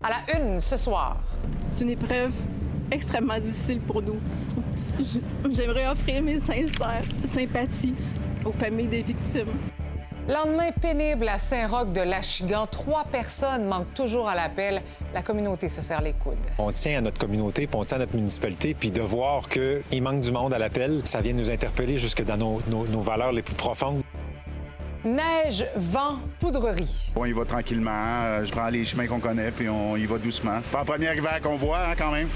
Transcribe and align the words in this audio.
À 0.00 0.10
la 0.10 0.38
une 0.38 0.60
ce 0.60 0.76
soir. 0.76 1.16
C'est 1.68 1.82
une 1.82 1.90
épreuve 1.90 2.32
extrêmement 2.88 3.36
difficile 3.36 3.80
pour 3.80 4.00
nous. 4.00 4.20
J'aimerais 5.50 5.88
offrir 5.88 6.22
mes 6.22 6.38
sincères 6.38 7.02
sympathies 7.24 7.94
aux 8.44 8.52
familles 8.52 8.86
des 8.86 9.02
victimes. 9.02 9.48
Lendemain 10.28 10.70
pénible 10.80 11.28
à 11.28 11.38
Saint-Roch 11.38 11.92
de 11.92 12.02
l'Achigan. 12.02 12.66
Trois 12.70 13.04
personnes 13.10 13.66
manquent 13.66 13.92
toujours 13.94 14.28
à 14.28 14.36
l'appel. 14.36 14.82
La 15.12 15.22
communauté 15.22 15.68
se 15.68 15.80
serre 15.82 16.02
les 16.02 16.12
coudes. 16.12 16.36
On 16.58 16.70
tient 16.70 16.98
à 16.98 17.00
notre 17.00 17.18
communauté, 17.18 17.66
puis 17.66 17.76
on 17.76 17.84
tient 17.84 17.96
à 17.96 18.00
notre 18.00 18.14
municipalité, 18.14 18.74
puis 18.74 18.92
de 18.92 19.00
voir 19.00 19.48
qu'il 19.48 20.02
manque 20.02 20.20
du 20.20 20.30
monde 20.30 20.54
à 20.54 20.58
l'appel, 20.58 21.00
ça 21.04 21.22
vient 21.22 21.32
nous 21.32 21.50
interpeller 21.50 21.98
jusque 21.98 22.22
dans 22.24 22.36
nos, 22.36 22.60
nos, 22.68 22.86
nos 22.86 23.00
valeurs 23.00 23.32
les 23.32 23.42
plus 23.42 23.54
profondes. 23.54 24.02
Neige, 25.04 25.64
vent, 25.76 26.16
poudrerie. 26.40 27.12
On 27.14 27.24
y 27.24 27.32
va 27.32 27.44
tranquillement. 27.44 27.90
hein. 27.90 28.44
Je 28.44 28.50
prends 28.52 28.68
les 28.68 28.84
chemins 28.84 29.06
qu'on 29.06 29.20
connaît, 29.20 29.50
puis 29.52 29.68
on 29.68 29.96
y 29.96 30.06
va 30.06 30.18
doucement. 30.18 30.60
Pas 30.72 30.78
la 30.78 30.84
première 30.84 31.14
hiver 31.14 31.40
qu'on 31.42 31.56
voit, 31.56 31.78
hein, 31.80 31.94
quand 31.96 32.10
même. 32.10 32.28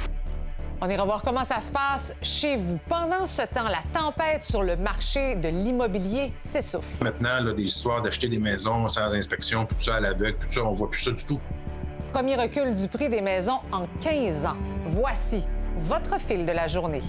On 0.81 0.89
ira 0.89 1.05
voir 1.05 1.23
comment 1.23 1.45
ça 1.45 1.61
se 1.61 1.71
passe 1.71 2.15
chez 2.23 2.57
vous. 2.57 2.79
Pendant 2.89 3.27
ce 3.27 3.43
temps, 3.43 3.69
la 3.69 3.83
tempête 3.93 4.45
sur 4.45 4.63
le 4.63 4.77
marché 4.77 5.37
de 5.37 5.49
l'immobilier 5.49 6.33
s'essouffle. 6.39 7.03
Maintenant, 7.03 7.41
là, 7.41 7.53
des 7.53 7.63
histoires 7.65 8.03
d'acheter 8.03 8.29
des 8.29 8.39
maisons 8.39 8.89
sans 8.89 9.13
inspection, 9.15 9.65
puis 9.67 9.77
tout 9.77 9.85
ça 9.85 9.97
à 9.97 10.01
l'aveugle, 10.01 10.37
puis 10.39 10.49
tout 10.49 10.55
ça, 10.55 10.65
on 10.65 10.75
voit 10.75 10.91
plus 10.91 11.03
ça 11.03 11.11
du 11.13 11.25
tout. 11.25 11.41
Premier 12.13 12.37
recul 12.37 12.75
du 12.75 12.89
prix 12.89 13.09
des 13.09 13.21
maisons 13.23 13.61
en 13.73 13.87
15 14.01 14.47
ans. 14.47 14.57
Voici 14.87 15.47
votre 15.79 16.19
fil 16.21 16.45
de 16.47 16.53
la 16.53 16.67
journée. 16.67 17.03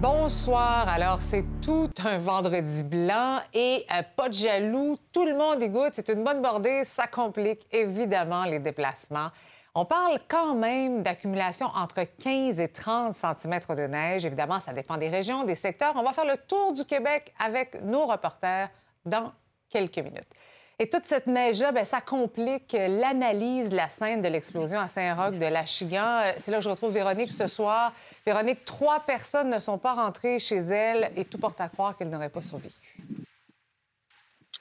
Bonsoir. 0.00 0.88
Alors, 0.88 1.20
c'est 1.20 1.44
tout 1.60 1.90
un 2.02 2.16
vendredi 2.16 2.82
blanc 2.82 3.40
et 3.52 3.84
euh, 3.92 4.02
pas 4.16 4.30
de 4.30 4.34
jaloux. 4.34 4.96
Tout 5.12 5.26
le 5.26 5.36
monde 5.36 5.62
y 5.62 5.68
goûte. 5.68 5.90
C'est 5.92 6.08
une 6.08 6.24
bonne 6.24 6.40
bordée. 6.40 6.84
Ça 6.86 7.06
complique 7.06 7.68
évidemment 7.70 8.44
les 8.46 8.60
déplacements. 8.60 9.28
On 9.74 9.84
parle 9.84 10.18
quand 10.26 10.54
même 10.54 11.02
d'accumulation 11.02 11.66
entre 11.66 12.04
15 12.04 12.58
et 12.60 12.68
30 12.68 13.12
cm 13.12 13.60
de 13.76 13.86
neige. 13.88 14.24
Évidemment, 14.24 14.58
ça 14.58 14.72
dépend 14.72 14.96
des 14.96 15.10
régions, 15.10 15.44
des 15.44 15.54
secteurs. 15.54 15.92
On 15.96 16.02
va 16.02 16.14
faire 16.14 16.24
le 16.24 16.38
tour 16.38 16.72
du 16.72 16.86
Québec 16.86 17.34
avec 17.38 17.82
nos 17.82 18.06
reporters 18.06 18.70
dans 19.04 19.32
quelques 19.68 19.98
minutes. 19.98 20.32
Et 20.82 20.88
toute 20.88 21.04
cette 21.04 21.26
neige-là, 21.26 21.84
ça 21.84 22.00
complique 22.00 22.72
l'analyse 22.72 23.68
de 23.68 23.76
la 23.76 23.90
scène 23.90 24.22
de 24.22 24.28
l'explosion 24.28 24.78
à 24.78 24.88
Saint-Roch 24.88 25.36
de 25.36 25.44
l'Achigan. 25.44 26.22
Euh, 26.24 26.32
C'est 26.38 26.50
là 26.50 26.56
que 26.56 26.64
je 26.64 26.70
retrouve 26.70 26.94
Véronique 26.94 27.30
ce 27.30 27.46
soir. 27.46 27.92
Véronique, 28.24 28.64
trois 28.64 29.00
personnes 29.00 29.50
ne 29.50 29.58
sont 29.58 29.76
pas 29.76 29.92
rentrées 29.92 30.38
chez 30.38 30.56
elle 30.56 31.12
et 31.16 31.26
tout 31.26 31.36
porte 31.36 31.60
à 31.60 31.68
croire 31.68 31.94
qu'elles 31.98 32.08
n'auraient 32.08 32.30
pas 32.30 32.40
survécu. 32.40 32.96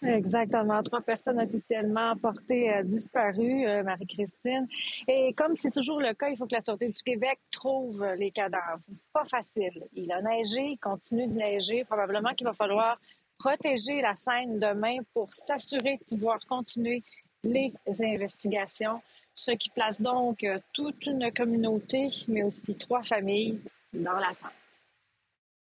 Exactement. 0.01 0.81
Trois 0.83 1.01
personnes 1.01 1.39
officiellement 1.41 2.15
portées 2.15 2.73
euh, 2.73 2.83
disparues, 2.83 3.67
euh, 3.67 3.83
Marie-Christine. 3.83 4.67
Et 5.07 5.33
comme 5.33 5.57
c'est 5.57 5.71
toujours 5.71 5.99
le 5.99 6.13
cas, 6.13 6.29
il 6.29 6.37
faut 6.37 6.45
que 6.45 6.55
la 6.55 6.61
Sûreté 6.61 6.87
du 6.87 7.01
Québec 7.01 7.39
trouve 7.51 8.01
euh, 8.01 8.15
les 8.15 8.31
cadavres. 8.31 8.79
C'est 8.87 9.11
pas 9.13 9.25
facile. 9.25 9.83
Il 9.93 10.11
a 10.11 10.21
neigé, 10.21 10.61
il 10.61 10.77
continue 10.77 11.27
de 11.27 11.33
neiger. 11.33 11.83
Probablement 11.83 12.33
qu'il 12.33 12.47
va 12.47 12.53
falloir 12.53 12.97
protéger 13.39 14.01
la 14.01 14.15
scène 14.17 14.59
demain 14.59 14.97
pour 15.13 15.33
s'assurer 15.33 15.97
de 15.97 16.15
pouvoir 16.15 16.39
continuer 16.45 17.01
les 17.43 17.73
investigations. 17.87 19.01
Ce 19.33 19.51
qui 19.51 19.69
place 19.69 20.01
donc 20.01 20.43
euh, 20.43 20.59
toute 20.73 21.05
une 21.05 21.31
communauté, 21.31 22.09
mais 22.27 22.43
aussi 22.43 22.75
trois 22.75 23.01
familles 23.01 23.61
dans 23.93 24.13
l'attente. 24.13 24.51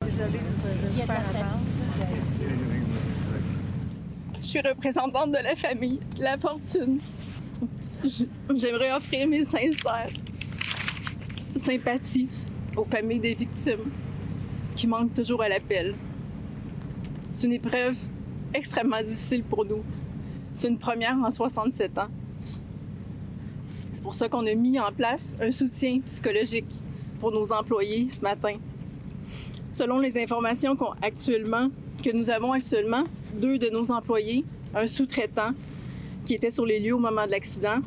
Désolée 0.01 0.39
de 0.39 0.87
vous 0.89 1.01
faire 1.05 1.29
attendre. 1.29 1.59
Je 4.41 4.45
suis 4.45 4.59
représentante 4.59 5.31
de 5.31 5.37
la 5.37 5.55
famille, 5.55 6.01
la 6.17 6.37
fortune. 6.37 6.99
J'aimerais 8.55 8.91
offrir 8.91 9.27
mes 9.27 9.45
sincères 9.45 10.09
sympathies 11.55 12.47
aux 12.75 12.83
familles 12.83 13.19
des 13.19 13.35
victimes 13.35 13.91
qui 14.75 14.87
manquent 14.87 15.13
toujours 15.13 15.43
à 15.43 15.49
l'appel. 15.49 15.95
C'est 17.31 17.47
une 17.47 17.53
épreuve 17.53 17.95
extrêmement 18.53 19.01
difficile 19.01 19.43
pour 19.43 19.65
nous. 19.65 19.83
C'est 20.53 20.67
une 20.67 20.77
première 20.77 21.15
en 21.17 21.31
67 21.31 21.97
ans. 21.97 22.07
C'est 23.93 24.03
pour 24.03 24.13
ça 24.13 24.27
qu'on 24.27 24.45
a 24.45 24.53
mis 24.53 24.79
en 24.79 24.91
place 24.91 25.35
un 25.41 25.51
soutien 25.51 25.99
psychologique 26.01 26.81
pour 27.19 27.31
nos 27.31 27.53
employés 27.53 28.07
ce 28.09 28.21
matin. 28.21 28.55
Selon 29.73 29.99
les 29.99 30.21
informations 30.21 30.75
actuellement, 31.01 31.69
que 32.03 32.11
nous 32.11 32.29
avons 32.29 32.51
actuellement, 32.51 33.03
deux 33.35 33.57
de 33.57 33.69
nos 33.69 33.91
employés, 33.91 34.43
un 34.75 34.87
sous-traitant 34.87 35.51
qui 36.25 36.33
était 36.33 36.51
sur 36.51 36.65
les 36.65 36.79
lieux 36.79 36.95
au 36.95 36.99
moment 36.99 37.25
de 37.25 37.31
l'accident, 37.31 37.79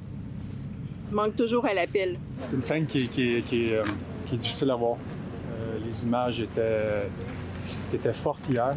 manquent 1.12 1.36
toujours 1.36 1.66
à 1.66 1.74
l'appel. 1.74 2.18
C'est 2.42 2.56
une 2.56 2.62
scène 2.62 2.86
qui, 2.86 3.08
euh, 3.12 3.84
est 4.32 4.36
difficile 4.36 4.70
à 4.70 4.76
voir. 4.76 4.96
Euh, 4.96 5.78
les 5.84 6.04
images 6.04 6.40
étaient, 6.40 7.08
étaient 7.92 8.12
fortes 8.14 8.48
hier. 8.48 8.74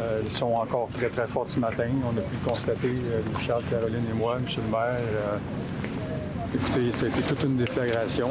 Euh, 0.00 0.20
elles 0.22 0.30
sont 0.30 0.52
encore 0.52 0.88
très, 0.92 1.08
très 1.08 1.26
fortes 1.26 1.50
ce 1.50 1.60
matin. 1.60 1.88
On 2.04 2.16
a 2.16 2.20
pu 2.20 2.36
le 2.42 2.48
constater, 2.48 2.92
euh, 3.06 3.20
Richard, 3.36 3.60
Caroline 3.70 4.04
et 4.10 4.14
moi, 4.14 4.36
M. 4.36 4.44
le 4.56 4.70
maire. 4.70 5.40
Écoutez, 6.54 6.92
ça 6.92 7.06
a 7.06 7.08
été 7.08 7.22
toute 7.22 7.42
une 7.44 7.56
déflagration. 7.56 8.30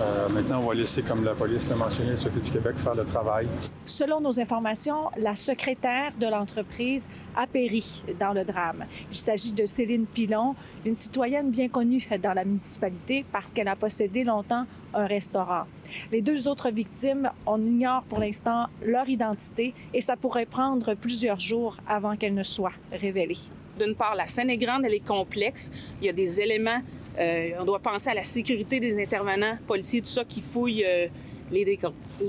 Euh, 0.00 0.28
maintenant, 0.28 0.60
on 0.60 0.68
va 0.68 0.74
laisser, 0.74 1.02
comme 1.02 1.24
la 1.24 1.34
police 1.34 1.68
l'a 1.68 1.76
mentionné, 1.76 2.12
la 2.12 2.16
Sûreté 2.16 2.40
du 2.40 2.50
Québec 2.50 2.76
faire 2.78 2.94
le 2.94 3.04
travail. 3.04 3.46
Selon 3.84 4.20
nos 4.20 4.38
informations, 4.40 5.10
la 5.16 5.36
secrétaire 5.36 6.12
de 6.18 6.26
l'entreprise 6.26 7.08
a 7.36 7.46
péri 7.46 8.02
dans 8.18 8.32
le 8.32 8.44
drame. 8.44 8.84
Il 9.10 9.16
s'agit 9.16 9.52
de 9.52 9.66
Céline 9.66 10.06
Pilon, 10.06 10.54
une 10.84 10.94
citoyenne 10.94 11.50
bien 11.50 11.68
connue 11.68 12.06
dans 12.22 12.32
la 12.32 12.44
municipalité 12.44 13.24
parce 13.30 13.52
qu'elle 13.52 13.68
a 13.68 13.76
possédé 13.76 14.24
longtemps 14.24 14.66
un 14.94 15.06
restaurant. 15.06 15.64
Les 16.10 16.22
deux 16.22 16.48
autres 16.48 16.70
victimes, 16.70 17.30
on 17.46 17.60
ignore 17.60 18.02
pour 18.04 18.18
l'instant 18.18 18.66
leur 18.82 19.08
identité 19.08 19.74
et 19.92 20.00
ça 20.00 20.16
pourrait 20.16 20.46
prendre 20.46 20.94
plusieurs 20.94 21.40
jours 21.40 21.76
avant 21.86 22.16
qu'elles 22.16 22.34
ne 22.34 22.42
soient 22.42 22.72
révélées. 22.92 23.38
D'une 23.78 23.94
part, 23.94 24.14
la 24.16 24.26
scène 24.26 24.50
est 24.50 24.58
grande, 24.58 24.84
elle 24.84 24.94
est 24.94 25.06
complexe. 25.06 25.70
Il 26.00 26.06
y 26.06 26.08
a 26.08 26.12
des 26.12 26.40
éléments. 26.40 26.80
Euh, 27.18 27.50
on 27.58 27.64
doit 27.64 27.80
penser 27.80 28.10
à 28.10 28.14
la 28.14 28.22
sécurité 28.22 28.78
des 28.78 29.00
intervenants, 29.02 29.58
policiers, 29.66 30.00
tout 30.00 30.06
ça, 30.06 30.24
qui 30.24 30.40
fouillent 30.40 30.84
euh, 30.84 31.08
les, 31.50 31.64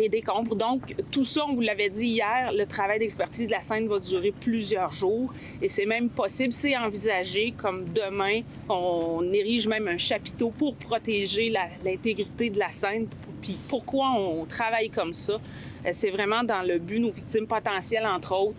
décombres. 0.09 0.55
Donc, 0.55 0.95
tout 1.11 1.25
ça, 1.25 1.45
on 1.47 1.53
vous 1.53 1.61
l'avait 1.61 1.89
dit 1.89 2.07
hier, 2.07 2.51
le 2.51 2.65
travail 2.65 2.97
d'expertise 2.99 3.47
de 3.47 3.51
la 3.51 3.61
scène 3.61 3.87
va 3.87 3.99
durer 3.99 4.31
plusieurs 4.31 4.91
jours. 4.91 5.31
Et 5.61 5.67
c'est 5.67 5.85
même 5.85 6.09
possible, 6.09 6.53
c'est 6.53 6.75
envisagé, 6.75 7.53
comme 7.55 7.85
demain, 7.93 8.41
on 8.67 9.31
érige 9.31 9.67
même 9.67 9.87
un 9.87 9.97
chapiteau 9.97 10.49
pour 10.49 10.75
protéger 10.75 11.53
l'intégrité 11.83 12.49
de 12.49 12.57
la 12.57 12.71
scène. 12.71 13.07
Puis 13.41 13.57
pourquoi 13.67 14.11
on 14.17 14.45
travaille 14.45 14.89
comme 14.89 15.13
ça? 15.13 15.33
Euh, 15.85 15.89
C'est 15.91 16.09
vraiment 16.09 16.43
dans 16.43 16.63
le 16.63 16.79
but, 16.79 16.99
nos 16.99 17.11
victimes 17.11 17.45
potentielles, 17.47 18.07
entre 18.07 18.35
autres, 18.35 18.57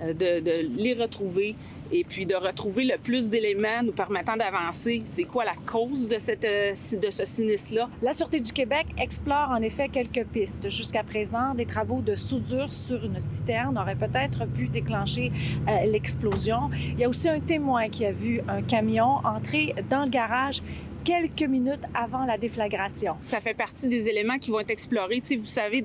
de 0.00 0.66
les 0.78 0.94
retrouver 0.94 1.54
et 1.92 2.04
puis 2.04 2.26
de 2.26 2.34
retrouver 2.34 2.84
le 2.84 2.98
plus 2.98 3.30
d'éléments 3.30 3.82
nous 3.82 3.92
permettant 3.92 4.36
d'avancer. 4.36 5.02
C'est 5.04 5.24
quoi 5.24 5.44
la 5.44 5.54
cause 5.66 6.08
de, 6.08 6.18
cette, 6.18 6.44
euh, 6.44 6.70
de 6.70 7.10
ce 7.10 7.24
sinistre-là? 7.24 7.88
La 8.02 8.12
Sûreté 8.12 8.40
du 8.40 8.52
Québec 8.52 8.86
explore 8.98 9.50
en 9.50 9.62
effet 9.62 9.88
quelques 9.88 10.24
pistes. 10.26 10.68
Jusqu'à 10.68 11.02
présent, 11.02 11.54
des 11.54 11.66
travaux 11.66 12.00
de 12.00 12.14
soudure 12.14 12.72
sur 12.72 13.04
une 13.04 13.20
citerne 13.20 13.78
auraient 13.78 13.96
peut-être 13.96 14.46
pu 14.46 14.68
déclencher 14.68 15.32
euh, 15.68 15.86
l'explosion. 15.86 16.70
Il 16.92 17.00
y 17.00 17.04
a 17.04 17.08
aussi 17.08 17.28
un 17.28 17.40
témoin 17.40 17.88
qui 17.88 18.04
a 18.04 18.12
vu 18.12 18.40
un 18.48 18.62
camion 18.62 19.18
entrer 19.24 19.74
dans 19.88 20.04
le 20.04 20.10
garage 20.10 20.62
quelques 21.04 21.42
minutes 21.42 21.82
avant 21.94 22.24
la 22.24 22.38
déflagration. 22.38 23.16
Ça 23.22 23.40
fait 23.40 23.54
partie 23.54 23.88
des 23.88 24.08
éléments 24.08 24.38
qui 24.38 24.50
vont 24.50 24.60
être 24.60 24.70
explorés. 24.70 25.20
Tu 25.20 25.36
vous 25.36 25.46
savez, 25.46 25.82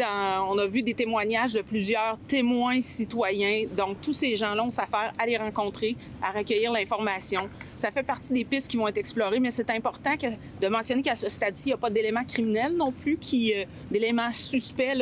on 0.50 0.58
a 0.58 0.68
vu 0.68 0.82
des 0.82 0.94
témoignages 0.94 1.54
de 1.54 1.62
plusieurs 1.62 2.18
témoins 2.28 2.82
citoyens. 2.82 3.66
Donc, 3.76 4.02
tous 4.02 4.14
ces 4.14 4.36
gens-là 4.36 4.64
ont 4.64 4.70
s'affaire 4.70 5.14
à 5.18 5.26
les 5.26 5.38
rencontrer, 5.38 5.96
à 6.22 6.32
recueillir 6.32 6.72
l'information. 6.72 7.50
Ça 7.78 7.92
fait 7.92 8.04
partie 8.04 8.34
des 8.34 8.46
pistes 8.46 8.70
qui 8.70 8.78
vont 8.78 8.88
être 8.88 8.98
explorées, 8.98 9.40
mais 9.40 9.52
c'est 9.52 9.70
important 9.70 10.12
de 10.62 10.68
mentionner 10.68 11.02
qu'à 11.02 11.16
ce 11.16 11.30
stade-ci, 11.30 11.70
il 11.70 11.72
n'y 11.72 11.74
a 11.74 11.78
pas 11.78 11.90
d'éléments 11.90 12.24
criminels 12.24 12.76
non 12.76 12.92
plus, 12.92 13.18
euh, 13.34 13.66
d'éléments 13.92 14.32
suspects. 14.32 14.94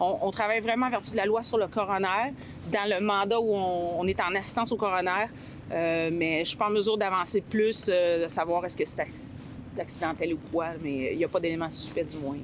On, 0.00 0.30
travaille 0.30 0.60
vraiment 0.60 0.86
en 0.86 0.90
vertu 0.90 1.12
de 1.12 1.16
la 1.16 1.26
loi 1.26 1.42
sur 1.42 1.58
le 1.58 1.66
coroner, 1.66 2.32
dans 2.72 2.88
le 2.88 3.04
mandat 3.04 3.40
où 3.40 3.54
on 3.54 4.06
est 4.06 4.20
en 4.20 4.34
assistance 4.34 4.72
au 4.72 4.76
coroner. 4.76 5.26
Euh, 5.70 6.10
mais 6.12 6.40
je 6.44 6.50
suis 6.50 6.58
pas 6.58 6.66
en 6.66 6.70
mesure 6.70 6.96
d'avancer 6.98 7.40
plus, 7.40 7.86
euh, 7.88 8.24
de 8.24 8.28
savoir 8.28 8.64
est-ce 8.64 8.76
que 8.76 8.84
c'est 8.84 9.02
acc- 9.02 9.36
accidentel 9.78 10.34
ou 10.34 10.38
quoi, 10.50 10.70
mais 10.82 11.12
il 11.12 11.18
n'y 11.18 11.24
a 11.24 11.28
pas 11.28 11.38
d'éléments 11.40 11.70
suspects 11.70 12.06
du 12.08 12.16
moins. 12.18 12.36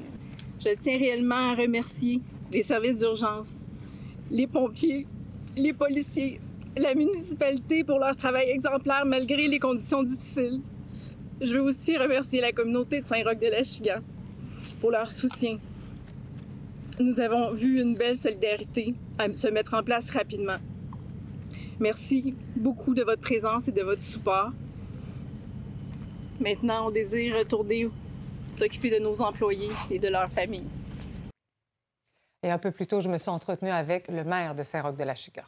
Je 0.61 0.69
tiens 0.81 0.97
réellement 0.97 1.53
à 1.53 1.55
remercier 1.55 2.21
les 2.53 2.63
services 2.63 3.01
d'urgence, 3.01 3.65
les 4.31 4.47
pompiers, 4.47 5.07
les 5.57 5.73
policiers, 5.73 6.41
la 6.77 6.95
municipalité 6.95 7.83
pour 7.85 7.99
leur 7.99 8.15
travail 8.17 8.49
exemplaire 8.51 9.05
malgré 9.07 9.49
les 9.49 9.59
conditions 9.59 10.03
difficiles. 10.03 10.61
Je 11.41 11.53
veux 11.55 11.63
aussi 11.63 11.97
remercier 11.97 12.41
la 12.41 12.53
communauté 12.53 13.01
de 13.01 13.05
Saint-Roch 13.05 13.39
de 13.39 13.51
l'Achigan 13.51 13.99
pour 14.81 14.91
leur 14.93 15.11
soutien. 15.11 15.59
nous 16.99 17.21
avons 17.21 17.53
vu 17.53 17.81
une 17.83 17.97
belle 17.97 18.17
solidarité 18.17 18.95
se 19.35 19.49
mettre 19.49 19.75
en 19.75 19.83
place 19.83 20.11
rapidement. 20.11 20.57
Merci 21.79 22.35
beaucoup 22.57 22.95
de 22.95 23.03
votre 23.03 23.21
présence 23.21 23.69
et 23.69 23.73
de 23.73 23.83
votre 23.83 24.03
support. 24.03 24.51
Maintenant, 26.41 26.89
on 26.89 26.91
désire 26.91 27.37
retourner 27.37 27.91
s'occuper 28.55 28.91
de 28.91 29.03
nos 29.03 29.21
employés 29.21 29.71
et 29.91 29.99
de 29.99 30.09
leurs 30.09 30.31
familles. 30.31 30.69
Et 32.43 32.51
un 32.51 32.59
peu 32.59 32.71
plus 32.71 32.87
tôt, 32.87 33.01
je 33.01 33.09
me 33.09 33.19
suis 33.19 33.31
entretenue 33.31 33.71
avec 33.71 34.09
le 34.09 34.25
maire 34.25 34.55
de 34.55 34.63
Saint-Roch-de-la-Chica. 34.63 35.45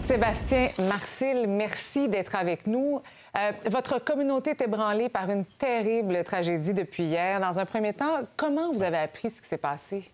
Sébastien 0.00 0.68
Marcil, 0.78 1.46
merci 1.48 2.08
d'être 2.08 2.36
avec 2.36 2.66
nous. 2.66 3.00
Euh, 3.36 3.52
votre 3.70 3.98
communauté 3.98 4.50
est 4.50 4.60
ébranlée 4.60 5.08
par 5.08 5.30
une 5.30 5.44
terrible 5.44 6.22
tragédie 6.24 6.74
depuis 6.74 7.04
hier. 7.04 7.40
Dans 7.40 7.58
un 7.58 7.64
premier 7.64 7.94
temps, 7.94 8.20
comment 8.36 8.70
vous 8.70 8.82
avez 8.82 8.98
appris 8.98 9.30
ce 9.30 9.40
qui 9.40 9.48
s'est 9.48 9.58
passé? 9.58 10.12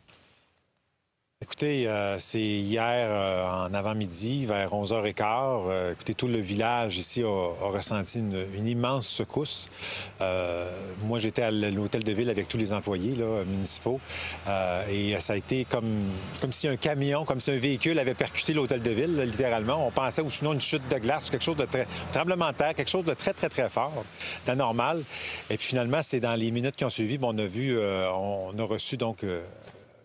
Écoutez, 1.42 1.88
euh, 1.88 2.18
c'est 2.18 2.38
hier 2.38 3.08
euh, 3.08 3.66
en 3.66 3.72
avant-midi, 3.72 4.44
vers 4.44 4.72
11h15. 4.74 5.70
Euh, 5.70 5.92
écoutez, 5.92 6.12
tout 6.12 6.28
le 6.28 6.36
village 6.36 6.98
ici 6.98 7.22
a, 7.22 7.66
ressenti 7.66 8.18
une, 8.18 8.66
immense 8.66 9.08
secousse. 9.08 9.70
moi, 11.02 11.18
j'étais 11.18 11.40
à 11.40 11.50
l'hôtel 11.50 12.04
de 12.04 12.12
ville 12.12 12.28
avec 12.28 12.46
tous 12.46 12.58
les 12.58 12.74
employés 12.74 13.16
municipaux. 13.46 14.00
et 14.90 15.18
ça 15.18 15.32
a 15.32 15.36
été 15.36 15.64
comme, 15.64 16.10
comme 16.42 16.52
si 16.52 16.68
un 16.68 16.76
camion, 16.76 17.24
comme 17.24 17.40
si 17.40 17.50
un 17.50 17.56
véhicule 17.56 17.98
avait 17.98 18.12
percuté 18.12 18.52
l'hôtel 18.52 18.82
de 18.82 18.90
ville, 18.90 19.18
littéralement. 19.22 19.86
On 19.86 19.90
pensait, 19.90 20.20
ou 20.20 20.28
sinon 20.28 20.52
une 20.52 20.60
chute 20.60 20.86
de 20.90 20.98
glace, 20.98 21.30
quelque 21.30 21.44
chose 21.44 21.56
de 21.56 21.64
très... 21.64 21.86
tremblement 22.12 22.50
de 22.50 22.56
terre, 22.56 22.74
quelque 22.74 22.90
chose 22.90 23.06
de 23.06 23.14
très, 23.14 23.32
très, 23.32 23.48
très 23.48 23.70
fort, 23.70 24.04
d'anormal. 24.44 25.04
Et 25.48 25.56
puis 25.56 25.68
finalement, 25.68 26.02
c'est 26.02 26.20
dans 26.20 26.34
les 26.34 26.50
minutes 26.50 26.76
qui 26.76 26.84
ont 26.84 26.90
suivi, 26.90 27.18
on 27.22 27.38
a 27.38 27.46
vu, 27.46 27.78
on 27.78 28.52
a 28.58 28.64
reçu 28.64 28.98
donc 28.98 29.24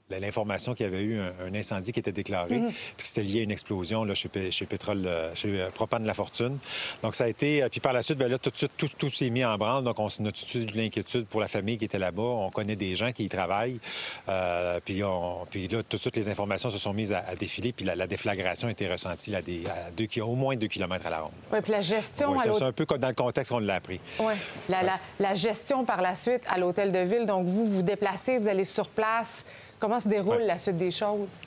l'information 0.10 0.74
qu'il 0.74 0.86
y 0.86 0.90
avait 0.90 1.04
eu 1.04 1.20
un, 1.20 1.54
incendie 1.56 1.92
qui 1.92 2.00
était 2.00 2.12
déclaré, 2.12 2.60
mhm. 2.60 2.72
puis 2.98 3.08
c'était 3.08 3.24
lié 3.24 3.40
à 3.40 3.44
une 3.44 3.52
explosion 3.52 4.04
là, 4.04 4.14
chez, 4.14 4.30
chez 4.52 4.66
Pétrole, 4.66 5.06
euh, 5.06 5.34
chez 5.34 5.60
euh, 5.60 5.70
Propane 5.72 6.06
La 6.06 6.14
Fortune. 6.14 6.58
Donc, 7.02 7.16
ça 7.16 7.24
a 7.24 7.28
été. 7.28 7.64
Euh, 7.64 7.70
puis 7.70 7.80
par 7.80 7.94
la 7.94 8.04
suite, 8.04 8.18
bien 8.18 8.28
là, 8.28 8.38
tout 8.38 8.50
de 8.50 8.58
suite, 8.58 8.72
tout, 8.78 9.10
s'est 9.10 9.30
mis 9.30 9.44
en 9.44 9.58
branle. 9.58 9.84
Donc, 9.84 10.00
on, 10.00 10.08
a 10.08 10.10
tout 10.10 10.32
de 10.32 10.38
suite 10.38 10.74
de 10.74 10.78
l'inquiétude 10.78 11.26
pour 11.26 11.42
la 11.42 11.48
famille 11.48 11.78
qui 11.78 11.86
était 11.86 12.00
là-bas. 12.00 12.22
On 12.22 12.52
connaît 12.52 12.76
des 12.76 12.96
gens 12.96 13.12
qui 13.12 13.26
y 13.26 13.30
travaillent. 13.30 13.80
puis, 14.86 15.04
on, 15.04 15.46
puis 15.50 15.68
là, 15.68 15.82
tout 15.84 15.98
de 15.98 16.02
suite, 16.02 16.16
les 16.16 16.30
informations 16.30 16.70
se 16.70 16.78
sont 16.78 16.94
mises 16.94 17.14
à, 17.14 17.36
défiler, 17.36 17.74
puis 17.74 17.86
la, 17.86 18.08
déflagration 18.08 18.68
a 18.68 18.72
été 18.72 18.88
ressentie 18.88 19.32
là, 19.32 19.42
des, 19.42 19.64
à 19.66 19.90
deux, 19.92 20.08
au 20.22 20.36
moins 20.36 20.56
deux 20.56 20.68
kilomètres 20.68 21.08
à 21.08 21.10
la 21.10 21.22
ronde. 21.22 21.32
Oui, 21.52 21.60
puis 21.62 21.72
la 21.72 21.82
gestion. 21.82 22.38
c'est 22.40 22.64
un 22.64 22.72
peu 22.72 22.86
comme 22.86 23.00
dans 23.00 23.08
le 23.08 23.14
contexte 23.14 23.52
qu'on 23.52 23.60
l'a 23.60 23.76
appris. 23.76 24.00
Oui. 24.20 24.34
La, 24.70 24.84
la, 24.84 25.00
la 25.20 25.34
gestion 25.34 25.86
par 25.86 26.02
la 26.02 26.16
suite 26.16 26.42
à 26.48 26.58
l'hôtel 26.58 26.92
de 26.92 27.00
ville. 27.00 27.26
Donc, 27.26 27.48
vous 27.48 27.66
vous 27.66 27.82
déplacez, 27.82 28.38
vous 28.38 28.48
allez 28.48 28.66
sur 28.66 28.88
place. 28.88 29.46
Comment 29.86 30.00
se 30.00 30.10
déroule 30.10 30.42
la 30.42 30.58
suite 30.58 30.80
des 30.80 30.90
choses? 30.90 31.42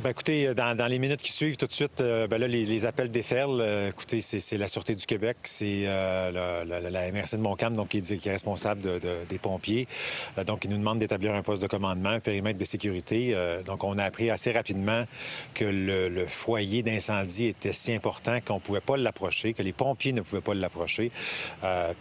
Bien, 0.00 0.10
écoutez, 0.10 0.46
euh, 0.46 0.54
dans, 0.54 0.86
les 0.86 0.98
minutes 0.98 1.20
qui 1.20 1.32
suivent, 1.32 1.58
tout 1.58 1.66
de 1.66 1.72
suite, 1.72 2.00
euh, 2.00 2.26
ben 2.26 2.38
là, 2.38 2.48
les, 2.48 2.86
appels 2.86 3.10
déferlent. 3.10 3.60
Euh, 3.60 3.90
écoutez, 3.90 4.22
c'est 4.22 4.56
la 4.56 4.66
Sûreté 4.66 4.94
du 4.94 5.04
Québec, 5.04 5.36
c'est 5.42 5.82
la, 5.84 7.12
MRC 7.12 7.36
de 7.36 7.42
Montcalm, 7.42 7.74
donc, 7.74 7.88
qui, 7.88 7.98
est, 7.98 8.30
responsable 8.30 8.80
des 9.28 9.38
pompiers. 9.38 9.86
donc, 10.46 10.64
ils 10.64 10.70
nous 10.70 10.78
demandent 10.78 10.98
d'établir 10.98 11.34
un 11.34 11.42
poste 11.42 11.60
de 11.60 11.66
commandement, 11.66 12.08
un 12.08 12.20
périmètre 12.20 12.58
de 12.58 12.64
sécurité. 12.64 13.36
donc, 13.66 13.84
on 13.84 13.98
a 13.98 14.04
appris 14.04 14.30
assez 14.30 14.50
rapidement 14.52 15.04
que 15.54 15.64
le, 15.64 16.24
foyer 16.26 16.82
d'incendie 16.82 17.46
était 17.46 17.72
si 17.72 17.92
important 17.92 18.38
qu'on 18.46 18.54
ne 18.54 18.60
pouvait 18.60 18.80
pas 18.80 18.96
l'approcher, 18.96 19.52
que 19.52 19.62
les 19.62 19.72
pompiers 19.72 20.12
ne 20.12 20.22
pouvaient 20.22 20.40
pas 20.40 20.54
l'approcher, 20.54 21.10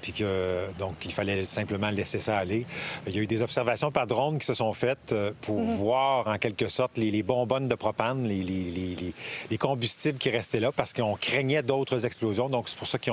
puis 0.02 0.14
que, 0.14 0.66
donc, 0.80 1.04
il 1.04 1.12
fallait 1.12 1.44
simplement 1.44 1.90
laisser 1.90 2.20
ça 2.20 2.38
aller. 2.38 2.66
Il 3.08 3.16
y 3.16 3.20
a 3.20 3.22
eu 3.22 3.28
des 3.28 3.42
observations 3.42 3.92
par 3.92 4.08
drone 4.08 4.40
qui 4.40 4.46
se 4.46 4.54
sont 4.54 4.74
faites 4.74 5.14
pour 5.42 5.62
mm-hmm. 5.62 5.76
voir, 5.76 6.28
en 6.28 6.38
quelque 6.38 6.68
sorte, 6.70 6.98
les, 6.98 7.12
les 7.12 7.24
bonbonnes 7.24 7.68
de 7.68 7.76
propane, 7.82 8.28
les, 8.28 9.58
combustibles 9.58 10.18
qui 10.18 10.30
restaient 10.30 10.60
là 10.60 10.72
parce 10.72 10.94
qu'on 10.94 11.16
craignait 11.16 11.64
d'autres 11.64 12.06
explosions. 12.06 12.48
Donc, 12.50 12.70
c'est 12.70 12.78
pour 12.78 12.88
ça 12.88 12.98
que 12.98 13.12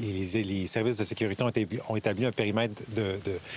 les, 0.00 0.66
services 0.66 0.96
de 0.96 1.04
sécurité 1.04 1.44
ont, 1.88 1.96
établi 1.96 2.26
un 2.26 2.32
périmètre 2.32 2.82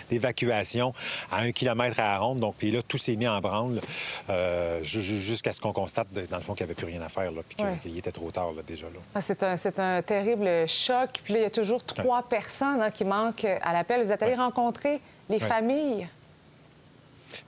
d'évacuation 0.09 0.93
à 1.31 1.41
un 1.41 1.51
kilomètre 1.51 1.99
à 1.99 2.09
la 2.13 2.17
ronde. 2.19 2.39
Donc, 2.39 2.55
puis 2.57 2.71
là, 2.71 2.81
tout 2.81 2.97
s'est 2.97 3.15
mis 3.15 3.27
en 3.27 3.39
branle 3.39 3.81
euh, 4.29 4.83
jusqu'à 4.83 5.53
ce 5.53 5.59
qu'on 5.59 5.73
constate, 5.73 6.07
dans 6.29 6.37
le 6.37 6.43
fond, 6.43 6.53
qu'il 6.53 6.65
n'y 6.65 6.71
avait 6.71 6.79
plus 6.81 6.87
rien 6.87 7.01
à 7.01 7.09
faire, 7.09 7.31
là, 7.31 7.41
puis 7.47 7.57
qu'il 7.81 7.97
était 7.97 8.11
trop 8.11 8.31
tard 8.31 8.51
déjà. 8.65 8.85
Là. 8.87 8.99
Ah, 9.15 9.21
c'est, 9.21 9.79
un, 9.79 10.01
terrible 10.01 10.67
choc. 10.67 11.09
Puis 11.23 11.33
là, 11.33 11.39
il 11.39 11.43
y 11.43 11.45
a 11.45 11.49
toujours 11.49 11.83
trois 11.83 12.23
personnes 12.23 12.81
hein, 12.81 12.91
qui 12.91 13.03
manquent 13.03 13.45
à 13.45 13.73
l'appel. 13.73 14.03
Vous 14.03 14.11
êtes 14.11 14.21
allé 14.23 14.35
rencontrer 14.35 15.01
les 15.29 15.39
familles? 15.39 16.07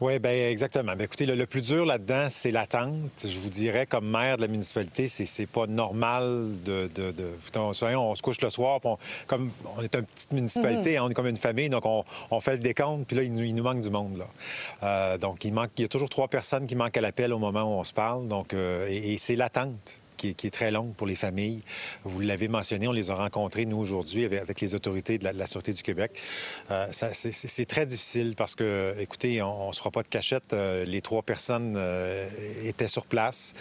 Oui, 0.01 0.19
bien 0.19 0.49
exactement. 0.49 0.95
Bien, 0.95 1.05
écoutez, 1.05 1.25
le, 1.25 1.45
plus 1.45 1.61
dur 1.61 1.85
là-dedans, 1.85 2.27
c'est 2.29 2.51
l'attente. 2.51 3.25
Je 3.25 3.39
vous 3.39 3.49
dirais, 3.49 3.85
comme 3.85 4.09
maire 4.09 4.37
de 4.37 4.41
la 4.41 4.47
municipalité, 4.47 5.07
c'est 5.07 5.45
pas 5.45 5.67
normal 5.67 6.51
de... 6.63 6.89
de, 6.93 7.11
de... 7.11 7.29
On, 7.55 7.73
se 7.73 8.21
couche 8.21 8.41
le 8.41 8.49
soir, 8.49 8.79
on, 8.83 8.97
comme 9.27 9.51
on 9.77 9.81
est 9.81 9.95
une 9.95 10.05
petite 10.05 10.31
municipalité, 10.31 10.97
mhm. 10.97 11.05
on 11.05 11.09
est 11.09 11.13
comme 11.13 11.27
une 11.27 11.37
famille, 11.37 11.69
donc 11.69 11.85
on, 11.85 12.39
fait 12.39 12.53
le 12.53 12.59
décompte, 12.59 13.07
puis 13.07 13.15
là, 13.15 13.23
il, 13.23 13.55
nous 13.55 13.63
manque 13.63 13.81
du 13.81 13.89
monde. 13.89 14.17
Là. 14.17 14.27
Euh, 14.83 15.17
donc, 15.17 15.45
il, 15.45 15.53
manque, 15.53 15.71
il 15.77 15.83
y 15.83 15.85
a 15.85 15.87
toujours 15.87 16.09
trois 16.09 16.27
personnes 16.27 16.67
qui 16.67 16.75
manquent 16.75 16.97
à 16.97 17.01
l'appel 17.01 17.33
au 17.33 17.39
moment 17.39 17.63
où 17.63 17.79
on 17.79 17.83
se 17.83 17.93
parle, 17.93 18.27
donc, 18.27 18.53
euh, 18.53 18.87
et 18.89 19.17
c'est 19.17 19.35
l'attente 19.35 19.99
qui 20.31 20.47
est, 20.47 20.51
très 20.51 20.71
longue 20.71 20.93
pour 20.93 21.07
les 21.07 21.15
familles. 21.15 21.61
Vous 22.03 22.19
l'avez 22.21 22.47
mentionné, 22.47 22.87
on 22.87 22.91
les 22.91 23.11
a 23.11 23.15
rencontrés, 23.15 23.65
nous, 23.65 23.77
aujourd'hui, 23.77 24.25
avec, 24.25 24.61
les 24.61 24.75
autorités 24.75 25.17
de 25.17 25.27
la, 25.27 25.47
Sûreté 25.47 25.73
du 25.73 25.83
Québec. 25.83 26.21
Euh, 26.71 26.87
c'est 26.91 27.65
très 27.65 27.85
difficile 27.85 28.33
parce 28.35 28.55
que, 28.55 28.95
écoutez, 28.99 29.41
on 29.41 29.67
ne 29.67 29.73
se 29.73 29.79
fera 29.79 29.91
pas 29.91 30.03
de 30.03 30.07
cachette. 30.07 30.53
Euh, 30.53 30.85
les 30.85 31.01
trois 31.01 31.21
personnes 31.21 31.75
euh, 31.75 32.27
étaient 32.63 32.87
sur 32.87 33.05
place. 33.05 33.53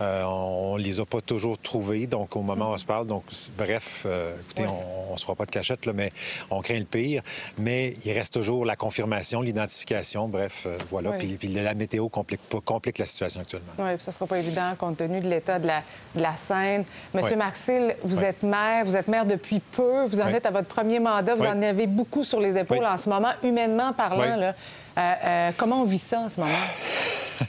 on 0.00 0.76
ne 0.78 0.82
les 0.82 1.00
a 1.00 1.06
pas 1.06 1.20
toujours 1.20 1.58
trouvées, 1.58 2.06
donc 2.06 2.36
au 2.36 2.42
moment 2.42 2.70
où 2.70 2.74
on 2.74 2.78
se 2.78 2.84
parle. 2.84 3.06
Donc, 3.06 3.24
bref, 3.56 4.06
écoutez, 4.44 4.66
on 4.66 5.12
ne 5.12 5.18
se 5.18 5.24
fera 5.24 5.34
pas 5.34 5.46
de 5.46 5.50
cachette, 5.50 5.86
là, 5.86 5.92
mais 5.92 6.12
on 6.50 6.60
craint 6.60 6.78
le 6.78 6.84
pire. 6.84 7.22
Mais 7.58 7.94
il 8.04 8.12
reste 8.12 8.34
toujours 8.34 8.64
la 8.64 8.76
confirmation, 8.76 9.40
l'identification, 9.40 10.28
bref, 10.28 10.66
voilà. 10.90 11.12
Puis, 11.12 11.38
la 11.48 11.74
météo 11.74 12.08
complique, 12.08 12.40
complique 12.64 12.98
la 12.98 13.06
situation 13.06 13.40
actuellement. 13.40 13.72
Oui, 13.78 13.90
ça 13.98 14.10
ne 14.10 14.14
sera 14.14 14.26
pas 14.26 14.38
évident 14.38 14.74
compte 14.80 14.96
tenu 14.98 15.20
de 15.20 15.28
l'état 15.28 15.58
de 15.58 15.66
la, 15.66 15.82
de 16.14 16.22
la 16.22 16.34
scène. 16.34 16.84
Monsieur 17.14 17.36
Marcil, 17.36 17.96
vous 18.02 18.24
êtes 18.24 18.42
maire, 18.42 18.84
vous 18.84 18.96
êtes 18.96 19.08
maire 19.08 19.26
depuis 19.26 19.60
peu, 19.60 20.06
vous 20.06 20.20
en 20.20 20.28
êtes 20.28 20.46
à 20.46 20.50
votre 20.50 20.68
premier 20.68 20.98
mandat, 20.98 21.34
vous 21.34 21.46
en 21.46 21.62
avez 21.62 21.86
beaucoup 21.86 22.24
sur 22.24 22.40
les 22.40 22.56
épaules 22.58 22.84
en 22.84 22.98
ce 22.98 23.08
moment, 23.08 23.32
humainement 23.42 23.92
parlant. 23.92 24.36
Là. 24.36 24.54
Euh, 24.98 25.12
euh, 25.24 25.50
comment 25.56 25.82
on 25.82 25.84
vit 25.84 25.98
ça 25.98 26.20
en 26.20 26.28
ce 26.28 26.40
moment? 26.40 26.52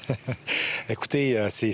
Écoutez, 0.90 1.38
euh, 1.38 1.48
c'est, 1.50 1.72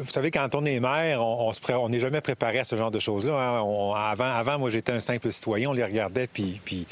Vous 0.00 0.10
savez, 0.10 0.30
quand 0.30 0.54
on 0.54 0.64
est 0.64 0.80
maire, 0.80 1.20
on 1.22 1.88
n'est 1.88 2.00
jamais 2.00 2.20
préparé 2.20 2.58
à 2.58 2.64
ce 2.64 2.76
genre 2.76 2.90
de 2.90 2.98
choses-là. 2.98 3.34
Hein. 3.34 3.92
Avant, 3.96 4.32
avant, 4.32 4.58
moi, 4.58 4.70
j'étais 4.70 4.92
un 4.92 5.00
simple 5.00 5.32
citoyen, 5.32 5.70
on 5.70 5.72
les 5.72 5.84
regardait, 5.84 6.26
puis, 6.26 6.60
puis, 6.64 6.86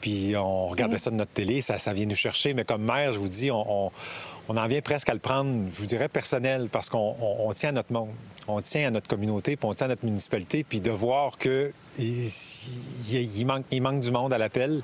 puis 0.00 0.34
on 0.36 0.68
regardait 0.68 0.96
mm-hmm. 0.96 0.98
ça 0.98 1.10
de 1.10 1.16
notre 1.16 1.32
télé, 1.32 1.60
ça, 1.60 1.78
ça 1.78 1.92
vient 1.92 2.06
nous 2.06 2.14
chercher. 2.14 2.52
Mais 2.52 2.64
comme 2.64 2.82
maire, 2.82 3.12
je 3.12 3.18
vous 3.18 3.28
dis, 3.28 3.50
on 3.50 3.64
on 3.64 3.90
en 4.56 4.66
vient 4.66 4.80
presque 4.80 5.08
à 5.08 5.14
le 5.14 5.20
prendre, 5.20 5.68
je 5.70 5.76
vous 5.76 5.86
dirais, 5.86 6.08
personnel, 6.08 6.68
parce 6.70 6.88
qu'on 6.88 7.50
tient 7.54 7.70
à 7.70 7.72
notre 7.72 7.92
monde, 7.92 8.10
on 8.48 8.60
tient 8.60 8.88
à 8.88 8.90
notre 8.90 9.08
communauté, 9.08 9.56
puis 9.56 9.68
on 9.68 9.74
tient 9.74 9.86
à 9.86 9.90
notre 9.90 10.04
municipalité, 10.04 10.64
puis 10.64 10.80
de 10.80 10.90
voir 10.90 11.38
que 11.38 11.72
il, 11.98 13.44
manque, 13.46 13.64
il 13.70 13.82
manque 13.82 14.00
du 14.00 14.10
monde 14.10 14.32
à 14.32 14.38
l'appel, 14.38 14.82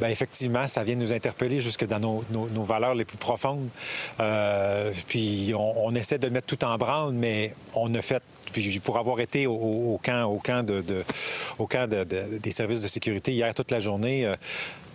bien, 0.00 0.08
effectivement, 0.08 0.66
ça 0.68 0.84
vient 0.84 0.96
nous 0.96 1.12
interpeller 1.12 1.60
jusque 1.60 1.86
dans 1.86 2.00
nos, 2.00 2.62
valeurs 2.62 2.94
les 2.94 3.04
plus 3.04 3.18
profondes. 3.18 3.68
Euh, 4.20 4.92
puis 5.06 5.52
on, 5.56 5.94
essaie 5.94 6.18
de 6.18 6.28
mettre 6.28 6.46
tout 6.46 6.64
en 6.64 6.76
branle, 6.76 7.12
mais 7.12 7.54
on 7.74 7.94
a 7.94 8.02
fait 8.02 8.22
puis 8.52 8.80
pour 8.80 8.98
avoir 8.98 9.20
été 9.20 9.46
au, 9.46 9.98
camp, 10.02 10.24
au 10.24 10.38
camp, 10.38 10.64
de, 10.64 11.04
au 11.58 11.66
camp 11.66 11.88
des 11.88 12.50
services 12.50 12.82
de 12.82 12.88
sécurité 12.88 13.32
hier 13.32 13.54
toute 13.54 13.70
la 13.70 13.80
journée, 13.80 14.26
euh, 14.26 14.36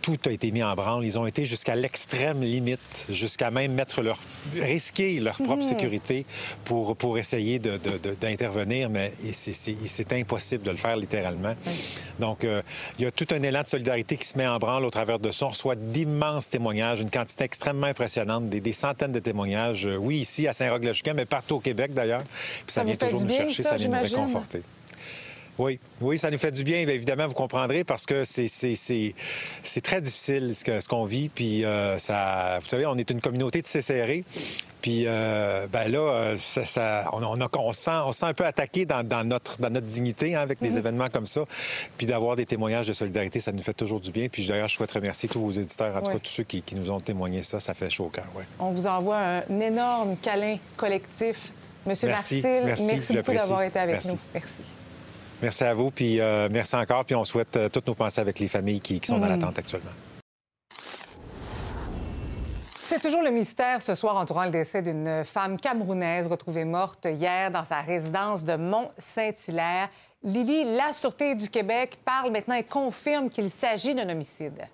tout 0.02 0.18
a 0.26 0.32
été 0.32 0.52
mis 0.52 0.64
en 0.64 0.76
branle. 0.76 1.06
Ils 1.06 1.18
ont 1.20 1.28
été 1.28 1.46
jusqu'à 1.46 1.76
l'extrême 1.76 2.42
limite, 2.42 3.06
jusqu'à 3.10 3.52
même 3.52 3.74
mettre 3.74 4.02
leur, 4.02 4.20
risquer 4.56 5.20
leur 5.20 5.36
propre 5.36 5.58
mhm. 5.58 5.64
sécurité 5.64 6.26
pour, 6.66 6.96
pour 6.96 7.18
essayer 7.18 7.60
d'intervenir, 7.60 8.90
mais 8.90 9.14
c'est 9.32 10.14
impossible 10.14 10.64
de 10.64 10.72
le 10.72 10.78
faire 10.78 10.96
littéralement. 10.96 11.54
Donc, 12.20 12.44
euh, 12.44 12.62
il 12.98 13.06
y 13.06 13.08
a 13.08 13.12
tout 13.12 13.28
un 13.32 13.42
élan 13.42 13.62
de 13.62 13.68
solidarité 13.68 14.18
qui 14.18 14.28
se 14.28 14.38
met 14.38 14.48
en 14.48 14.58
branle 14.58 14.86
au 14.86 14.90
travers 14.90 15.20
de 15.20 15.32
ça. 15.32 15.46
On 15.46 15.50
reçoit 15.50 15.76
d'immenses 15.76 16.50
témoignages, 16.50 17.02
une 17.02 17.12
quantité 17.12 17.44
extrêmement 17.44 17.88
impressionnante, 17.88 18.50
des, 18.50 18.74
centaines 18.74 19.12
de 19.12 19.20
témoignages, 19.20 19.86
euh, 19.86 19.96
oui, 19.96 20.18
ici 20.18 20.48
à 20.48 20.54
Saint-Roch-le-Chican, 20.54 21.14
mais 21.16 21.26
partout 21.26 21.56
au 21.56 21.60
Québec 21.60 21.94
d'ailleurs. 21.94 22.24
Puis 22.66 22.74
ça, 22.74 22.84
vient 22.84 22.96
toujours 22.96 23.24
nous 23.24 23.28
chercher, 23.50 23.64
ça, 23.64 23.76
vient 23.76 23.88
nous 23.90 24.02
réconforter. 24.02 24.62
Oui, 25.60 25.80
oui, 26.00 26.18
ça 26.18 26.32
nous 26.32 26.38
fait 26.38 26.52
du 26.52 26.64
bien, 26.64 26.86
bien 26.86 26.96
évidemment, 26.96 27.28
vous 27.28 27.34
comprendrez, 27.34 27.84
parce 27.84 28.06
que 28.06 28.24
c'est, 28.24 28.48
très 29.84 30.02
difficile 30.02 30.56
ce, 30.56 30.88
qu'on 30.88 31.06
vit. 31.06 31.30
Puis, 31.30 31.66
euh, 31.66 31.98
ça, 31.98 32.58
vous 32.62 32.68
savez, 32.68 32.86
on 32.86 32.98
est 32.98 33.10
une 33.12 33.22
communauté 33.22 33.62
de 33.62 33.68
serrée. 33.68 34.24
Puis, 34.82 35.04
euh, 35.06 35.68
ben 35.72 35.92
là, 35.92 36.00
euh, 36.00 36.36
ça, 36.38 36.66
ça- 36.66 37.10
on, 37.14 37.22
on, 37.24 37.40
a- 37.40 37.50
on 37.60 37.74
se 37.74 37.82
sent, 37.84 37.92
on 38.06 38.12
se 38.12 38.22
sent 38.22 38.26
un 38.26 38.34
peu 38.34 38.46
attaqué 38.46 38.86
dans, 38.86 39.06
dans 39.08 39.24
notre, 39.24 39.62
dans 39.62 39.70
notre 39.70 39.86
dignité 39.86 40.34
hein, 40.34 40.42
avec 40.42 40.60
des 40.60 40.80
événements 40.80 41.10
comme 41.10 41.28
ça. 41.28 41.42
Puis 41.98 42.08
d'avoir 42.08 42.36
des 42.36 42.48
témoignages 42.48 42.88
de 42.88 42.94
solidarité, 42.94 43.40
ça 43.40 43.52
nous 43.52 43.62
fait 43.62 43.74
toujours 43.74 44.00
du 44.00 44.12
bien. 44.12 44.28
Puis 44.30 44.48
d'ailleurs, 44.48 44.70
je 44.70 44.76
souhaite 44.76 44.92
remercier 44.92 45.30
tous 45.30 45.42
vos 45.42 45.52
éditeurs, 45.52 45.96
en 45.96 46.02
tout 46.02 46.12
cas 46.12 46.18
tous 46.18 46.32
ceux 46.32 46.44
qui, 46.44 46.64
qui 46.64 46.76
nous 46.76 46.90
ont 46.90 47.00
témoigné 47.00 47.44
ça. 47.44 47.60
Ça 47.60 47.76
fait 47.76 47.92
chaud 47.92 48.06
au 48.06 48.10
cœur, 48.10 48.26
ouais. 48.36 48.46
On 48.58 48.72
vous 48.72 48.88
envoie 48.88 49.20
un 49.20 49.60
énorme 49.60 50.16
câlin 50.18 50.58
collectif. 50.78 51.52
Monsieur 51.86 52.10
Merci, 52.10 52.42
Marcil, 52.42 52.88
merci, 52.88 53.14
beaucoup 53.16 53.34
d'avoir 53.34 53.64
été 53.64 53.80
avec 53.80 53.96
Merci. 53.96 54.10
nous. 54.10 54.20
Merci. 54.34 54.62
Merci 55.42 55.64
à 55.64 55.74
vous, 55.74 55.90
puis 55.90 56.20
euh, 56.20 56.48
merci 56.52 56.76
encore. 56.76 57.04
Puis 57.06 57.16
on 57.16 57.26
souhaite 57.26 57.58
euh, 57.58 57.70
toutes 57.70 57.88
nos 57.88 57.96
pensées 57.96 58.22
avec 58.22 58.38
les 58.40 58.48
familles 58.48 58.80
qui, 58.80 59.00
qui 59.00 59.08
sont 59.08 59.18
dans 59.18 59.28
l'attente 59.28 59.58
actuellement. 59.58 59.92
C'est 62.92 63.00
toujours 63.00 63.24
le 63.24 63.32
mystère 63.32 63.82
ce 63.82 63.96
soir 63.96 64.18
entourant 64.18 64.44
le 64.44 64.52
décès 64.52 64.82
d'une 64.82 65.24
femme 65.24 65.60
camerounaise 65.60 66.28
retrouvée 66.28 66.66
morte 66.66 67.08
hier 67.10 67.50
dans 67.50 67.64
sa 67.64 67.82
résidence 67.82 68.44
de 68.44 68.56
Mont-Saint-Hilaire. 68.58 69.90
Lily, 70.24 70.76
la 70.76 70.94
Sûreté 70.94 71.34
du 71.34 71.50
Québec 71.50 71.98
parle 72.06 72.32
maintenant 72.32 72.56
et 72.56 72.64
confirme 72.64 73.30
qu'il 73.30 73.50
s'agit 73.50 73.96
d'un 73.96 74.10
homicide. 74.10 74.68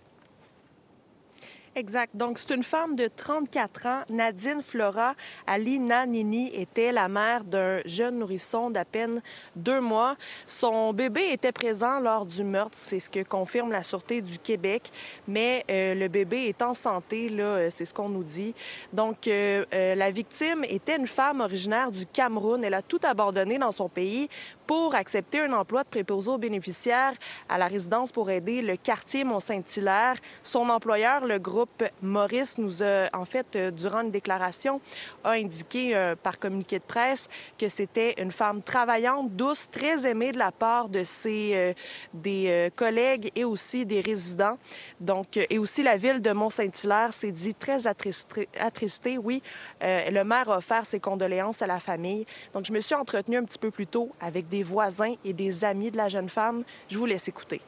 Exact. 1.78 2.16
Donc, 2.16 2.40
c'est 2.40 2.56
une 2.56 2.64
femme 2.64 2.96
de 2.96 3.08
34 3.08 3.86
ans, 3.86 4.02
Nadine 4.10 4.64
Flora 4.64 5.14
Ali 5.46 5.80
Nanini, 5.80 6.50
était 6.56 6.92
la 6.92 7.08
mère 7.08 7.44
d'un 7.44 7.82
jeune 7.86 8.18
nourrisson 8.18 8.72
d'à 8.72 8.84
peine 8.84 9.22
deux 9.56 9.80
mois. 9.80 10.16
Son 10.48 10.92
bébé 10.92 11.32
était 11.32 11.52
présent 11.52 12.00
lors 12.00 12.26
du 12.26 12.44
meurtre, 12.44 12.76
c'est 12.76 13.00
ce 13.00 13.12
que 13.12 13.22
confirme 13.22 13.72
la 13.72 13.84
Sûreté 13.84 14.24
du 14.24 14.40
Québec, 14.40 14.90
mais 15.28 15.64
euh, 15.70 15.94
le 15.94 16.08
bébé 16.08 16.46
est 16.46 16.64
en 16.64 16.74
santé, 16.74 17.30
là, 17.30 17.44
euh, 17.44 17.70
c'est 17.70 17.86
ce 17.86 17.94
qu'on 17.94 18.10
nous 18.10 18.24
dit. 18.24 18.56
Donc, 18.92 19.28
euh, 19.28 19.64
la 19.72 20.10
victime 20.10 20.64
était 20.64 20.98
une 20.98 21.06
femme 21.06 21.42
originaire 21.42 21.92
du 21.92 22.08
Cameroun. 22.08 22.64
Elle 22.64 22.74
a 22.74 22.82
tout 22.82 23.02
abandonné 23.04 23.60
dans 23.60 23.72
son 23.72 23.88
pays 23.88 24.30
pour 24.68 24.94
accepter 24.94 25.40
un 25.40 25.54
emploi 25.54 25.84
de 25.84 25.88
préposé 25.88 26.30
aux 26.30 26.38
bénéficiaires 26.38 27.14
à 27.48 27.58
la 27.58 27.68
résidence 27.68 28.12
pour 28.12 28.30
aider 28.30 28.62
le 28.62 28.76
quartier 28.76 29.24
Mont-Saint-Hilaire. 29.24 30.18
Son 30.44 30.70
employeur, 30.70 31.26
le 31.26 31.40
groupe 31.40 31.84
Maurice, 32.02 32.58
nous 32.58 32.84
a, 32.84 33.08
en 33.14 33.24
fait, 33.26 33.56
euh, 33.56 33.72
durant 33.72 34.02
une 34.02 34.12
déclaration, 34.12 34.82
a 35.24 35.32
indiqué 35.32 35.96
euh, 35.96 36.16
par 36.16 36.38
communiqué 36.38 36.80
de 36.80 36.84
presse 36.84 37.30
que 37.58 37.70
c'était 37.70 38.22
une 38.22 38.32
femme 38.32 38.62
travaillante, 38.62 39.32
douce, 39.32 39.70
très 39.72 40.06
aimée 40.06 40.34
de 40.34 40.38
la 40.38 40.52
part 40.52 40.90
de 40.90 41.04
ses 41.04 41.52
euh, 41.56 41.74
des 42.14 42.48
euh, 42.50 42.70
collègues 42.76 43.32
et 43.36 43.46
aussi 43.46 43.86
des 43.86 44.02
résidents. 44.02 44.58
Donc, 45.00 45.38
et 45.38 45.58
aussi 45.58 45.82
la 45.82 45.96
ville 45.96 46.22
de 46.22 46.32
Mont-Saint-Hilaire 46.32 47.14
s'est 47.14 47.32
dit 47.32 47.56
très 47.56 47.88
attristé- 47.88 48.50
attristée. 48.60 49.18
Oui, 49.18 49.42
le 49.82 50.24
maire 50.24 50.52
a 50.52 50.58
offert 50.58 50.86
ses 50.86 51.00
condoléances 51.00 51.62
à 51.62 51.68
la 51.68 51.80
famille. 51.80 52.26
Donc, 52.54 52.66
je 52.66 52.74
me 52.74 52.82
suis 52.82 52.96
entretenue 52.96 53.38
un 53.38 53.46
petit 53.46 53.60
peu 53.60 53.72
plus 53.72 53.88
tôt 53.88 54.12
avec 54.20 54.50
des 54.50 54.57
voisins 54.64 55.14
et 55.24 55.34
des 55.34 55.64
amis 55.64 55.92
de 55.92 55.98
la 55.98 56.10
jeune 56.10 56.30
femme. 56.30 56.64
Je 56.90 56.98
vous 56.98 57.06
laisse 57.06 57.28
écouter. 57.28 57.62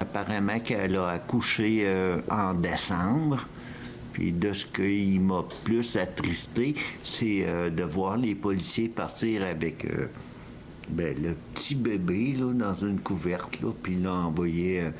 Apparemment 0.00 0.58
qu'elle 0.60 0.96
a 0.96 1.08
accouché 1.10 1.82
euh, 1.84 2.20
en 2.30 2.54
décembre. 2.54 3.46
Puis 4.12 4.30
de 4.30 4.52
ce 4.52 4.64
qui 4.66 5.18
m'a 5.18 5.44
plus 5.64 5.96
attristé, 5.96 6.76
c'est 7.02 7.44
euh, 7.46 7.68
de 7.68 7.82
voir 7.82 8.16
les 8.16 8.34
policiers 8.36 8.88
partir 8.88 9.42
avec 9.42 9.84
euh, 9.86 10.06
ben, 10.88 11.16
le 11.20 11.34
petit 11.52 11.74
bébé 11.74 12.34
là, 12.38 12.52
dans 12.52 12.74
une 12.74 13.00
couverte, 13.00 13.60
là, 13.60 13.70
puis 13.82 13.96
l'envoyer 13.96 14.82
euh, 14.82 14.90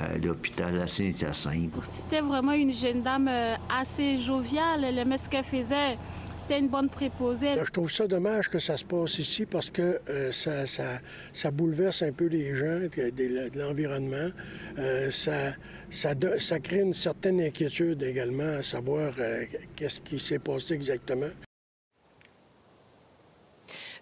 à 0.00 0.16
l'hôpital 0.18 0.80
à 0.80 0.86
Saint-Hyacinthe. 0.86 1.72
C'était 1.82 2.20
vraiment 2.20 2.52
une 2.52 2.72
jeune 2.72 3.02
dame 3.02 3.28
euh, 3.28 3.54
assez 3.68 4.18
joviale. 4.18 4.84
Elle 4.84 4.98
aimait 4.98 5.18
ce 5.18 5.28
qu'elle 5.28 5.44
faisait. 5.44 5.98
C'était 6.36 6.58
une 6.58 6.68
bonne 6.68 6.88
préposée. 6.88 7.54
Je 7.64 7.70
trouve 7.70 7.90
ça 7.90 8.06
dommage 8.06 8.48
que 8.48 8.58
ça 8.58 8.76
se 8.76 8.84
passe 8.84 9.18
ici 9.18 9.46
parce 9.46 9.70
que 9.70 10.00
euh, 10.08 10.32
ça, 10.32 11.50
bouleverse 11.50 12.02
un 12.02 12.12
peu 12.12 12.26
les 12.26 12.54
gens 12.54 12.80
de, 12.96 13.58
l'environnement. 13.58 14.30
Euh, 14.78 15.10
ça, 15.10 15.54
ça 15.90 16.60
crée 16.60 16.80
une 16.80 16.92
certaine 16.92 17.40
inquiétude 17.40 18.02
également 18.02 18.58
à 18.58 18.62
savoir 18.62 19.14
euh, 19.18 19.44
qu'est-ce 19.76 20.00
qui 20.00 20.18
s'est 20.18 20.38
passé 20.38 20.74
exactement. 20.74 21.30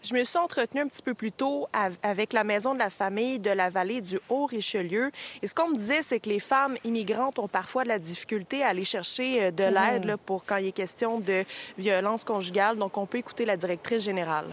Je 0.03 0.15
me 0.15 0.25
suis 0.25 0.39
entretenue 0.39 0.83
un 0.83 0.89
petit 0.89 1.03
peu 1.03 1.15
plus 1.15 1.31
tôt 1.31 1.69
av- 1.73 1.97
avec 2.03 2.33
la 2.33 2.43
maison 2.43 2.75
de 2.75 2.79
la 2.81 2.91
famille 2.91 3.39
de 3.39 3.51
la 3.51 3.71
vallée 3.71 4.01
du 4.01 4.19
Haut-Richelieu. 4.29 5.13
Et 5.43 5.47
ce 5.47 5.55
qu'on 5.55 5.69
me 5.69 5.77
disait, 5.77 6.03
c'est 6.03 6.19
que 6.19 6.29
les 6.29 6.41
femmes 6.41 6.75
immigrantes 6.85 7.39
ont 7.39 7.47
parfois 7.47 7.85
de 7.85 7.89
la 7.89 8.01
difficulté 8.01 8.65
à 8.65 8.69
aller 8.69 8.83
chercher 8.85 9.45
euh, 9.45 9.51
de 9.53 9.63
l'aide 9.63 10.03
Mhm. 10.03 10.09
là, 10.09 10.17
pour 10.17 10.45
quand 10.45 10.57
il 10.57 10.67
est 10.67 10.73
question 10.73 11.21
de 11.21 11.45
violence 11.79 12.25
conjugale. 12.25 12.77
Donc, 12.79 12.99
on 12.99 13.07
peut 13.07 13.19
écouter 13.19 13.45
la 13.45 13.57
directrice 13.57 14.03
générale. 14.03 14.47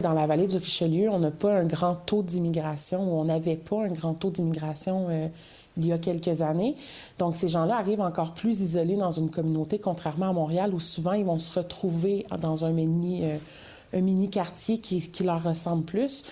Dans 0.00 0.12
la 0.14 0.26
vallée 0.26 0.46
du 0.46 0.56
Richelieu, 0.56 1.10
on 1.10 1.18
n'a 1.18 1.32
pas 1.32 1.52
un 1.56 1.64
grand 1.64 1.94
taux 1.96 2.22
d'immigration, 2.22 3.02
ou 3.02 3.20
on 3.20 3.24
n'avait 3.24 3.56
pas 3.56 3.82
un 3.82 3.88
grand 3.88 4.14
taux 4.14 4.30
d'immigration 4.30 5.08
euh, 5.10 5.26
il 5.76 5.86
y 5.86 5.92
a 5.92 5.98
quelques 5.98 6.40
années. 6.40 6.76
Donc, 7.18 7.36
ces 7.36 7.48
gens-là 7.48 7.76
arrivent 7.76 8.00
encore 8.00 8.32
plus 8.32 8.60
isolés 8.62 8.96
dans 8.96 9.10
une 9.10 9.28
communauté, 9.30 9.78
contrairement 9.78 10.30
à 10.30 10.32
Montréal, 10.32 10.72
où 10.72 10.80
souvent 10.80 11.12
ils 11.12 11.26
vont 11.26 11.38
se 11.38 11.50
retrouver 11.58 12.24
dans 12.40 12.64
un 12.64 12.72
euh, 12.78 13.36
un 13.92 14.00
mini 14.00 14.30
quartier 14.30 14.78
qui, 14.78 15.00
qui 15.10 15.24
leur 15.24 15.42
ressemble 15.42 15.84
plus. 15.84 16.24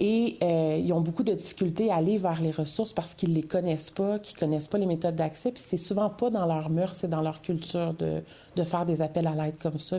Et 0.00 0.38
euh, 0.42 0.80
ils 0.82 0.92
ont 0.92 1.00
beaucoup 1.00 1.24
de 1.24 1.32
difficultés 1.32 1.90
à 1.90 1.96
aller 1.96 2.18
vers 2.18 2.40
les 2.40 2.52
ressources 2.52 2.92
parce 2.92 3.14
qu'ils 3.14 3.34
les 3.34 3.42
connaissent 3.42 3.90
pas, 3.90 4.18
qu'ils 4.18 4.38
connaissent 4.38 4.68
pas 4.68 4.78
les 4.78 4.86
méthodes 4.86 5.16
d'accès. 5.16 5.50
Puis 5.50 5.62
c'est 5.64 5.76
souvent 5.76 6.10
pas 6.10 6.30
dans 6.30 6.46
leur 6.46 6.70
mœurs, 6.70 6.94
c'est 6.94 7.10
dans 7.10 7.22
leur 7.22 7.42
culture 7.42 7.94
de, 7.94 8.22
de 8.54 8.64
faire 8.64 8.86
des 8.86 9.02
appels 9.02 9.26
à 9.26 9.32
l'aide 9.32 9.58
comme 9.58 9.78
ça. 9.78 9.98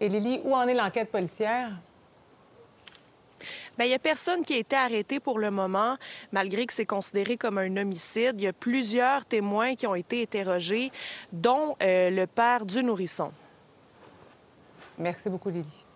Et 0.00 0.08
Lily, 0.08 0.40
où 0.44 0.54
en 0.54 0.66
est 0.66 0.74
l'enquête 0.74 1.10
policière? 1.10 1.72
Bien, 3.76 3.86
il 3.86 3.90
n'y 3.90 3.94
a 3.94 3.98
personne 3.98 4.44
qui 4.44 4.54
a 4.54 4.58
été 4.58 4.74
arrêté 4.74 5.20
pour 5.20 5.38
le 5.38 5.50
moment, 5.50 5.96
malgré 6.32 6.66
que 6.66 6.72
c'est 6.72 6.86
considéré 6.86 7.36
comme 7.36 7.58
un 7.58 7.76
homicide. 7.76 8.34
Il 8.34 8.42
y 8.42 8.46
a 8.46 8.52
plusieurs 8.52 9.24
témoins 9.24 9.74
qui 9.74 9.86
ont 9.86 9.94
été 9.94 10.22
interrogés, 10.22 10.90
dont 11.32 11.76
euh, 11.82 12.10
le 12.10 12.26
père 12.26 12.64
du 12.64 12.82
nourrisson. 12.82 13.30
Merci 14.98 15.30
beaucoup, 15.30 15.48
Lily. 15.48 15.86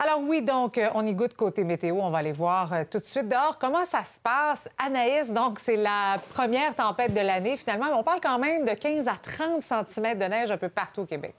Alors 0.00 0.20
oui, 0.20 0.42
donc, 0.42 0.78
euh, 0.78 0.88
on 0.94 1.04
y 1.04 1.12
goûte 1.12 1.34
côté 1.34 1.64
météo. 1.64 1.96
On 2.00 2.10
va 2.10 2.18
aller 2.18 2.32
voir 2.32 2.72
euh, 2.72 2.84
tout 2.88 2.98
de 2.98 3.04
suite 3.04 3.28
dehors 3.28 3.58
comment 3.58 3.84
ça 3.84 4.04
se 4.04 4.20
passe. 4.20 4.68
Anaïs, 4.78 5.32
donc, 5.32 5.58
c'est 5.58 5.76
la 5.76 6.20
première 6.34 6.74
tempête 6.74 7.12
de 7.12 7.20
l'année, 7.20 7.56
finalement. 7.56 7.86
Mais 7.86 7.96
on 7.96 8.04
parle 8.04 8.20
quand 8.20 8.38
même 8.38 8.64
de 8.64 8.70
15 8.70 9.08
à 9.08 9.16
30 9.20 9.60
cm 9.60 10.18
de 10.18 10.24
neige 10.24 10.50
un 10.52 10.56
peu 10.56 10.68
partout 10.68 11.00
au 11.00 11.06
Québec. 11.06 11.34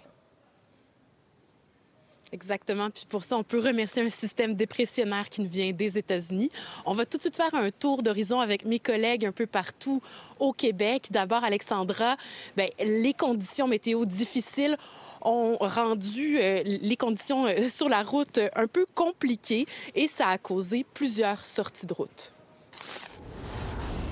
Exactement. 2.32 2.90
Puis 2.92 3.06
pour 3.10 3.24
ça, 3.24 3.38
on 3.38 3.44
peut 3.44 3.60
remercier 3.60 4.04
un 4.04 4.10
système 4.10 4.54
dépressionnaire 4.54 5.30
qui 5.30 5.42
nous 5.42 5.50
vient 5.50 5.72
des 5.72 5.98
États-Unis. 5.98 6.52
On 6.86 6.94
va 6.94 7.06
tout 7.06 7.18
de 7.18 7.24
suite 7.24 7.36
faire 7.36 7.54
un 7.56 7.70
tour 7.72 8.04
d'horizon 8.04 8.40
avec 8.40 8.66
mes 8.66 8.80
collègues 8.80 9.26
un 9.26 9.32
peu 9.32 9.48
partout 9.48 10.02
au 10.38 10.54
Québec. 10.54 11.08
D'abord, 11.10 11.44
Alexandra, 11.44 12.18
bien, 12.56 12.68
les 12.80 13.14
conditions 13.14 13.68
météo 13.68 14.06
difficiles 14.06 14.78
ont 15.22 15.58
rendu 15.60 16.40
euh, 16.40 16.62
les 16.64 16.96
conditions 16.96 17.46
euh, 17.46 17.68
sur 17.68 17.90
la 17.90 18.04
route 18.04 18.38
euh, 18.38 18.50
un 18.56 18.68
peu 18.68 18.86
compliquées 18.96 19.66
et 19.96 20.08
ça 20.08 20.28
a 20.28 20.38
causé 20.38 20.86
plusieurs 20.94 21.44
sorties 21.44 21.86
de 21.86 21.94
route. 21.94 22.34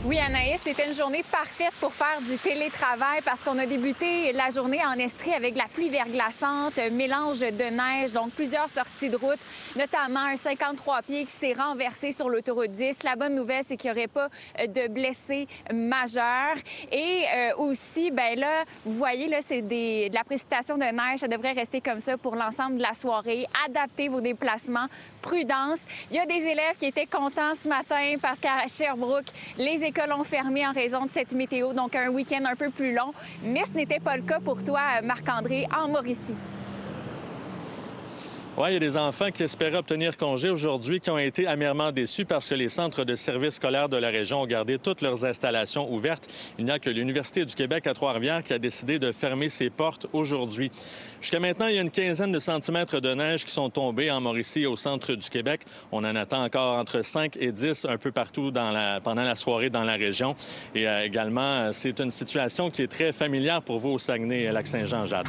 Oui, 0.08 0.20
Anaïs, 0.20 0.62
c'était 0.62 0.88
une 0.88 0.94
journée 0.94 1.26
parfaite 1.30 1.74
pour 1.82 1.94
faire 1.94 2.22
du 2.26 2.38
télétravail 2.38 3.20
parce 3.26 3.42
qu'on 3.42 3.58
a 3.58 3.66
débuté 3.66 4.32
la 4.32 4.50
journée 4.50 4.80
en 4.86 4.94
Estrie 4.94 5.34
avec 5.34 5.58
la 5.58 5.66
pluie 5.66 5.90
verglaçante, 5.90 6.80
mélange 6.94 7.42
de 7.42 7.66
neige, 7.66 8.14
donc 8.14 8.32
plusieurs 8.32 8.70
sorties 8.70 9.10
de 9.10 9.18
route, 9.18 9.40
notamment 9.76 10.22
un 10.22 10.38
53 10.38 11.02
pieds 11.02 11.26
qui 11.26 11.32
s'est 11.32 11.52
renversé 11.52 12.14
sur 12.14 12.30
l'autoroute 12.30 12.72
10. 12.72 13.04
La 13.04 13.18
bonne 13.18 13.36
nouvelle, 13.36 13.64
c'est 13.68 13.76
qu'il 13.76 13.92
n'y 13.92 13.98
aurait 13.98 14.08
pas 14.08 14.30
euh, 14.62 14.68
de 14.68 14.88
blessés 14.88 15.46
majeurs. 15.74 16.56
Et 16.90 17.26
euh, 17.36 17.58
aussi, 17.58 18.10
ben 18.10 18.40
là, 18.40 18.64
vous 18.86 18.94
voyez, 18.94 19.28
là, 19.28 19.40
c'est 19.46 19.62
de 19.62 20.14
la 20.14 20.24
précipitation 20.24 20.76
de 20.76 20.84
neige. 20.84 21.20
Ça 21.20 21.28
devrait 21.28 21.52
rester 21.52 21.82
comme 21.82 22.00
ça 22.00 22.16
pour 22.16 22.38
l'ensemble 22.38 22.78
de 22.78 22.84
la 22.84 22.94
soirée. 22.94 23.46
Adaptez 23.66 24.08
vos 24.08 24.22
déplacements, 24.22 24.88
prudence. 25.22 25.82
Il 26.12 26.16
y 26.16 26.20
a 26.20 26.26
des 26.26 26.46
élèves 26.48 26.78
qui 26.80 26.86
étaient 26.86 27.08
contents 27.08 27.56
ce 27.62 27.68
matin 27.68 28.16
parce 28.22 28.40
qu'à 28.40 28.68
Sherbrooke, 28.70 29.28
les 29.58 29.84
écoles 29.84 29.97
ont 30.06 30.24
fermé 30.24 30.66
en 30.66 30.72
raison 30.72 31.06
de 31.06 31.12
cette 31.12 31.34
météo, 31.34 31.74
donc 31.74 31.96
un 31.96 32.10
week-end 32.10 32.44
un 32.46 32.56
peu 32.56 32.70
plus 32.70 32.94
long. 32.94 33.14
Mais 33.44 33.66
ce 33.66 33.74
n'était 33.74 34.00
pas 34.00 34.16
le 34.16 34.24
cas 34.24 34.40
pour 34.40 34.64
toi, 34.64 35.02
Marc-André, 35.04 35.68
en 35.76 35.88
Mauricie. 35.88 36.36
Oui, 38.60 38.70
il 38.70 38.74
y 38.74 38.78
a 38.78 38.80
des 38.80 38.98
enfants 38.98 39.30
qui 39.30 39.44
espéraient 39.44 39.78
obtenir 39.78 40.18
congé 40.18 40.50
aujourd'hui 40.50 41.00
qui 41.00 41.12
ont 41.12 41.20
été 41.20 41.46
amèrement 41.46 41.92
déçus 41.92 42.26
parce 42.26 42.50
que 42.50 42.56
les 42.56 42.70
centres 42.70 43.04
de 43.04 43.14
services 43.14 43.58
scolaires 43.58 43.88
de 43.88 43.98
la 43.98 44.08
région 44.08 44.42
ont 44.42 44.48
gardé 44.48 44.80
toutes 44.80 45.04
leurs 45.04 45.26
installations 45.26 45.94
ouvertes. 45.94 46.28
Il 46.58 46.66
n'y 46.66 46.72
a 46.72 46.80
que 46.80 46.90
l'Université 46.90 47.46
du 47.46 47.54
Québec 47.54 47.86
à 47.86 47.94
Trois-Rivières 47.94 48.42
qui 48.42 48.54
a 48.54 48.58
décidé 48.58 48.98
de 48.98 49.12
fermer 49.12 49.50
ses 49.50 49.70
portes 49.70 50.08
aujourd'hui. 50.12 50.72
Jusqu'à 51.22 51.40
maintenant, 51.40 51.68
il 51.68 51.76
y 51.76 51.78
a 51.78 51.84
une 51.84 51.92
quinzaine 51.92 52.32
de 52.32 52.40
centimètres 52.40 53.00
de 53.00 53.14
neige 53.14 53.46
qui 53.46 53.52
sont 53.52 53.70
tombés 53.70 54.10
en 54.10 54.22
Mauricie 54.22 54.66
au 54.66 54.76
centre 54.76 55.14
du 55.14 55.30
Québec. 55.30 55.62
On 55.92 56.04
en 56.04 56.16
attend 56.16 56.44
encore 56.44 56.80
entre 56.80 57.04
5 57.04 57.38
et 57.40 57.52
10 57.52 57.86
un 57.88 57.98
peu 57.98 58.12
partout 58.12 58.52
pendant 58.52 59.22
la 59.22 59.36
soirée 59.36 59.70
dans 59.70 59.84
la 59.84 59.98
région. 59.98 60.36
Et 60.74 60.88
euh, 60.88 61.06
également, 61.06 61.72
c'est 61.74 62.00
une 62.00 62.10
situation 62.10 62.72
qui 62.72 62.82
est 62.82 62.88
très 62.88 63.12
familière 63.12 63.62
pour 63.62 63.78
vous 63.78 63.90
au 63.90 64.00
Saguenay, 64.00 64.52
Lac-Saint-Jean-Jade. 64.52 65.28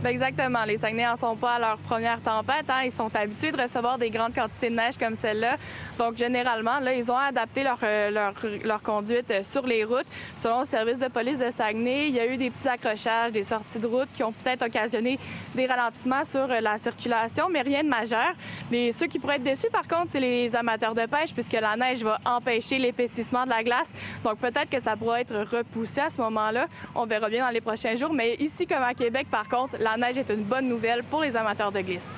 Ben, 0.00 0.10
exactement. 0.10 0.64
Les 0.64 0.76
Saguenay 0.76 1.06
n'en 1.06 1.16
sont 1.16 1.34
pas 1.34 1.54
à 1.54 1.58
leur 1.58 1.76
première 1.78 2.22
tempête. 2.22 2.66
Hein. 2.68 2.82
Ils 2.84 2.92
sont 2.92 3.10
habitués 3.16 3.50
de 3.50 3.60
recevoir 3.60 3.98
des 3.98 4.10
grandes 4.10 4.32
quantités 4.32 4.70
de 4.70 4.76
neige 4.76 4.96
comme 4.96 5.16
celle-là. 5.16 5.56
Donc, 5.98 6.16
généralement, 6.16 6.78
là, 6.78 6.94
ils 6.94 7.10
ont 7.10 7.16
adapté 7.16 7.64
leur, 7.64 7.80
euh, 7.82 8.08
leur, 8.10 8.32
leur, 8.62 8.80
conduite 8.80 9.28
euh, 9.32 9.42
sur 9.42 9.66
les 9.66 9.82
routes. 9.82 10.06
Selon 10.36 10.60
le 10.60 10.66
service 10.66 11.00
de 11.00 11.08
police 11.08 11.38
de 11.38 11.50
Saguenay, 11.50 12.10
il 12.10 12.14
y 12.14 12.20
a 12.20 12.26
eu 12.26 12.36
des 12.36 12.50
petits 12.50 12.68
accrochages, 12.68 13.32
des 13.32 13.42
sorties 13.42 13.80
de 13.80 13.88
route 13.88 14.08
qui 14.14 14.22
ont 14.22 14.30
peut-être 14.30 14.64
occasionné 14.64 15.18
des 15.56 15.66
ralentissements 15.66 16.24
sur 16.24 16.48
euh, 16.48 16.60
la 16.60 16.78
circulation, 16.78 17.48
mais 17.50 17.62
rien 17.62 17.82
de 17.82 17.88
majeur. 17.88 18.34
Les, 18.70 18.92
ceux 18.92 19.08
qui 19.08 19.18
pourraient 19.18 19.36
être 19.36 19.42
déçus, 19.42 19.70
par 19.72 19.88
contre, 19.88 20.12
c'est 20.12 20.20
les 20.20 20.54
amateurs 20.54 20.94
de 20.94 21.06
pêche, 21.06 21.34
puisque 21.34 21.54
la 21.54 21.74
neige 21.74 22.04
va 22.04 22.20
empêcher 22.24 22.78
l'épaississement 22.78 23.42
de 23.42 23.50
la 23.50 23.64
glace. 23.64 23.92
Donc, 24.22 24.38
peut-être 24.38 24.70
que 24.70 24.80
ça 24.80 24.94
pourra 24.94 25.22
être 25.22 25.34
repoussé 25.56 26.02
à 26.02 26.10
ce 26.10 26.20
moment-là. 26.20 26.68
On 26.94 27.04
verra 27.04 27.28
bien 27.28 27.44
dans 27.44 27.52
les 27.52 27.60
prochains 27.60 27.96
jours. 27.96 28.12
Mais 28.12 28.36
ici, 28.36 28.64
comme 28.64 28.84
à 28.84 28.94
Québec, 28.94 29.26
par 29.28 29.48
contre, 29.48 29.76
la 29.90 29.96
neige 29.96 30.18
est 30.18 30.30
une 30.30 30.42
bonne 30.42 30.68
nouvelle 30.68 31.02
pour 31.02 31.22
les 31.22 31.34
amateurs 31.34 31.72
de 31.72 31.80
glisse. 31.80 32.10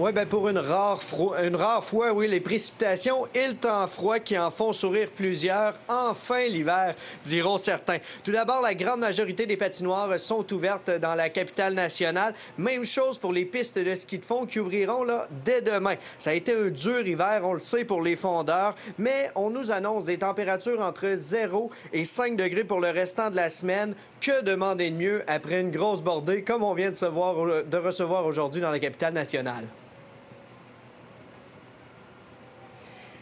Oui, 0.00 0.12
bien 0.12 0.26
pour 0.26 0.48
une 0.48 0.58
rare, 0.58 1.00
une 1.42 1.56
rare 1.56 1.84
fois, 1.84 2.12
oui, 2.12 2.28
les 2.28 2.38
précipitations 2.38 3.26
et 3.34 3.48
le 3.48 3.54
temps 3.54 3.88
froid 3.88 4.20
qui 4.20 4.38
en 4.38 4.52
font 4.52 4.72
sourire 4.72 5.10
plusieurs. 5.10 5.74
Enfin 5.88 6.46
l'hiver, 6.46 6.94
diront 7.24 7.58
certains. 7.58 7.98
Tout 8.22 8.30
d'abord, 8.30 8.62
la 8.62 8.76
grande 8.76 9.00
majorité 9.00 9.44
des 9.44 9.56
patinoires 9.56 10.16
sont 10.20 10.52
ouvertes 10.54 10.92
dans 11.00 11.16
la 11.16 11.30
capitale 11.30 11.74
nationale. 11.74 12.32
Même 12.58 12.84
chose 12.84 13.18
pour 13.18 13.32
les 13.32 13.44
pistes 13.44 13.76
de 13.76 13.92
ski 13.96 14.20
de 14.20 14.24
fond 14.24 14.46
qui 14.46 14.60
ouvriront 14.60 15.02
là 15.02 15.26
dès 15.44 15.62
demain. 15.62 15.96
Ça 16.16 16.30
a 16.30 16.34
été 16.34 16.54
un 16.54 16.68
dur 16.68 17.04
hiver, 17.04 17.40
on 17.42 17.54
le 17.54 17.60
sait, 17.60 17.84
pour 17.84 18.00
les 18.00 18.14
fondeurs, 18.14 18.76
mais 18.98 19.32
on 19.34 19.50
nous 19.50 19.72
annonce 19.72 20.04
des 20.04 20.18
températures 20.18 20.80
entre 20.80 21.14
0 21.16 21.72
et 21.92 22.04
5 22.04 22.36
degrés 22.36 22.62
pour 22.62 22.78
le 22.78 22.90
restant 22.90 23.30
de 23.30 23.36
la 23.36 23.50
semaine. 23.50 23.96
Que 24.20 24.44
demander 24.44 24.92
de 24.92 24.96
mieux 24.96 25.24
après 25.26 25.60
une 25.60 25.72
grosse 25.72 26.02
bordée 26.02 26.44
comme 26.44 26.62
on 26.62 26.74
vient 26.74 26.90
de 26.90 27.76
recevoir 27.76 28.24
aujourd'hui 28.26 28.60
dans 28.60 28.70
la 28.70 28.78
capitale 28.78 29.14
nationale? 29.14 29.64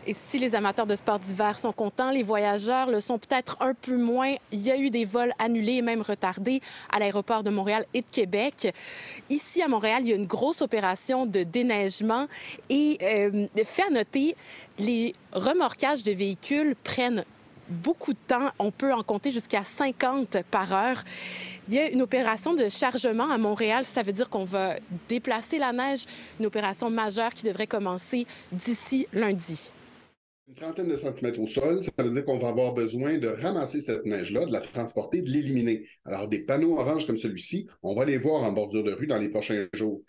Et 0.08 0.12
si 0.12 0.38
les 0.38 0.54
amateurs 0.54 0.86
de 0.86 0.94
sports 0.94 1.18
d'hiver 1.18 1.58
sont 1.58 1.72
contents, 1.72 2.12
les 2.12 2.22
voyageurs 2.22 2.88
le 2.88 3.00
sont 3.00 3.18
peut-être 3.18 3.56
un 3.58 3.74
peu 3.74 3.96
moins. 3.96 4.36
Il 4.52 4.60
y 4.60 4.70
a 4.70 4.76
eu 4.76 4.88
des 4.88 5.04
vols 5.04 5.32
annulés 5.40 5.74
et 5.74 5.82
même 5.82 6.00
retardés 6.00 6.60
à 6.92 7.00
l'aéroport 7.00 7.42
de 7.42 7.50
Montréal 7.50 7.86
et 7.92 8.02
de 8.02 8.06
Québec. 8.08 8.72
Ici, 9.30 9.62
à 9.62 9.68
Montréal, 9.68 10.02
il 10.04 10.10
y 10.10 10.12
a 10.12 10.16
une 10.16 10.26
grosse 10.26 10.62
opération 10.62 11.26
de 11.26 11.42
déneigement 11.42 12.26
et 12.68 12.98
euh, 13.02 13.46
fait 13.64 13.82
à 13.82 13.90
noter, 13.90 14.36
les 14.78 15.12
remorquages 15.32 16.04
de 16.04 16.12
véhicules 16.12 16.76
prennent 16.84 17.24
beaucoup 17.68 18.12
de 18.12 18.18
temps. 18.28 18.50
On 18.60 18.70
peut 18.70 18.94
en 18.94 19.02
compter 19.02 19.32
jusqu'à 19.32 19.64
50 19.64 20.38
par 20.52 20.72
heure. 20.72 21.02
Il 21.66 21.74
y 21.74 21.80
a 21.80 21.90
une 21.90 22.02
opération 22.02 22.54
de 22.54 22.68
chargement 22.68 23.28
à 23.28 23.38
Montréal. 23.38 23.84
Ça 23.84 24.04
veut 24.04 24.12
dire 24.12 24.30
qu'on 24.30 24.44
va 24.44 24.76
déplacer 25.08 25.58
la 25.58 25.72
neige, 25.72 26.04
une 26.38 26.46
opération 26.46 26.90
majeure 26.90 27.34
qui 27.34 27.42
devrait 27.42 27.66
commencer 27.66 28.24
d'ici 28.52 29.08
lundi. 29.12 29.72
Une 30.48 30.54
trentaine 30.54 30.86
de 30.86 30.96
centimètres 30.96 31.40
au 31.40 31.48
sol, 31.48 31.82
ça 31.82 31.90
veut 31.98 32.10
dire 32.10 32.24
qu'on 32.24 32.38
va 32.38 32.48
avoir 32.48 32.72
besoin 32.72 33.18
de 33.18 33.26
ramasser 33.26 33.80
cette 33.80 34.06
neige-là, 34.06 34.46
de 34.46 34.52
la 34.52 34.60
transporter, 34.60 35.20
de 35.20 35.30
l'éliminer. 35.30 35.88
Alors, 36.04 36.28
des 36.28 36.44
panneaux 36.44 36.78
oranges 36.78 37.04
comme 37.04 37.16
celui-ci, 37.16 37.66
on 37.82 37.96
va 37.96 38.04
les 38.04 38.16
voir 38.16 38.44
en 38.44 38.52
bordure 38.52 38.84
de 38.84 38.92
rue 38.92 39.08
dans 39.08 39.18
les 39.18 39.28
prochains 39.28 39.66
jours. 39.72 40.02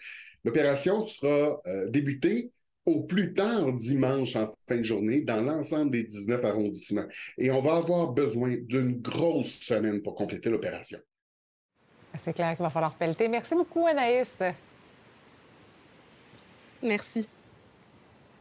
L'opération 0.43 1.03
sera 1.03 1.59
euh, 1.65 1.89
débutée 1.89 2.51
au 2.85 3.01
plus 3.01 3.33
tard 3.33 3.73
dimanche 3.73 4.35
en 4.35 4.53
fin 4.67 4.77
de 4.77 4.83
journée 4.83 5.21
dans 5.21 5.41
l'ensemble 5.41 5.91
des 5.91 6.03
19 6.03 6.45
arrondissements. 6.45 7.07
Et 7.39 7.49
on 7.49 7.61
va 7.61 7.77
avoir 7.77 8.13
besoin 8.13 8.57
d'une 8.61 9.01
grosse 9.01 9.59
semaine 9.59 10.03
pour 10.03 10.13
compléter 10.13 10.51
l'opération. 10.51 10.99
C'est 12.15 12.33
clair 12.33 12.55
qu'il 12.55 12.63
va 12.63 12.69
falloir 12.69 12.93
pelleter. 12.95 13.27
Merci 13.27 13.55
beaucoup, 13.55 13.87
Anaïs. 13.87 14.37
Merci. 16.81 17.27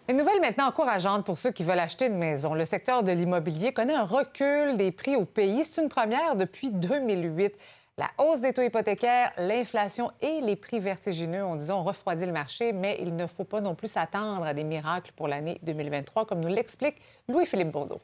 Une 0.09 0.19
nouvelle 0.19 0.41
maintenant 0.41 0.69
encourageante 0.69 1.27
pour 1.27 1.37
ceux 1.37 1.51
qui 1.51 1.65
veulent 1.65 1.81
acheter 1.81 2.07
une 2.07 2.17
maison. 2.17 2.55
Le 2.55 2.65
secteur 2.65 3.03
de 3.03 3.11
l'immobilier 3.11 3.73
connaît 3.73 3.93
un 3.93 4.05
recul 4.05 4.77
des 4.77 4.93
prix 4.93 5.17
au 5.17 5.25
pays. 5.25 5.65
C'est 5.65 5.83
une 5.83 5.89
première 5.89 6.37
depuis 6.37 6.71
2008. 6.71 7.53
La 7.99 8.11
hausse 8.19 8.41
des 8.41 8.53
taux 8.53 8.63
hypothécaires, 8.63 9.33
l'inflation 9.37 10.13
et 10.21 10.43
les 10.43 10.55
prix 10.55 10.79
vertigineux 10.79 11.45
ont, 11.45 11.57
disons, 11.57 11.83
refroidi 11.83 12.25
le 12.25 12.31
marché, 12.31 12.73
mais 12.73 12.99
il 13.01 13.17
ne 13.17 13.27
faut 13.27 13.43
pas 13.43 13.61
non 13.61 13.75
plus 13.75 13.89
s'attendre 13.89 14.45
à 14.45 14.55
des 14.55 14.63
miracles 14.63 15.11
pour 15.17 15.27
l'année 15.27 15.59
2023, 15.65 16.25
comme 16.25 16.39
nous 16.39 16.55
l'explique 16.55 16.99
Louis-Philippe 17.29 17.73
Bourdeau. 17.73 18.01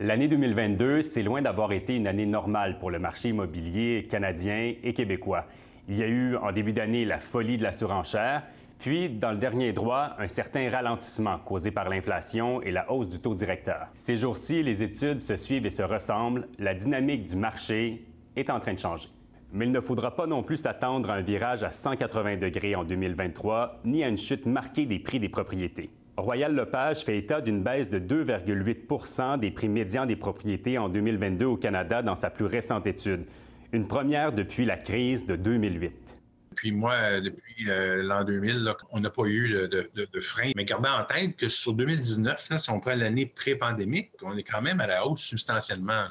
L'année 0.00 0.26
2022, 0.26 1.02
c'est 1.02 1.22
loin 1.22 1.42
d'avoir 1.42 1.70
été 1.70 1.94
une 1.94 2.08
année 2.08 2.26
normale 2.26 2.80
pour 2.80 2.90
le 2.90 2.98
marché 2.98 3.28
immobilier 3.28 4.04
canadien 4.10 4.74
et 4.82 4.94
québécois. 4.94 5.44
Il 5.88 5.96
y 5.96 6.02
a 6.02 6.06
eu 6.06 6.36
en 6.36 6.50
début 6.50 6.72
d'année 6.72 7.04
la 7.04 7.20
folie 7.20 7.56
de 7.56 7.62
la 7.62 7.72
surenchère, 7.72 8.42
puis, 8.80 9.10
dans 9.10 9.32
le 9.32 9.36
dernier 9.36 9.74
droit, 9.74 10.14
un 10.18 10.26
certain 10.26 10.70
ralentissement 10.70 11.38
causé 11.38 11.70
par 11.70 11.90
l'inflation 11.90 12.62
et 12.62 12.70
la 12.70 12.90
hausse 12.90 13.10
du 13.10 13.20
taux 13.20 13.34
directeur. 13.34 13.88
Ces 13.92 14.16
jours-ci, 14.16 14.62
les 14.62 14.82
études 14.82 15.20
se 15.20 15.36
suivent 15.36 15.66
et 15.66 15.70
se 15.70 15.82
ressemblent. 15.82 16.48
La 16.58 16.72
dynamique 16.72 17.26
du 17.26 17.36
marché 17.36 18.06
est 18.36 18.48
en 18.48 18.58
train 18.58 18.72
de 18.72 18.78
changer. 18.78 19.10
Mais 19.52 19.66
il 19.66 19.70
ne 19.70 19.80
faudra 19.80 20.16
pas 20.16 20.26
non 20.26 20.42
plus 20.42 20.56
s'attendre 20.56 21.10
à 21.10 21.14
un 21.14 21.20
virage 21.20 21.62
à 21.62 21.68
180 21.68 22.38
degrés 22.38 22.74
en 22.74 22.82
2023, 22.82 23.80
ni 23.84 24.02
à 24.02 24.08
une 24.08 24.16
chute 24.16 24.46
marquée 24.46 24.86
des 24.86 24.98
prix 24.98 25.20
des 25.20 25.28
propriétés. 25.28 25.90
Royal 26.16 26.54
Lepage 26.54 27.04
fait 27.04 27.18
état 27.18 27.42
d'une 27.42 27.62
baisse 27.62 27.90
de 27.90 27.98
2,8% 27.98 29.38
des 29.38 29.50
prix 29.50 29.68
médians 29.68 30.06
des 30.06 30.16
propriétés 30.16 30.78
en 30.78 30.88
2022 30.88 31.44
au 31.44 31.56
Canada 31.58 32.00
dans 32.00 32.16
sa 32.16 32.30
plus 32.30 32.46
récente 32.46 32.86
étude, 32.86 33.26
une 33.72 33.86
première 33.86 34.32
depuis 34.32 34.64
la 34.64 34.78
crise 34.78 35.26
de 35.26 35.36
2008. 35.36 36.19
Puis 36.54 36.72
moi, 36.72 37.20
depuis 37.20 37.70
euh, 37.70 38.02
l'an 38.02 38.24
2000, 38.24 38.74
on 38.90 39.00
n'a 39.00 39.10
pas 39.10 39.24
eu 39.24 39.68
de, 39.68 40.20
frein. 40.20 40.50
Mais 40.56 40.64
gardez 40.64 40.88
en 40.88 41.04
tête 41.04 41.36
que 41.36 41.48
sur 41.48 41.74
2019, 41.74 42.58
si 42.58 42.70
on 42.70 42.80
prend 42.80 42.94
l'année 42.94 43.26
pré-pandémique, 43.26 44.12
on 44.22 44.36
est 44.36 44.42
quand 44.42 44.62
même 44.62 44.80
à 44.80 44.86
la 44.86 45.06
hausse 45.06 45.22
substantiellement. 45.22 46.06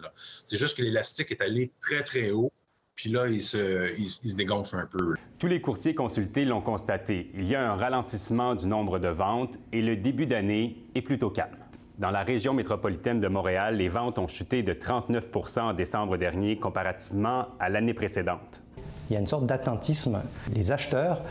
C'est 0.45 0.57
juste 0.57 0.77
que 0.77 0.81
l'élastique 0.81 1.31
est 1.31 1.41
allé 1.41 1.71
très, 1.81 2.03
très 2.03 2.31
haut. 2.31 2.51
Puis 2.95 3.09
là, 3.09 3.27
il, 3.27 3.43
se, 3.43 4.35
dégonfle 4.35 4.75
un 4.75 4.85
peu. 4.85 5.15
Tous 5.37 5.47
les 5.47 5.61
courtiers 5.61 5.95
consultés 5.95 6.43
l'ont 6.43 6.61
constaté. 6.61 7.31
Il 7.33 7.47
y 7.47 7.55
a 7.55 7.71
un 7.71 7.75
ralentissement 7.75 8.55
du 8.55 8.67
nombre 8.67 8.99
de 8.99 9.07
ventes 9.07 9.57
et 9.71 9.81
le 9.81 9.95
début 9.95 10.25
d'année 10.25 10.85
est 10.95 11.01
plutôt 11.01 11.29
calme. 11.29 11.55
Dans 11.97 12.11
la 12.11 12.23
région 12.23 12.53
métropolitaine 12.53 13.21
de 13.21 13.27
Montréal, 13.29 13.77
les 13.77 13.87
ventes 13.87 14.19
ont 14.19 14.27
chuté 14.27 14.63
de 14.63 14.73
39 14.73 15.29
en 15.57 15.73
décembre 15.73 16.17
dernier 16.17 16.57
comparativement 16.57 17.49
à 17.59 17.69
l'année 17.69 17.93
précédente 17.93 18.63
il 19.09 19.13
y 19.13 19.17
a 19.17 19.19
une 19.19 19.27
sorte 19.27 19.45
d'attentisme. 19.45 20.21
Les 20.53 20.71
acheteurs 20.71 21.21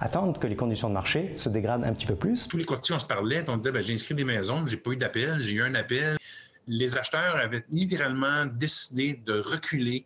attendent 0.00 0.38
que 0.38 0.46
les 0.46 0.56
conditions 0.56 0.88
de 0.88 0.94
marché 0.94 1.32
se 1.36 1.48
dégradent 1.48 1.84
un 1.84 1.92
petit 1.92 2.06
peu 2.06 2.14
plus. 2.14 2.46
Tous 2.48 2.56
les 2.56 2.64
courtiers, 2.64 2.94
on 2.94 2.98
se 2.98 3.06
parlait, 3.06 3.44
on 3.48 3.56
disait, 3.56 3.72
ben, 3.72 3.82
j'ai 3.82 3.94
inscrit 3.94 4.14
des 4.14 4.24
maisons, 4.24 4.66
j'ai 4.66 4.76
pas 4.76 4.92
eu 4.92 4.96
d'appel, 4.96 5.40
j'ai 5.40 5.54
eu 5.54 5.62
un 5.62 5.74
appel. 5.74 6.16
Les 6.66 6.96
acheteurs 6.96 7.36
avaient 7.36 7.64
littéralement 7.70 8.46
décidé 8.52 9.20
de 9.26 9.40
reculer 9.40 10.04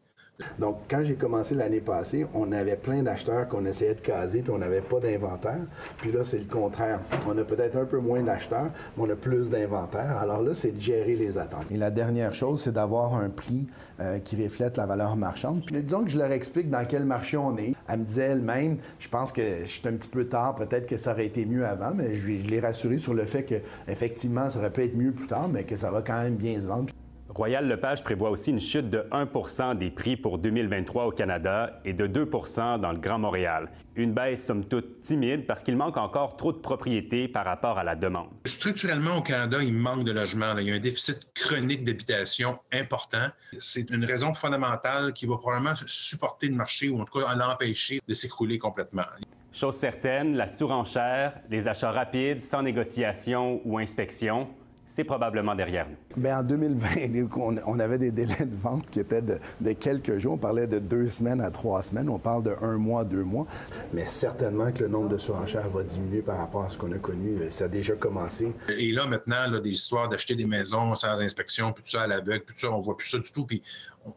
donc, 0.58 0.78
quand 0.88 1.02
j'ai 1.04 1.14
commencé 1.14 1.54
l'année 1.54 1.80
passée, 1.80 2.26
on 2.34 2.52
avait 2.52 2.76
plein 2.76 3.02
d'acheteurs 3.02 3.48
qu'on 3.48 3.64
essayait 3.64 3.94
de 3.94 4.00
caser, 4.00 4.42
puis 4.42 4.52
on 4.52 4.58
n'avait 4.58 4.80
pas 4.80 5.00
d'inventaire. 5.00 5.60
Puis 5.98 6.12
là, 6.12 6.24
c'est 6.24 6.38
le 6.38 6.44
contraire. 6.44 7.00
On 7.26 7.36
a 7.38 7.44
peut-être 7.44 7.76
un 7.76 7.84
peu 7.84 7.98
moins 7.98 8.22
d'acheteurs, 8.22 8.70
mais 8.96 9.04
on 9.04 9.10
a 9.10 9.16
plus 9.16 9.50
d'inventaire. 9.50 10.16
Alors 10.18 10.42
là, 10.42 10.54
c'est 10.54 10.72
de 10.72 10.80
gérer 10.80 11.14
les 11.14 11.38
attentes. 11.38 11.70
Et 11.70 11.76
la 11.76 11.90
dernière 11.90 12.34
chose, 12.34 12.62
c'est 12.62 12.72
d'avoir 12.72 13.14
un 13.14 13.28
prix 13.28 13.68
euh, 14.00 14.18
qui 14.18 14.42
reflète 14.42 14.76
la 14.76 14.86
valeur 14.86 15.16
marchande. 15.16 15.62
Puis 15.66 15.82
disons 15.82 16.04
que 16.04 16.10
je 16.10 16.18
leur 16.18 16.32
explique 16.32 16.70
dans 16.70 16.84
quel 16.86 17.04
marché 17.04 17.36
on 17.36 17.56
est. 17.56 17.74
Elle 17.88 18.00
me 18.00 18.04
disait 18.04 18.22
elle-même, 18.22 18.78
je 18.98 19.08
pense 19.08 19.32
que 19.32 19.62
je 19.62 19.66
suis 19.66 19.88
un 19.88 19.92
petit 19.92 20.08
peu 20.08 20.26
tard, 20.26 20.54
peut-être 20.54 20.86
que 20.86 20.96
ça 20.96 21.12
aurait 21.12 21.26
été 21.26 21.44
mieux 21.44 21.66
avant, 21.66 21.92
mais 21.94 22.14
je, 22.14 22.38
je 22.38 22.46
l'ai 22.46 22.60
rassuré 22.60 22.98
sur 22.98 23.14
le 23.14 23.26
fait 23.26 23.42
que 23.44 23.56
effectivement, 23.88 24.48
ça 24.50 24.58
aurait 24.58 24.72
pu 24.72 24.82
être 24.82 24.96
mieux 24.96 25.12
plus 25.12 25.26
tard, 25.26 25.48
mais 25.48 25.64
que 25.64 25.76
ça 25.76 25.90
va 25.90 26.02
quand 26.02 26.20
même 26.20 26.36
bien 26.36 26.60
se 26.60 26.66
vendre. 26.66 26.86
Royal 27.34 27.66
Lepage 27.66 28.04
prévoit 28.04 28.28
aussi 28.28 28.50
une 28.50 28.60
chute 28.60 28.90
de 28.90 29.06
1% 29.10 29.78
des 29.78 29.90
prix 29.90 30.18
pour 30.18 30.36
2023 30.36 31.06
au 31.06 31.10
Canada 31.12 31.80
et 31.82 31.94
de 31.94 32.06
2% 32.06 32.78
dans 32.78 32.92
le 32.92 32.98
Grand 32.98 33.18
Montréal. 33.18 33.70
Une 33.96 34.12
baisse 34.12 34.44
somme 34.44 34.66
toute 34.66 35.00
timide 35.00 35.46
parce 35.46 35.62
qu'il 35.62 35.78
manque 35.78 35.96
encore 35.96 36.36
trop 36.36 36.52
de 36.52 36.58
propriétés 36.58 37.28
par 37.28 37.46
rapport 37.46 37.78
à 37.78 37.84
la 37.84 37.96
demande. 37.96 38.28
Structurellement, 38.44 39.16
au 39.16 39.22
Canada, 39.22 39.62
il 39.62 39.72
manque 39.72 40.04
de 40.04 40.12
logements. 40.12 40.58
Il 40.58 40.68
y 40.68 40.72
a 40.72 40.74
un 40.74 40.80
déficit 40.80 41.26
chronique 41.34 41.84
d'habitation 41.84 42.58
important. 42.70 43.28
C'est 43.60 43.88
une 43.88 44.04
raison 44.04 44.34
fondamentale 44.34 45.14
qui 45.14 45.24
va 45.24 45.38
probablement 45.38 45.74
supporter 45.86 46.48
le 46.48 46.56
marché 46.56 46.90
ou 46.90 47.00
en 47.00 47.06
tout 47.06 47.18
cas 47.18 47.34
l'empêcher 47.34 48.00
de 48.06 48.12
s'écrouler 48.12 48.58
complètement. 48.58 49.04
Chose 49.52 49.76
certaine, 49.76 50.36
la 50.36 50.48
surenchère, 50.48 51.38
les 51.50 51.68
achats 51.68 51.92
rapides, 51.92 52.40
sans 52.42 52.62
négociation 52.62 53.60
ou 53.64 53.78
inspection, 53.78 54.48
c'est 54.94 55.04
probablement 55.04 55.54
derrière 55.54 55.86
nous. 55.88 56.22
Bien, 56.22 56.40
en 56.40 56.42
2020, 56.42 56.86
on 57.66 57.78
avait 57.78 57.98
des 57.98 58.10
délais 58.10 58.44
de 58.44 58.56
vente 58.56 58.88
qui 58.90 59.00
étaient 59.00 59.22
de, 59.22 59.72
quelques 59.72 60.18
jours. 60.18 60.34
On 60.34 60.38
parlait 60.38 60.66
de 60.66 60.78
deux 60.78 61.08
semaines 61.08 61.40
à 61.40 61.50
trois 61.50 61.82
semaines. 61.82 62.10
On 62.10 62.18
parle 62.18 62.42
de 62.42 62.54
un 62.60 62.76
mois, 62.76 63.04
deux 63.04 63.24
mois. 63.24 63.46
Mais 63.94 64.04
certainement 64.04 64.70
que 64.70 64.80
le 64.80 64.88
nombre 64.88 65.08
de 65.08 65.16
surenchères 65.16 65.68
va 65.70 65.82
diminuer 65.82 66.20
par 66.20 66.36
rapport 66.36 66.64
à 66.64 66.68
ce 66.68 66.76
qu'on 66.76 66.92
a 66.92 66.98
connu. 66.98 67.38
Ça 67.50 67.64
a 67.64 67.68
déjà 67.68 67.94
commencé. 67.94 68.54
Et 68.68 68.92
là, 68.92 69.06
maintenant, 69.06 69.50
là, 69.50 69.60
des 69.60 69.70
histoires 69.70 70.10
d'acheter 70.10 70.34
des 70.34 70.46
maisons 70.46 70.94
sans 70.94 71.20
inspection, 71.22 71.72
puis 71.72 71.82
tout 71.84 71.90
ça 71.90 72.02
à 72.02 72.06
l'aveugle, 72.06 72.44
puis 72.44 72.54
tout 72.54 72.60
ça, 72.60 72.70
on 72.70 72.80
voit 72.80 72.96
plus 72.96 73.08
ça 73.08 73.18
du 73.18 73.32
tout. 73.32 73.46
Puis 73.46 73.62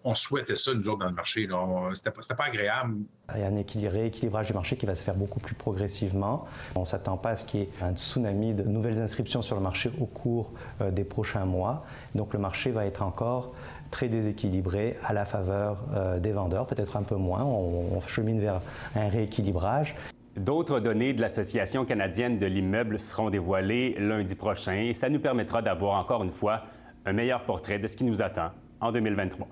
on 0.04 0.13
souhaitait 0.13 0.56
ça, 0.56 0.74
nous 0.74 0.88
autres, 0.89 1.00
dans 1.00 1.10
le 1.10 1.15
marché. 1.15 1.48
C'était 1.93 2.12
pas, 2.12 2.36
pas 2.36 2.45
agréable. 2.45 2.95
Il 3.34 3.41
y 3.41 3.43
a 3.43 3.48
un 3.48 3.91
rééquilibrage 3.91 4.48
du 4.48 4.54
marché 4.54 4.78
qui 4.78 4.86
va 4.86 4.95
se 4.95 5.04
faire 5.04 5.15
beaucoup 5.15 5.39
plus 5.39 5.56
progressivement. 5.56 6.45
On 6.76 6.82
ne 6.82 6.86
s'attend 6.86 7.17
pas 7.17 7.32
à 7.32 7.36
ce 7.36 7.45
qu'il 7.45 7.62
y 7.62 7.63
ait 7.63 7.69
un 7.82 7.93
tsunami 7.95 8.54
de 8.54 8.63
nouvelles 8.63 9.02
inscriptions 9.02 9.41
sur 9.41 9.56
le 9.56 9.62
marché 9.62 9.91
au 10.00 10.06
cours 10.06 10.52
euh, 10.82 10.91
des 10.91 11.04
prochains 11.04 11.45
mois. 11.45 11.86
Donc 12.13 12.34
le 12.34 12.39
marché 12.39 12.71
va 12.71 12.86
être 12.86 13.02
encore 13.02 13.54
très 13.91 14.10
déséquilibré 14.10 14.98
à 15.04 15.13
la 15.13 15.26
faveur 15.26 15.84
euh, 15.93 16.19
des 16.19 16.32
vendeurs, 16.32 16.67
peut-être 16.67 16.98
un 16.98 17.04
peu 17.04 17.15
moins. 17.15 17.43
On, 17.43 17.95
on 17.95 18.02
chemine 18.02 18.39
vers 18.39 18.62
un 18.95 19.10
rééquilibrage. 19.10 19.95
D'autres 20.36 20.82
données 20.82 21.13
de 21.13 21.21
l'Association 21.21 21.86
canadienne 21.86 22.38
de 22.38 22.45
l'immeuble 22.45 23.00
seront 23.00 23.30
dévoilées 23.30 23.95
lundi 23.98 24.36
prochain 24.36 24.74
et 24.74 24.93
ça 24.93 25.10
nous 25.10 25.19
permettra 25.19 25.62
d'avoir 25.62 25.98
encore 25.98 26.24
une 26.24 26.32
fois 26.32 26.63
un 27.06 27.13
meilleur 27.13 27.45
portrait 27.45 27.80
de 27.80 27.88
ce 27.88 27.95
qui 27.95 28.04
nous 28.04 28.21
attend 28.21 28.52
en 28.82 28.91
2023. 28.91 29.48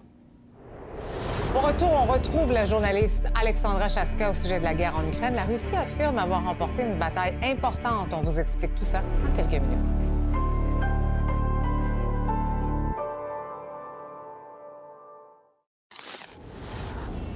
Au 1.55 1.59
retour, 1.59 1.89
on 1.93 2.11
retrouve 2.11 2.51
la 2.51 2.65
journaliste 2.65 3.25
Alexandra 3.39 3.87
Chaska 3.87 4.31
au 4.31 4.33
sujet 4.33 4.57
de 4.57 4.63
la 4.63 4.73
guerre 4.73 4.95
en 4.97 5.05
Ukraine. 5.05 5.35
La 5.35 5.43
Russie 5.43 5.75
affirme 5.75 6.17
avoir 6.17 6.43
remporté 6.43 6.81
une 6.81 6.97
bataille 6.97 7.35
importante. 7.43 8.09
On 8.11 8.23
vous 8.23 8.39
explique 8.39 8.73
tout 8.73 8.83
ça 8.83 9.03
en 9.23 9.35
quelques 9.35 9.61
minutes. 9.61 9.79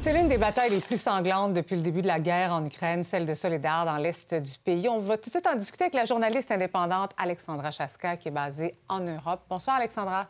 C'est 0.02 0.14
l'une 0.14 0.28
des 0.28 0.40
batailles 0.40 0.72
les 0.72 0.80
plus 0.80 1.00
sanglantes 1.00 1.54
depuis 1.54 1.76
le 1.76 1.84
début 1.84 2.02
de 2.02 2.08
la 2.08 2.20
guerre 2.20 2.54
en 2.54 2.66
Ukraine, 2.66 3.04
celle 3.04 3.28
de 3.28 3.36
Soledar 3.36 3.86
dans 3.86 3.98
l'est 3.98 4.34
du 4.34 4.58
pays. 4.58 4.90
On 4.90 5.00
va 5.00 5.18
tout 5.18 5.30
de 5.30 5.36
suite 5.36 5.46
en 5.46 5.56
discuter 5.56 5.84
avec 5.84 5.94
la 5.94 6.06
journaliste 6.06 6.52
indépendante 6.52 7.12
Alexandra 7.18 7.70
Chaska, 7.70 8.18
qui 8.18 8.30
est 8.30 8.32
basée 8.32 8.80
en 8.90 9.02
Europe. 9.02 9.42
Bonsoir, 9.48 9.76
Alexandra. 9.76 10.26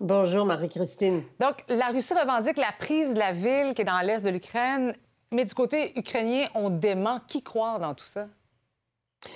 Bonjour, 0.00 0.46
Marie-Christine. 0.46 1.24
Donc, 1.40 1.64
la 1.68 1.88
Russie 1.88 2.14
revendique 2.14 2.56
la 2.56 2.70
prise 2.78 3.14
de 3.14 3.18
la 3.18 3.32
ville 3.32 3.74
qui 3.74 3.82
est 3.82 3.84
dans 3.84 4.00
l'est 4.00 4.24
de 4.24 4.30
l'Ukraine, 4.30 4.94
mais 5.32 5.44
du 5.44 5.54
côté 5.54 5.98
ukrainien, 5.98 6.46
on 6.54 6.70
dément. 6.70 7.18
Qui 7.26 7.42
croire 7.42 7.80
dans 7.80 7.94
tout 7.94 8.04
ça? 8.04 8.28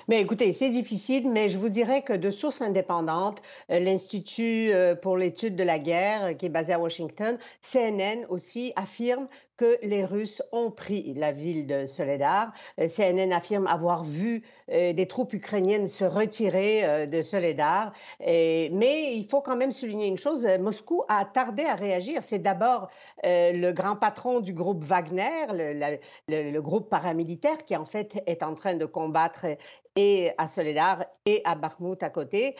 Mais 0.06 0.20
écoutez, 0.20 0.52
c'est 0.52 0.70
difficile, 0.70 1.28
mais 1.28 1.48
je 1.48 1.58
vous 1.58 1.68
dirais 1.68 2.02
que 2.02 2.12
de 2.12 2.30
sources 2.30 2.62
indépendantes, 2.62 3.42
euh, 3.72 3.80
l'Institut 3.80 4.70
euh, 4.70 4.94
pour 4.94 5.16
l'étude 5.16 5.56
de 5.56 5.64
la 5.64 5.80
guerre, 5.80 6.36
qui 6.36 6.46
est 6.46 6.50
basé 6.50 6.72
à 6.72 6.78
Washington, 6.78 7.36
CNN 7.60 8.24
aussi, 8.28 8.72
affirme 8.76 9.26
que 9.56 9.78
les 9.82 10.04
Russes 10.04 10.42
ont 10.52 10.70
pris 10.70 11.12
la 11.14 11.32
ville 11.32 11.66
de 11.66 11.86
Soledar. 11.86 12.52
Euh, 12.80 12.86
CNN 12.86 13.32
affirme 13.32 13.66
avoir 13.66 14.04
vu 14.04 14.44
des 14.72 15.06
troupes 15.06 15.32
ukrainiennes 15.32 15.86
se 15.86 16.04
retirer 16.04 16.84
euh, 16.84 17.06
de 17.06 17.22
Soledar. 17.22 17.92
mais 18.20 19.16
il 19.16 19.26
faut 19.28 19.40
quand 19.40 19.56
même 19.56 19.72
souligner 19.72 20.06
une 20.06 20.18
chose, 20.18 20.46
Moscou 20.60 21.02
a 21.08 21.24
tardé 21.24 21.64
à 21.64 21.74
réagir. 21.74 22.24
C'est 22.24 22.38
d'abord 22.38 22.88
le 23.24 23.72
grand 23.72 23.96
patron 23.96 24.40
du 24.40 24.52
groupe 24.52 24.82
Wagner, 24.84 25.98
le, 26.28 26.60
groupe 26.60 26.88
paramilitaire 26.88 27.58
qui 27.64 27.76
en 27.76 27.84
fait 27.84 28.22
est 28.26 28.42
en 28.42 28.54
train 28.54 28.74
de 28.74 28.86
combattre 28.86 29.46
et 29.96 30.30
à 30.38 30.48
Soledar 30.48 31.04
et 31.26 31.40
à 31.44 31.54
Bakhmut 31.54 32.02
à 32.02 32.10
côté, 32.10 32.56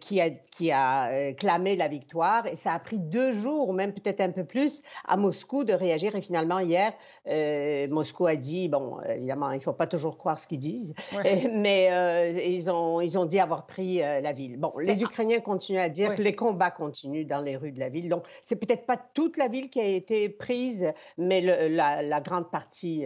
qui 0.00 0.20
a, 0.20 0.30
qui 0.30 0.70
a 0.72 1.32
clamé 1.34 1.76
la 1.76 1.88
victoire. 1.88 2.46
Et 2.46 2.56
ça 2.56 2.72
a 2.72 2.78
pris 2.78 2.98
deux 2.98 3.32
jours, 3.32 3.68
ou 3.68 3.72
même 3.72 3.92
peut-être 3.92 4.20
un 4.20 4.30
peu 4.30 4.44
plus, 4.44 4.82
à 5.04 5.16
Moscou 5.16 5.64
de 5.64 5.72
réagir. 5.72 6.14
Et 6.14 6.22
finalement, 6.22 6.58
hier, 6.58 6.92
euh, 7.28 7.88
Moscou 7.88 8.26
a 8.26 8.36
dit, 8.36 8.68
bon, 8.68 9.00
évidemment, 9.08 9.50
il 9.50 9.56
ne 9.56 9.62
faut 9.62 9.72
pas 9.72 9.86
toujours 9.86 10.16
croire 10.16 10.38
ce 10.38 10.46
qu'ils 10.46 10.58
disent, 10.58 10.94
mais 11.52 11.92
euh, 11.92 12.40
ils, 12.40 12.70
ont, 12.70 13.00
ils 13.00 13.18
ont 13.18 13.24
dit 13.24 13.38
avoir 13.38 13.66
pris 13.66 14.02
euh, 14.02 14.20
la 14.20 14.32
ville. 14.32 14.58
Bon, 14.58 14.72
les 14.78 15.02
Ukrainiens 15.02 15.40
continuent 15.40 15.80
à 15.80 15.88
dire 15.88 16.14
que 16.14 16.22
les 16.22 16.32
combats 16.32 16.70
continuent 16.70 17.26
dans 17.26 17.40
les 17.40 17.56
rues 17.56 17.72
de 17.72 17.80
la 17.80 17.88
ville. 17.88 18.08
Donc, 18.08 18.24
c'est 18.42 18.56
peut-être 18.56 18.86
pas 18.86 18.96
toute 18.96 19.36
la 19.36 19.48
ville 19.48 19.70
qui 19.70 19.80
a 19.80 19.86
été 19.86 20.28
prise, 20.28 20.92
mais 21.18 21.40
la, 21.40 22.20
grande 22.20 22.50
partie 22.50 23.04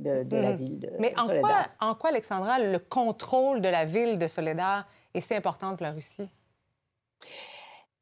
de, 0.00 0.36
la 0.36 0.52
hmm. 0.52 0.56
ville 0.56 0.78
de 0.78 0.90
Mais 0.98 1.14
en 1.16 1.26
quoi, 1.26 1.66
en 1.80 1.94
quoi, 1.94 2.10
Alexandra, 2.10 2.58
le 2.58 2.78
contrôle 2.78 3.60
de 3.60 3.68
la 3.68 3.84
ville 3.84 4.18
de 4.18 4.26
Soledar 4.26 4.86
est 5.12 5.20
si 5.20 5.34
important 5.34 5.76
pour 5.76 5.84
la 5.84 5.92
Russie? 5.92 6.28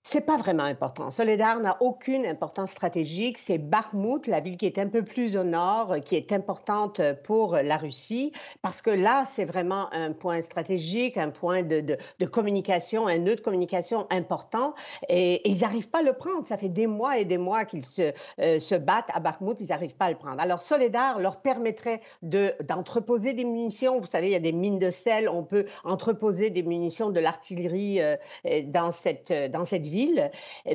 C'est 0.05 0.23
pas 0.23 0.37
vraiment 0.37 0.65
important. 0.65 1.11
Soledar 1.11 1.61
n'a 1.61 1.77
aucune 1.81 2.27
importance 2.27 2.73
stratégique. 2.73 3.39
C'est 3.39 3.59
Bakhmut, 3.59 4.27
la 4.27 4.41
ville 4.41 4.57
qui 4.57 4.67
est 4.67 4.79
un 4.79 4.89
peu 4.89 5.05
plus 5.05 5.37
au 5.37 5.45
nord, 5.45 5.95
qui 6.05 6.17
est 6.17 6.33
importante 6.33 7.01
pour 7.23 7.55
la 7.55 7.77
Russie, 7.77 8.33
parce 8.63 8.83
que 8.83 8.91
là, 8.91 9.23
c'est 9.25 9.45
vraiment 9.45 9.87
un 9.95 10.13
point 10.13 10.41
stratégique, 10.41 11.17
un 11.19 11.31
point 11.31 11.63
de, 11.63 11.97
communication, 12.27 13.07
un 13.07 13.19
nœud 13.19 13.37
de 13.37 13.41
communication 13.41 14.09
important. 14.11 14.75
Et, 15.09 15.49
ils 15.49 15.61
n'arrivent 15.61 15.89
pas 15.89 16.01
à 16.01 16.03
le 16.03 16.15
prendre. 16.15 16.49
Ça 16.49 16.57
fait 16.57 16.69
des 16.69 16.89
mois 16.89 17.19
et 17.19 17.25
des 17.25 17.39
mois 17.39 17.65
qu'ils 17.65 17.87
se, 17.87 18.13
euh, 18.41 18.79
battent 18.81 19.11
à 19.15 19.21
Bakhmut. 19.21 19.61
Ils 19.61 19.69
n'arrivent 19.69 19.97
pas 19.97 20.07
à 20.07 20.11
le 20.11 20.19
prendre. 20.19 20.41
Alors, 20.41 20.63
Soledar 20.63 21.21
leur 21.21 21.41
permettrait 21.41 22.01
d'entreposer 22.23 23.35
des 23.35 23.45
munitions. 23.45 24.01
Vous 24.01 24.07
savez, 24.07 24.27
il 24.27 24.33
y 24.33 24.37
a 24.37 24.41
des 24.41 24.53
mines 24.53 24.81
de 24.81 24.91
sel. 24.91 25.29
On 25.29 25.45
peut 25.45 25.65
entreposer 25.85 26.51
des 26.51 26.65
munitions 26.65 27.11
de 27.11 27.21
l'artillerie 27.21 28.01
euh, 28.03 28.17
dans 28.65 28.91
cette, 28.91 29.33
dans 29.53 29.65
cette 29.65 29.87
ville 29.87 29.92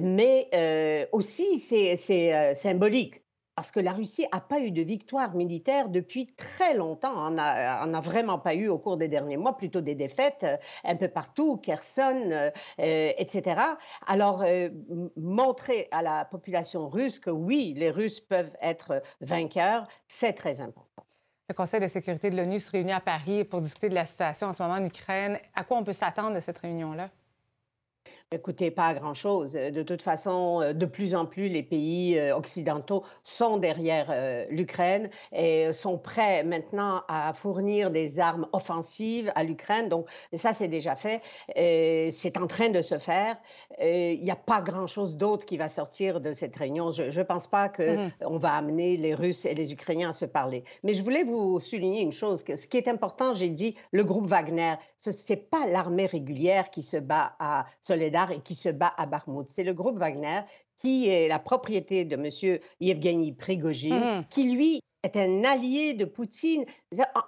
mais 0.01 0.49
euh, 0.53 1.05
aussi 1.11 1.59
c'est 1.59 2.35
euh, 2.35 2.53
symbolique 2.53 3.23
parce 3.55 3.71
que 3.71 3.79
la 3.79 3.91
Russie 3.91 4.27
n'a 4.31 4.39
pas 4.39 4.59
eu 4.59 4.69
de 4.69 4.83
victoire 4.83 5.33
militaire 5.33 5.89
depuis 5.89 6.27
très 6.35 6.75
longtemps. 6.75 7.27
On 7.27 7.31
n'a 7.31 7.99
vraiment 8.01 8.37
pas 8.37 8.53
eu 8.53 8.67
au 8.67 8.77
cours 8.77 8.97
des 8.97 9.07
derniers 9.07 9.37
mois, 9.37 9.57
plutôt 9.57 9.81
des 9.81 9.95
défaites 9.95 10.43
euh, 10.43 10.57
un 10.83 10.95
peu 10.95 11.07
partout, 11.07 11.57
Kherson, 11.57 12.51
etc. 12.77 13.59
Alors, 14.05 14.43
montrer 15.15 15.87
à 15.89 16.03
la 16.03 16.25
population 16.25 16.87
russe 16.87 17.17
que 17.17 17.31
oui, 17.31 17.73
les 17.75 17.89
Russes 17.89 18.19
peuvent 18.19 18.53
être 18.61 19.01
vainqueurs, 19.21 19.87
c'est 20.07 20.33
très 20.33 20.61
important. 20.61 21.03
Le 21.49 21.55
Conseil 21.55 21.79
de 21.79 21.87
sécurité 21.87 22.29
de 22.29 22.35
l'ONU 22.35 22.59
se 22.59 22.69
réunit 22.69 22.91
à 22.91 22.99
Paris 22.99 23.45
pour 23.45 23.61
discuter 23.61 23.89
de 23.89 23.95
la 23.95 24.05
situation 24.05 24.47
en 24.47 24.53
ce 24.53 24.61
moment 24.61 24.75
en 24.75 24.85
Ukraine. 24.85 25.39
À 25.55 25.63
quoi 25.63 25.77
on 25.77 25.83
peut 25.83 25.93
s'attendre 25.93 26.35
de 26.35 26.41
cette 26.41 26.59
réunion-là? 26.59 27.09
Écoutez, 28.33 28.71
pas 28.71 28.93
grand-chose. 28.93 29.53
De 29.53 29.83
toute 29.83 30.01
façon, 30.01 30.59
euh, 30.61 30.73
de 30.73 30.85
plus 30.85 31.15
en 31.15 31.25
plus, 31.25 31.47
les 31.47 31.63
pays 31.63 32.19
euh, 32.19 32.35
occidentaux 32.35 33.05
sont 33.23 33.55
derrière 33.55 34.07
euh, 34.09 34.45
l'Ukraine 34.49 35.09
et 35.31 35.71
sont 35.71 35.97
prêts 35.97 36.43
maintenant 36.43 37.03
à 37.07 37.33
fournir 37.33 37.89
des 37.89 38.19
armes 38.19 38.45
offensives 38.51 39.31
à 39.35 39.45
l'Ukraine. 39.45 39.87
Donc, 39.87 40.07
ça, 40.33 40.51
c'est 40.51 40.67
déjà 40.67 40.97
fait. 40.97 41.21
C'est 42.11 42.37
en 42.37 42.47
train 42.47 42.67
de 42.67 42.81
se 42.81 42.99
faire. 42.99 43.37
Il 43.81 44.19
n'y 44.21 44.31
a 44.31 44.35
pas 44.35 44.59
grand-chose 44.59 45.15
d'autre 45.15 45.45
qui 45.45 45.55
va 45.55 45.69
sortir 45.69 46.19
de 46.19 46.33
cette 46.33 46.55
réunion. 46.57 46.91
Je 46.91 47.03
ne 47.03 47.23
pense 47.23 47.47
pas 47.47 47.69
qu'on 47.69 48.11
mmh 48.19 48.37
va 48.39 48.55
amener 48.55 48.97
les 48.97 49.15
Russes 49.15 49.45
et 49.45 49.53
les 49.53 49.71
Ukrainiens 49.71 50.09
à 50.09 50.13
se 50.13 50.25
parler. 50.25 50.65
Mais 50.83 50.93
je 50.93 51.01
voulais 51.01 51.23
vous 51.23 51.61
souligner 51.61 52.01
une 52.01 52.11
chose. 52.11 52.43
Que 52.43 52.57
ce 52.57 52.67
qui 52.67 52.75
est 52.75 52.89
important, 52.89 53.33
j'ai 53.33 53.51
dit, 53.51 53.75
le 53.93 54.03
groupe 54.03 54.27
Wagner, 54.27 54.73
ce 54.97 55.11
n'est 55.29 55.37
pas 55.37 55.65
l'armée 55.67 56.07
régulière 56.07 56.69
qui 56.69 56.81
se 56.81 56.97
bat 56.97 57.33
à 57.39 57.65
Soledad 57.79 58.16
et 58.31 58.39
qui 58.39 58.55
se 58.55 58.69
bat 58.69 58.93
à 58.97 59.05
Bakhmut. 59.05 59.47
C'est 59.49 59.63
le 59.63 59.73
groupe 59.73 59.97
Wagner 59.97 60.41
qui 60.77 61.09
est 61.09 61.27
la 61.27 61.39
propriété 61.39 62.05
de 62.05 62.15
M. 62.15 62.59
Yevgeny 62.79 63.33
Prigogine, 63.33 64.19
mmh. 64.19 64.25
qui 64.29 64.51
lui 64.51 64.79
est 65.03 65.17
un 65.17 65.43
allié 65.43 65.93
de 65.93 66.05
Poutine. 66.05 66.65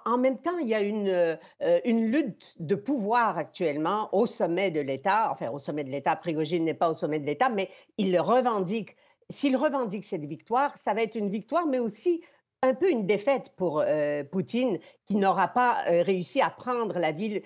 En 0.06 0.18
même 0.18 0.38
temps, 0.38 0.58
il 0.58 0.68
y 0.68 0.74
a 0.74 0.80
une, 0.80 1.08
euh, 1.08 1.36
une 1.84 2.10
lutte 2.10 2.54
de 2.60 2.74
pouvoir 2.74 3.38
actuellement 3.38 4.08
au 4.12 4.26
sommet 4.26 4.70
de 4.70 4.80
l'État. 4.80 5.30
Enfin, 5.32 5.50
au 5.50 5.58
sommet 5.58 5.84
de 5.84 5.90
l'État, 5.90 6.16
Prigogine 6.16 6.64
n'est 6.64 6.74
pas 6.74 6.90
au 6.90 6.94
sommet 6.94 7.18
de 7.18 7.26
l'État, 7.26 7.48
mais 7.48 7.68
il 7.98 8.12
le 8.12 8.20
revendique. 8.20 8.96
S'il 9.30 9.56
revendique 9.56 10.04
cette 10.04 10.26
victoire, 10.26 10.76
ça 10.76 10.94
va 10.94 11.02
être 11.02 11.14
une 11.14 11.30
victoire, 11.30 11.66
mais 11.66 11.78
aussi 11.78 12.22
un 12.62 12.74
peu 12.74 12.90
une 12.90 13.06
défaite 13.06 13.52
pour 13.56 13.80
euh, 13.80 14.22
Poutine, 14.24 14.78
qui 15.04 15.16
n'aura 15.16 15.48
pas 15.48 15.84
euh, 15.88 16.02
réussi 16.02 16.40
à 16.40 16.50
prendre 16.50 16.98
la 16.98 17.12
ville 17.12 17.42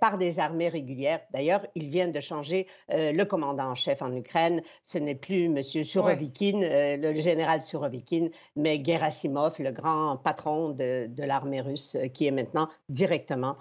par 0.00 0.18
des 0.18 0.38
armées 0.38 0.68
régulières. 0.68 1.20
D'ailleurs, 1.32 1.66
ils 1.74 1.88
viennent 1.88 2.12
de 2.12 2.20
changer 2.20 2.66
euh, 2.92 3.12
le 3.12 3.24
commandant 3.24 3.70
en 3.70 3.74
chef 3.74 4.02
en 4.02 4.14
Ukraine. 4.14 4.62
Ce 4.82 4.98
n'est 4.98 5.14
plus 5.14 5.44
M. 5.44 5.62
Surovikin, 5.62 6.62
euh, 6.62 6.96
le 6.96 7.20
général 7.20 7.62
Surovikin, 7.62 8.28
mais 8.56 8.82
Gerasimov, 8.84 9.56
le 9.58 9.70
grand 9.70 10.16
patron 10.16 10.70
de, 10.70 11.06
de 11.06 11.22
l'armée 11.22 11.60
russe, 11.60 11.96
qui 12.12 12.26
est 12.26 12.30
maintenant 12.30 12.68
directement 12.88 13.56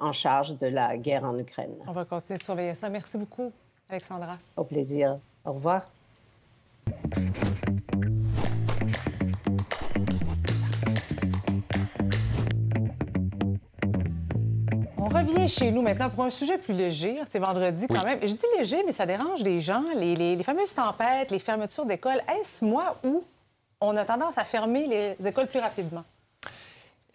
en 0.00 0.12
charge 0.12 0.58
de 0.58 0.66
la 0.66 0.96
guerre 0.96 1.22
en 1.24 1.38
Ukraine. 1.38 1.76
On 1.86 1.92
va 1.92 2.04
continuer 2.04 2.38
de 2.38 2.42
surveiller 2.42 2.74
ça. 2.74 2.90
Merci 2.90 3.16
beaucoup, 3.16 3.52
Alexandra. 3.88 4.36
Au 4.56 4.64
plaisir. 4.64 5.18
Au 5.44 5.52
revoir. 5.52 5.86
Revient 15.12 15.48
chez 15.48 15.70
nous 15.70 15.82
maintenant 15.82 16.10
pour 16.10 16.24
un 16.24 16.30
sujet 16.30 16.58
plus 16.58 16.74
léger. 16.74 17.20
C'est 17.30 17.38
vendredi 17.38 17.86
quand 17.88 18.04
même. 18.04 18.18
Je 18.22 18.32
dis 18.34 18.46
léger, 18.58 18.82
mais 18.86 18.92
ça 18.92 19.06
dérange 19.06 19.42
des 19.42 19.60
gens. 19.60 19.84
Les, 19.96 20.14
les- 20.16 20.36
les 20.36 20.44
fameuses 20.44 20.74
tempêtes, 20.74 21.30
les 21.30 21.38
fermetures 21.38 21.84
d'écoles. 21.86 22.20
Est-ce 22.40 22.64
moi 22.64 22.96
où 23.04 23.24
on 23.80 23.96
a 23.96 24.04
tendance 24.04 24.38
à 24.38 24.44
fermer 24.44 24.86
les 24.86 25.28
écoles 25.28 25.46
plus 25.46 25.60
rapidement? 25.60 26.04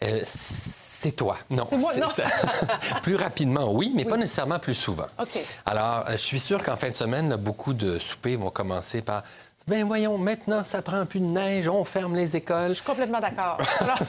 Euh, 0.03 0.19
c'est 0.23 1.13
toi. 1.15 1.38
Non. 1.49 1.65
C'est 1.69 1.77
moi, 1.77 1.95
non. 1.95 2.08
plus 3.03 3.15
rapidement, 3.15 3.71
oui, 3.71 3.93
mais 3.95 4.03
pas 4.03 4.17
nécessairement 4.17 4.60
plus 4.60 4.73
souvent. 4.73 5.05
OK. 5.21 5.39
Alors, 5.65 6.05
euh, 6.10 6.12
je 6.13 6.17
suis 6.17 6.39
sûr 6.39 6.62
qu'en 6.62 6.75
fin 6.75 6.89
de 6.89 6.95
semaine, 6.95 7.29
là, 7.29 7.38
beaucoup 7.38 7.73
de 7.73 7.97
soupers 7.97 8.36
vont 8.38 8.49
commencer 8.49 9.01
par 9.01 9.23
Ben 9.67 9.84
voyons, 9.84 10.19
maintenant, 10.19 10.63
ça 10.63 10.84
prend 10.84 11.04
plus 11.08 11.19
de 11.19 11.25
neige, 11.25 11.67
on 11.67 11.84
ferme 11.84 12.15
les 12.15 12.36
écoles. 12.36 12.69
Je 12.69 12.73
suis 12.75 12.84
complètement 12.84 13.19
d'accord. 13.19 13.58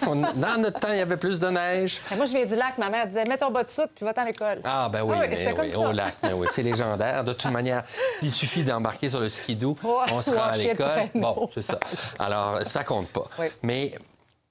Dans 0.35 0.61
notre 0.61 0.79
temps, 0.81 0.92
il 0.92 0.99
y 0.99 1.01
avait 1.01 1.16
plus 1.16 1.40
de 1.40 1.47
neige. 1.49 1.99
Moi, 2.14 2.27
je 2.27 2.33
viens 2.33 2.45
du 2.45 2.55
lac. 2.57 2.77
Ma 2.77 2.90
mère 2.90 3.07
disait 3.07 3.25
Mets 3.27 3.38
ton 3.38 3.51
bas 3.51 3.64
de 3.64 3.71
soute, 3.71 3.90
puis 3.95 4.05
va-t'en 4.05 4.23
à 4.23 4.25
l'école. 4.27 4.61
Ah, 4.64 4.90
ben 4.92 5.01
oui, 5.03 5.14
Ah 5.16 5.21
oui, 5.23 5.27
mais 5.31 5.37
c'était 5.37 5.55
comme 5.55 5.64
oui, 5.64 5.71
ça. 5.71 5.79
au 5.79 5.92
lac, 5.92 6.14
ben 6.23 6.35
oui, 6.35 6.47
c'est 6.53 6.62
légendaire. 6.62 7.25
De 7.25 7.33
toute 7.33 7.51
manière, 7.51 7.85
il 8.21 8.31
suffit 8.31 8.64
d'embarquer 8.64 9.09
sur 9.09 9.21
le 9.21 9.31
skidoo, 9.31 9.77
on 9.83 10.21
se 10.21 10.31
rend 10.31 10.37
en 10.37 10.40
à 10.51 10.57
l'école. 10.59 10.88
Bon, 11.14 11.49
c'est 11.55 11.62
ça. 11.62 11.79
Alors, 12.19 12.61
ça 12.66 12.85
compte 12.85 13.09
pas. 13.09 13.25
Mais 13.62 13.95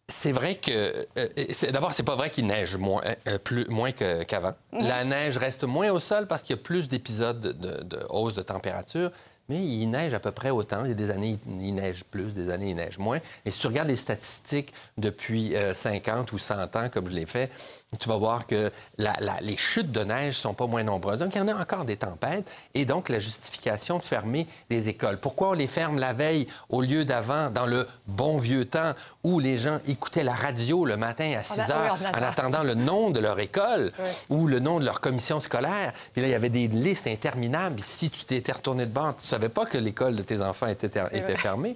c'est 0.08 0.32
vrai 0.32 0.56
que. 0.56 0.72
euh, 1.20 1.28
c'est- 1.52 1.72
D'abord, 1.72 1.94
c'est 1.94 2.02
pas 2.02 2.15
vrai 2.15 2.32
qu'il 2.32 2.48
neige 2.48 2.78
moins, 2.78 3.04
euh, 3.28 3.38
plus, 3.38 3.68
moins 3.68 3.91
qu'avant. 3.91 4.54
Mhm. 4.74 4.88
La 4.88 5.04
neige 5.04 5.38
reste 5.38 5.65
moins 5.65 5.91
au 5.91 6.00
sol 6.00 6.26
parce 6.26 6.41
qu'il 6.41 6.56
y 6.56 6.60
a 6.60 6.63
plus 6.63 6.88
d'épisodes 6.89 7.39
de, 7.39 7.52
de- 7.52 7.84
de 7.84 8.00
hausse 8.10 8.34
de 8.34 8.41
température. 8.41 9.12
Mais 9.49 9.63
il 9.63 9.88
neige 9.91 10.13
à 10.13 10.19
peu 10.19 10.31
près 10.31 10.49
autant. 10.49 10.84
Il 10.86 10.89
y 10.89 10.91
a 10.91 10.95
des 10.95 11.12
années, 11.12 11.38
il 11.62 11.75
neige 11.75 12.03
plus, 12.03 12.34
des 12.34 12.49
années, 12.49 12.71
il 12.71 12.75
neige 12.75 12.97
moins. 12.97 13.19
Et 13.45 13.51
si 13.51 13.60
tu 13.60 13.67
regardes 13.67 13.88
les 13.89 13.95
statistiques 13.95 14.73
depuis 14.97 15.55
euh, 15.55 15.73
50 15.73 16.31
ou 16.31 16.38
100 16.39 16.75
ans, 16.75 16.89
comme 16.91 17.08
je 17.10 17.13
l'ai 17.15 17.25
fait, 17.27 17.51
tu 17.99 18.10
vas 18.10 18.17
voir 18.17 18.47
que 18.47 18.71
la- 18.97 19.15
la- 19.19 19.39
les 19.41 19.55
chutes 19.55 19.91
de 19.91 20.03
neige 20.03 20.36
sont 20.36 20.53
pas 20.53 20.65
moins 20.67 20.84
nombreuses. 20.84 21.19
Donc, 21.19 21.34
il 21.36 21.38
y 21.38 21.41
en 21.41 21.47
a 21.47 21.53
encore 21.55 21.86
des 21.86 21.95
tempêtes. 21.95 22.49
Et 22.73 22.84
donc, 22.86 23.08
la 23.10 23.19
justification 23.19 23.99
de 23.99 24.03
fermer 24.03 24.47
les 24.69 24.89
écoles. 24.89 25.17
Pourquoi 25.19 25.49
on 25.49 25.53
les 25.53 25.67
ferme 25.67 25.99
la 25.99 26.12
veille 26.12 26.47
au 26.69 26.81
lieu 26.81 27.05
d'avant, 27.05 27.49
dans 27.51 27.67
le 27.67 27.88
bon 28.08 28.38
vieux 28.39 28.65
temps 28.65 28.93
où 29.23 29.39
les 29.39 29.58
gens 29.58 29.79
écoutaient 29.88 30.23
la 30.23 30.34
radio 30.34 30.86
le 30.86 30.97
matin 30.97 31.36
à 31.38 31.43
6 31.43 31.62
oui, 31.67 31.71
heures 31.71 31.91
ordinateur. 31.91 32.21
en 32.21 32.25
attendant 32.25 32.63
le 32.63 32.73
nom 32.73 33.12
de 33.12 33.19
leur 33.19 33.39
école 33.39 33.93
Oui. 33.99 34.05
ou 34.29 34.47
le 34.47 34.60
nom 34.60 34.79
de 34.79 34.86
leur 34.86 34.99
commission 34.99 35.39
scolaire? 35.39 35.93
Puis 36.13 36.21
là, 36.23 36.27
il 36.27 36.31
y 36.31 36.36
avait 36.36 36.49
des 36.49 36.67
listes 36.67 37.08
interminables. 37.08 37.79
Si 37.86 38.10
tu 38.10 38.25
t'étais 38.25 38.51
retourné 38.51 38.86
de 38.88 38.91
bord, 38.91 39.15
tu 39.15 39.27
savais 39.36 39.50
pas 39.50 39.65
que 39.65 39.78
l'école 39.78 40.15
de 40.15 40.21
tes 40.24 40.41
enfants 40.41 40.67
était, 40.67 40.89
fermée. 41.38 41.76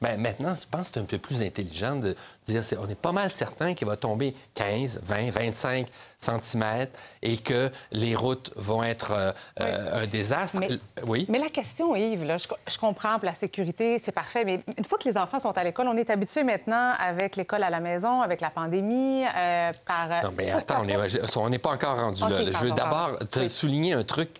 Bien, 0.00 0.16
maintenant, 0.16 0.54
je 0.54 0.64
pense 0.70 0.88
que 0.88 0.94
c'est 0.94 1.00
un 1.00 1.04
peu 1.04 1.18
plus 1.18 1.42
intelligent 1.42 1.96
de 1.96 2.16
dire 2.48 2.64
c'est- 2.64 2.78
on 2.78 2.88
est 2.88 2.94
pas 2.94 3.12
mal 3.12 3.30
certain 3.32 3.74
qu'il 3.74 3.86
va 3.86 3.96
tomber 3.96 4.34
15, 4.54 5.00
20, 5.02 5.30
25 5.30 5.86
cm 6.18 6.86
et 7.22 7.36
que 7.36 7.70
les 7.92 8.14
routes 8.14 8.50
vont 8.56 8.82
être 8.82 9.12
euh, 9.12 9.32
euh, 9.60 10.02
un 10.02 10.06
désastre. 10.06 10.58
Mais- 10.58 10.68
Oui. 11.06 11.26
Mais 11.28 11.38
la 11.38 11.48
question, 11.48 11.94
Yves, 11.96 12.24
là, 12.24 12.36
je, 12.38 12.46
je 12.68 12.78
comprends 12.78 13.16
pour 13.18 13.26
la 13.26 13.34
sécurité, 13.34 13.98
c'est 14.02 14.12
parfait, 14.12 14.44
mais 14.44 14.60
une 14.78 14.84
fois 14.84 14.98
que 14.98 15.08
les 15.08 15.16
enfants 15.18 15.38
sont 15.40 15.56
à 15.56 15.64
l'école, 15.64 15.88
on 15.88 15.96
est 15.96 16.08
habitué 16.10 16.44
maintenant 16.44 16.94
avec 16.98 17.36
l'école 17.36 17.62
à 17.62 17.70
la 17.70 17.80
maison, 17.80 18.22
avec 18.22 18.40
la 18.40 18.50
pandémie, 18.50 19.24
euh, 19.36 19.72
par. 19.86 20.08
Non, 20.24 20.32
mais 20.36 20.50
attends, 20.50 20.82
on 20.82 20.88
est- 20.88 21.48
n'est 21.50 21.58
pas 21.58 21.70
encore 21.72 21.96
rendu 22.00 22.22
là. 22.22 22.50
Je 22.52 22.58
veux 22.58 22.70
d'abord 22.72 23.18
Oui. 23.36 23.50
souligner 23.50 23.92
un 23.94 24.04
truc 24.04 24.30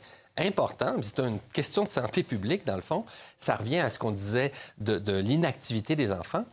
important, 0.40 0.94
c'est 1.02 1.18
une 1.20 1.38
question 1.52 1.84
de 1.84 1.88
santé 1.88 2.22
publique, 2.22 2.64
dans 2.66 2.76
le 2.76 2.82
fond. 2.82 3.04
Ça 3.38 3.56
revient 3.56 3.78
à 3.80 3.90
ce 3.90 3.98
qu'on 3.98 4.10
disait 4.12 4.52
de, 4.78 4.98
de 4.98 5.16
l'inactivité 5.18 5.96
des 5.96 6.12
enfants. 6.12 6.44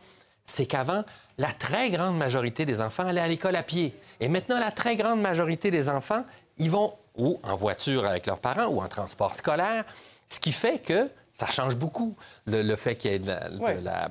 C'est 0.44 0.66
qu'avant, 0.66 1.04
la 1.36 1.52
très 1.52 1.90
grande 1.90 2.16
majorité 2.16 2.64
des 2.64 2.80
enfants 2.80 3.06
allaient 3.06 3.20
à 3.20 3.28
l'école 3.28 3.56
à 3.56 3.62
pied. 3.62 3.94
Et 4.20 4.28
maintenant, 4.28 4.58
la 4.58 4.70
très 4.70 4.96
grande 4.96 5.20
majorité 5.20 5.70
des 5.70 5.88
enfants, 5.88 6.24
ils 6.58 6.70
vont 6.70 6.94
ou 7.16 7.38
en 7.42 7.56
voiture 7.56 8.06
avec 8.06 8.26
leurs 8.26 8.40
parents 8.40 8.66
ou 8.66 8.80
en 8.80 8.88
transport 8.88 9.34
scolaire, 9.36 9.84
ce 10.28 10.38
qui 10.40 10.52
fait 10.52 10.78
que 10.78 11.08
ça 11.32 11.46
change 11.46 11.76
beaucoup, 11.76 12.16
le, 12.46 12.62
le 12.62 12.76
fait 12.76 12.96
qu'il 12.96 13.10
y 13.10 13.14
ait 13.14 13.18
de 13.18 13.26
la- 13.28 13.48
de 13.50 13.58
Ouais. 13.58 13.80
la- 13.80 14.08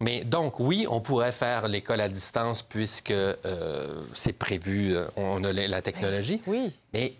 mais 0.00 0.22
donc, 0.22 0.60
oui, 0.60 0.86
on 0.88 1.00
pourrait 1.00 1.32
faire 1.32 1.66
l'école 1.68 2.00
à 2.00 2.08
distance 2.08 2.62
puisque 2.62 3.10
euh, 3.10 4.02
c'est 4.14 4.32
prévu, 4.32 4.94
euh, 4.94 5.06
on 5.16 5.42
a 5.44 5.52
la, 5.52 5.66
la 5.68 5.82
technologie. 5.82 6.40
Oui. 6.46 6.72
Mais 6.92 7.14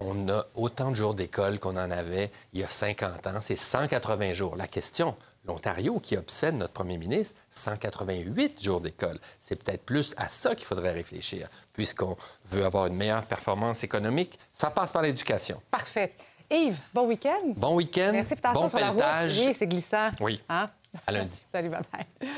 on 0.00 0.28
a 0.28 0.46
autant 0.54 0.90
de 0.90 0.96
jours 0.96 1.14
d'école 1.14 1.58
qu'on 1.58 1.76
en 1.76 1.90
avait 1.90 2.30
il 2.52 2.60
y 2.60 2.64
a 2.64 2.68
50 2.68 3.26
ans. 3.26 3.40
C'est 3.42 3.56
180 3.56 4.32
jours. 4.32 4.56
La 4.56 4.66
question, 4.66 5.14
l'Ontario 5.46 6.00
qui 6.00 6.16
obsède 6.16 6.54
notre 6.56 6.72
premier 6.72 6.98
ministre, 6.98 7.34
188 7.50 8.62
jours 8.62 8.80
d'école. 8.80 9.18
C'est 9.40 9.56
peut-être 9.56 9.84
plus 9.84 10.14
à 10.16 10.28
ça 10.28 10.54
qu'il 10.54 10.66
faudrait 10.66 10.92
réfléchir, 10.92 11.48
puisqu'on 11.72 12.16
veut 12.50 12.64
avoir 12.64 12.86
une 12.86 12.96
meilleure 12.96 13.24
performance 13.24 13.84
économique. 13.84 14.38
Ça 14.52 14.70
passe 14.70 14.92
par 14.92 15.02
l'éducation. 15.02 15.60
Parfait. 15.70 16.14
Yves, 16.50 16.80
bon 16.92 17.06
week-end. 17.06 17.52
Bon 17.56 17.76
week-end. 17.76 18.10
Merci, 18.12 18.34
attention 18.34 18.62
bon 18.62 18.68
sur 18.68 18.78
la 18.80 18.90
route. 18.90 19.04
Oui, 19.28 19.54
c'est 19.56 19.68
glissant. 19.68 20.10
Oui. 20.20 20.42
Hein? 20.48 20.68
À 21.06 21.12
lundi. 21.12 21.44
Salut, 21.52 21.68
bye-bye. 21.68 22.28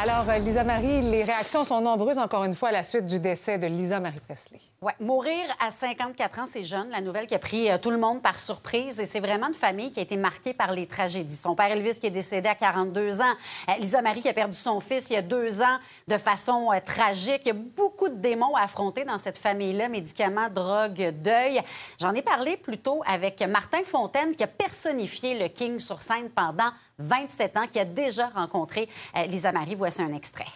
Alors, 0.00 0.30
euh, 0.30 0.38
Lisa 0.38 0.62
Marie, 0.62 1.02
les 1.02 1.24
réactions 1.24 1.64
sont 1.64 1.80
nombreuses, 1.80 2.18
encore 2.18 2.44
une 2.44 2.54
fois, 2.54 2.68
à 2.68 2.72
la 2.72 2.84
suite 2.84 3.04
du 3.04 3.18
décès 3.18 3.58
de 3.58 3.66
Lisa 3.66 3.98
Marie 3.98 4.20
Presley. 4.20 4.60
Ouais, 4.80 4.92
mourir 5.00 5.44
à 5.58 5.72
54 5.72 6.38
ans, 6.38 6.44
c'est 6.46 6.62
jeune. 6.62 6.88
La 6.90 7.00
nouvelle 7.00 7.26
qui 7.26 7.34
a 7.34 7.40
pris 7.40 7.68
euh, 7.68 7.78
tout 7.78 7.90
le 7.90 7.98
monde 7.98 8.22
par 8.22 8.38
surprise. 8.38 9.00
Et 9.00 9.06
c'est 9.06 9.18
vraiment 9.18 9.48
une 9.48 9.54
famille 9.54 9.90
qui 9.90 9.98
a 9.98 10.04
été 10.04 10.16
marquée 10.16 10.54
par 10.54 10.70
les 10.70 10.86
tragédies. 10.86 11.34
Son 11.34 11.56
père 11.56 11.72
Elvis 11.72 11.98
qui 11.98 12.06
est 12.06 12.12
décédé 12.12 12.48
à 12.48 12.54
42 12.54 13.20
ans. 13.20 13.34
Euh, 13.70 13.72
Lisa 13.80 14.00
Marie 14.00 14.22
qui 14.22 14.28
a 14.28 14.32
perdu 14.32 14.56
son 14.56 14.78
fils 14.78 15.10
il 15.10 15.14
y 15.14 15.16
a 15.16 15.22
deux 15.22 15.62
ans 15.62 15.78
de 16.06 16.16
façon 16.16 16.68
tragique. 16.84 17.42
Il 17.46 17.48
y 17.48 17.50
a 17.50 17.54
beaucoup 17.54 18.08
de 18.08 18.18
démons 18.18 18.54
à 18.54 18.62
affronter 18.62 19.04
dans 19.04 19.18
cette 19.18 19.38
famille-là. 19.38 19.88
Médicaments, 19.88 20.48
drogue, 20.48 21.12
deuil. 21.20 21.60
J'en 22.00 22.14
ai 22.14 22.22
parlé 22.22 22.56
plus 22.56 22.78
tôt 22.78 23.02
avec 23.04 23.42
Martin 23.42 23.82
Fontaine 23.82 24.36
qui 24.36 24.44
a 24.44 24.46
personnifié 24.46 25.36
le 25.36 25.48
King 25.48 25.80
sur 25.80 26.02
scène 26.02 26.30
pendant 26.30 26.70
27 26.98 27.56
ans, 27.56 27.66
qui 27.70 27.78
a 27.78 27.84
déjà 27.84 28.28
rencontré 28.28 28.88
euh, 29.16 29.26
Lisa 29.26 29.52
Marie. 29.52 29.74
Voici 29.74 30.02
un 30.02 30.14
extrait. 30.14 30.46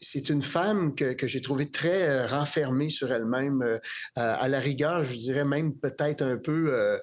c'est 0.00 0.28
une 0.28 0.42
femme 0.44 0.94
que, 0.94 1.12
que 1.14 1.26
j'ai 1.26 1.42
trouvée 1.42 1.70
très 1.70 2.02
euh, 2.08 2.26
renfermée 2.28 2.88
sur 2.88 3.12
elle-même, 3.12 3.62
euh, 3.62 3.78
à 4.14 4.34
à 4.34 4.48
la 4.48 4.60
rigueur, 4.60 5.04
je 5.04 5.16
dirais 5.16 5.44
même 5.44 5.74
peut-être 5.74 6.22
un 6.22 6.36
peu 6.36 6.98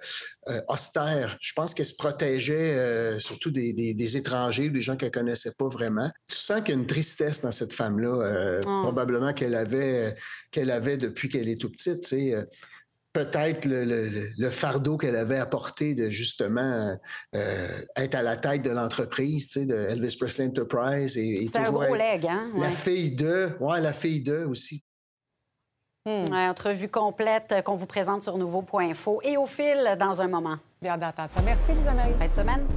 austère. 0.69 1.38
Je 1.41 1.54
pense 1.54 1.74
qu'elle 1.74 1.86
se 1.86 1.95
protégeait 1.95 3.19
surtout 3.19 3.52
des, 3.52 3.74
des- 3.74 3.93
des 3.93 4.17
étrangers, 4.17 4.69
des 4.69 4.82
gens 4.82 4.95
qu'elle 4.95 5.12
connaissait 5.12 5.54
pas 5.58 5.67
vraiment. 5.67 6.10
Tu 6.30 6.36
sens 6.38 6.62
qu'il 6.62 6.69
y 6.76 6.78
a 6.78 6.82
une 6.82 6.88
tristesse 6.88 7.41
dans 7.41 7.52
cette 7.52 7.74
femme-là, 7.74 8.62
Oh. 8.65 8.82
probablement 8.84 9.34
qu'elle 9.34 9.56
avait, 9.56 10.15
qu'elle 10.52 10.71
avait 10.71 10.98
depuis 10.98 11.28
qu'elle 11.30 11.50
est 11.50 11.60
tout 11.60 11.69
petite. 11.69 12.02
tu 12.02 12.10
sais, 12.10 12.45
Peut-être 13.15 13.63
le, 13.63 13.86
le- 13.86 14.10
le- 14.10 14.30
le 14.38 14.49
fardeau 14.49 14.97
qu'elle 14.97 15.15
avait 15.15 15.39
apporté 15.39 15.95
de 15.95 16.10
justement 16.10 16.97
euh, 17.34 17.82
être 17.95 18.15
à 18.15 18.23
la 18.23 18.36
tête 18.36 18.62
de 18.62 18.71
l'entreprise, 18.71 19.47
tu 19.47 19.62
sais, 19.62 19.65
de 19.65 19.73
Elvis 19.73 20.17
Presley 20.19 20.47
Enterprise. 20.47 21.15
Et, 21.17 21.43
et 21.43 21.45
C'était 21.45 21.60
un 21.60 21.71
gros 21.71 21.95
leg, 21.95 22.28
hein? 22.28 22.51
La 22.56 22.63
Ouais. 22.63 22.71
fille 22.73 23.15
de, 23.15 23.51
ouais, 23.62 23.80
la 23.80 23.93
fille 23.93 24.21
de 24.21 24.43
aussi. 24.43 24.84
Ouais, 26.06 26.47
entrevue 26.49 26.89
complète 26.89 27.54
qu'on 27.63 27.75
vous 27.75 27.86
présente 27.88 28.21
sur 28.21 28.38
nouveau.info 28.38 29.21
et 29.23 29.38
au 29.38 29.45
fil 29.45 29.95
dans 29.97 30.21
un 30.21 30.28
moment. 30.28 30.58
Bien 30.82 30.97
d'entendre 30.97 31.32
ça. 31.32 31.41
Merci, 31.41 31.71
Lisa 31.73 31.93
Marie. 31.93 32.13
Fin 32.19 32.28
de 32.28 32.34
semaine. 32.34 32.67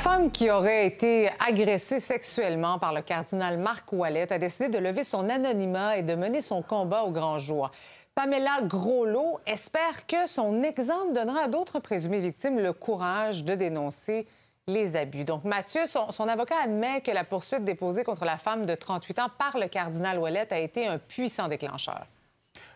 Femme 0.00 0.30
qui 0.30 0.50
aurait 0.50 0.86
été 0.86 1.28
agressée 1.46 2.00
sexuellement 2.00 2.78
par 2.78 2.94
le 2.94 3.02
cardinal 3.02 3.58
Marc 3.58 3.92
Ouellet 3.92 4.32
a 4.32 4.38
décidé 4.38 4.70
de 4.70 4.78
lever 4.78 5.04
son 5.04 5.28
anonymat 5.28 5.98
et 5.98 6.02
de 6.02 6.14
mener 6.14 6.40
son 6.40 6.62
combat 6.62 7.02
au 7.02 7.10
grand 7.10 7.36
jour. 7.36 7.70
Pamela 8.14 8.62
Groslot 8.62 9.40
espère 9.46 10.06
que 10.06 10.26
son 10.26 10.62
exemple 10.62 11.12
donnera 11.12 11.42
à 11.42 11.48
d'autres 11.48 11.80
présumées 11.80 12.20
victimes 12.20 12.60
le 12.60 12.72
courage 12.72 13.44
de 13.44 13.54
dénoncer 13.54 14.26
les 14.66 14.96
abus. 14.96 15.24
Donc, 15.24 15.44
Mathieu, 15.44 15.86
son, 15.86 16.10
son 16.10 16.28
avocat 16.28 16.62
admet 16.64 17.02
que 17.02 17.10
la 17.10 17.24
poursuite 17.24 17.64
déposée 17.64 18.02
contre 18.02 18.24
la 18.24 18.38
femme 18.38 18.64
de 18.64 18.74
38 18.74 19.18
ans 19.18 19.28
par 19.38 19.58
le 19.58 19.68
cardinal 19.68 20.18
Ouellet 20.18 20.50
a 20.50 20.58
été 20.60 20.86
un 20.86 20.96
puissant 20.96 21.48
déclencheur. 21.48 22.06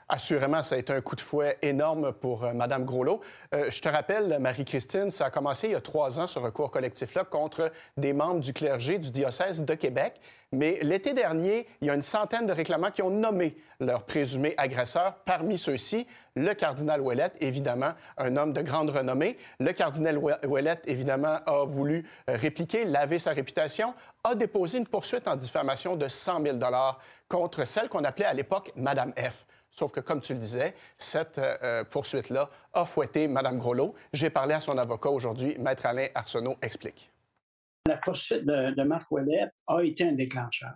Assurément, 0.09 0.63
ça 0.63 0.75
a 0.75 0.79
été 0.79 0.93
un 0.93 1.01
coup 1.01 1.17
de 1.17 1.21
fouet 1.21 1.57
énorme 1.63 2.13
pour 2.13 2.45
euh, 2.45 2.53
Mme 2.53 2.85
Groslot. 2.85 3.21
Euh, 3.55 3.71
je 3.71 3.81
te 3.81 3.89
rappelle, 3.89 4.39
Marie-Christine, 4.39 5.11
ça 5.11 5.27
a 5.27 5.31
commencé 5.31 5.69
il 5.69 5.73
y 5.73 5.75
a 5.75 5.81
trois 5.81 6.21
ans, 6.21 6.27
ce 6.27 6.39
recours 6.39 6.71
collectif-là, 6.71 7.25
contre 7.25 7.73
des 7.97 8.13
membres 8.13 8.41
du 8.41 8.53
clergé 8.53 8.99
du 8.99 9.11
diocèse 9.11 9.65
de 9.65 9.75
Québec. 9.75 10.21
Mais 10.53 10.79
l'été 10.83 11.15
dernier, 11.15 11.67
il 11.81 11.89
y 11.89 11.91
a 11.91 11.95
une 11.95 12.03
centaine 12.03 12.47
de 12.47 12.53
réclamants 12.53 12.91
qui 12.91 13.03
ont 13.03 13.11
nommé 13.11 13.57
leur 13.81 14.05
présumé 14.05 14.55
agresseur. 14.57 15.15
Parmi 15.25 15.59
ceux-ci, 15.59 16.07
le 16.37 16.53
cardinal 16.55 17.01
Ouellet, 17.01 17.33
évidemment, 17.41 17.93
un 18.19 18.37
homme 18.37 18.53
de 18.53 18.63
grande 18.63 18.91
renommée. 18.91 19.37
Le 19.59 19.73
cardinal 19.73 20.19
Ouellet, 20.19 20.81
évidemment, 20.85 21.39
a 21.47 21.65
voulu 21.65 22.07
euh, 22.29 22.37
répliquer, 22.37 22.85
laver 22.85 23.19
sa 23.19 23.33
réputation 23.33 23.95
a 24.23 24.35
déposé 24.35 24.79
une 24.79 24.87
poursuite 24.87 25.29
en 25.29 25.37
diffamation 25.37 25.97
de 25.97 26.09
100 26.09 26.43
000 26.43 26.59
contre 27.29 27.67
celle 27.67 27.89
qu'on 27.89 28.05
appelait 28.05 28.25
à 28.25 28.33
l'époque 28.33 28.73
Madame 28.75 29.13
F. 29.19 29.45
Sauf 29.75 29.91
que, 29.91 29.99
comme 29.99 30.21
tu 30.21 30.35
le 30.35 30.39
disais, 30.39 30.73
cette 30.97 31.39
euh, 31.39 31.57
euh, 31.65 31.85
poursuite-là 31.85 32.49
a 32.73 32.85
fouetté 32.85 33.27
Mme 33.27 33.59
Groslo. 33.59 33.95
J'ai 34.13 34.31
parlé 34.31 34.55
à 34.55 34.61
son 34.61 34.79
avocat 34.79 35.11
aujourd'hui, 35.11 35.57
Maître 35.59 35.85
Alain 35.85 36.07
Arsenault 36.15 36.55
explique. 36.63 37.11
La 37.89 37.97
poursuite 37.97 38.45
de, 38.45 38.83
Marc 38.85 39.11
Ouellet 39.11 39.49
a 39.67 39.81
été 39.83 40.05
un 40.05 40.13
déclencheur. 40.13 40.75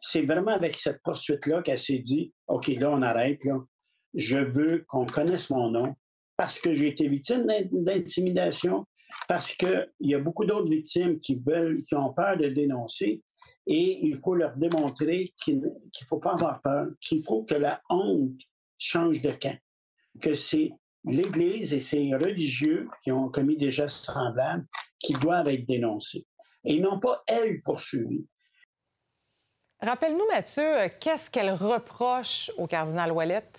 C'est 0.00 0.22
vraiment 0.22 0.50
avec 0.50 0.74
cette 0.74 1.00
poursuite-là 1.04 1.62
qu'elle 1.62 1.78
s'est 1.78 2.00
dit 2.00 2.32
OK, 2.48 2.66
là, 2.66 2.90
on 2.90 3.00
arrête. 3.02 3.42
Je 4.12 4.38
veux 4.38 4.84
qu'on 4.88 5.06
connaisse 5.06 5.48
mon 5.50 5.70
nom 5.70 5.94
parce 6.36 6.58
que 6.58 6.74
j'ai 6.74 6.88
été 6.88 7.06
victime 7.06 7.46
d'intimidation, 7.70 8.84
parce 9.28 9.54
qu'il 9.54 9.86
y 10.00 10.16
a 10.16 10.18
beaucoup 10.18 10.44
d'autres 10.44 10.68
victimes 10.68 11.20
qui 11.20 11.40
veulent, 11.46 11.80
qui 11.84 11.94
ont 11.94 12.12
peur 12.12 12.36
de 12.36 12.48
dénoncer. 12.48 13.22
Et 13.66 14.04
il 14.04 14.16
faut 14.16 14.34
leur 14.34 14.56
démontrer 14.56 15.32
qu'il 15.36 15.60
ne 15.60 15.68
faut 16.08 16.18
pas 16.18 16.32
avoir 16.32 16.60
peur, 16.62 16.88
qu'il 17.00 17.22
faut 17.22 17.44
que 17.44 17.54
la 17.54 17.80
honte 17.88 18.40
change 18.78 19.22
de 19.22 19.30
camp, 19.30 19.56
que 20.20 20.34
c'est 20.34 20.72
l'Église 21.04 21.72
et 21.72 21.80
ses 21.80 22.14
religieux 22.14 22.88
qui 23.02 23.12
ont 23.12 23.28
commis 23.28 23.56
des 23.56 23.70
gestes 23.70 24.04
semblables 24.04 24.66
qui 24.98 25.12
doivent 25.14 25.48
être 25.48 25.66
dénoncés 25.66 26.26
et 26.64 26.80
non 26.80 26.98
pas 26.98 27.22
elle 27.26 27.60
poursuivie. 27.62 28.26
Rappelle-nous, 29.80 30.26
Mathieu, 30.30 30.88
qu'est-ce 31.00 31.30
qu'elle 31.30 31.52
reproche 31.52 32.52
au 32.56 32.66
cardinal 32.66 33.10
Ouellet? 33.10 33.50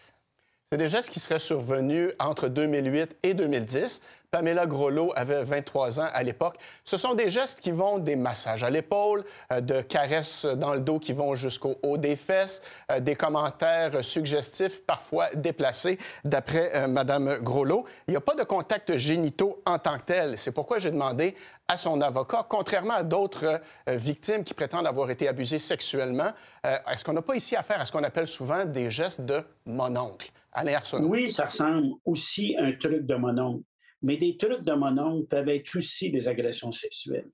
C'est 0.69 0.77
des 0.77 0.87
gestes 0.87 1.09
qui 1.09 1.19
seraient 1.19 1.39
survenus 1.39 2.11
entre 2.17 2.47
2008 2.47 3.17
et 3.23 3.33
2010. 3.33 4.01
Pamela 4.33 4.65
Groslo 4.65 5.13
avait 5.15 5.43
23 5.43 5.99
ans 5.99 6.09
à 6.11 6.23
l'époque. 6.23 6.55
Ce 6.83 6.97
sont 6.97 7.13
des 7.13 7.29
gestes 7.29 7.59
qui 7.59 7.69
vont 7.69 7.99
des 7.99 8.15
massages 8.15 8.63
à 8.63 8.71
l'épaule, 8.71 9.23
euh, 9.51 9.61
de 9.61 9.81
caresses 9.81 10.45
dans 10.45 10.73
le 10.73 10.81
dos 10.81 10.97
qui 10.97 11.13
vont 11.13 11.35
jusqu'au 11.35 11.75
haut 11.83 11.99
des 11.99 12.15
fesses, 12.15 12.63
euh, 12.91 12.99
des 12.99 13.15
commentaires 13.15 14.03
suggestifs, 14.03 14.83
parfois 14.87 15.29
déplacés, 15.35 15.99
d'après 16.25 16.75
euh, 16.75 16.87
Mme 16.87 17.43
Groslo. 17.43 17.85
Il 18.07 18.11
n'y 18.11 18.17
a 18.17 18.21
pas 18.21 18.33
de 18.33 18.41
contact 18.41 18.97
génitaux 18.97 19.61
en 19.67 19.77
tant 19.77 19.99
que 19.99 20.05
tel. 20.05 20.35
C'est 20.39 20.51
pourquoi 20.51 20.79
j'ai 20.79 20.89
demandé 20.89 21.35
à 21.67 21.77
son 21.77 22.01
avocat, 22.01 22.43
contrairement 22.49 22.95
à 22.95 23.03
d'autres 23.03 23.61
victimes 23.87 24.43
qui 24.43 24.53
prétendent 24.55 24.87
avoir 24.87 25.09
été 25.11 25.27
abusées 25.27 25.59
sexuellement, 25.59 26.31
est-ce 26.63 27.05
qu'on 27.05 27.13
n'a 27.13 27.21
pas 27.21 27.35
ici 27.35 27.55
affaire 27.55 27.79
à 27.79 27.85
ce 27.85 27.91
qu'on 27.91 28.03
appelle 28.03 28.27
souvent 28.27 28.65
des 28.65 28.91
gestes 28.91 29.21
de 29.21 29.41
mon 29.65 29.95
oncle? 29.95 30.29
Alain 30.51 30.79
Oui, 30.99 31.31
ça 31.31 31.45
ressemble 31.45 31.87
aussi 32.05 32.55
à 32.57 32.65
un 32.65 32.73
truc 32.73 33.05
de 33.05 33.15
mon 33.15 33.37
oncle. 33.37 33.63
Mais 34.03 34.17
des 34.17 34.37
trucs 34.37 34.63
de 34.63 34.73
mon 34.73 34.97
oncle 34.97 35.27
peuvent 35.27 35.49
être 35.49 35.77
aussi 35.77 36.11
des 36.11 36.27
agressions 36.27 36.71
sexuelles. 36.71 37.31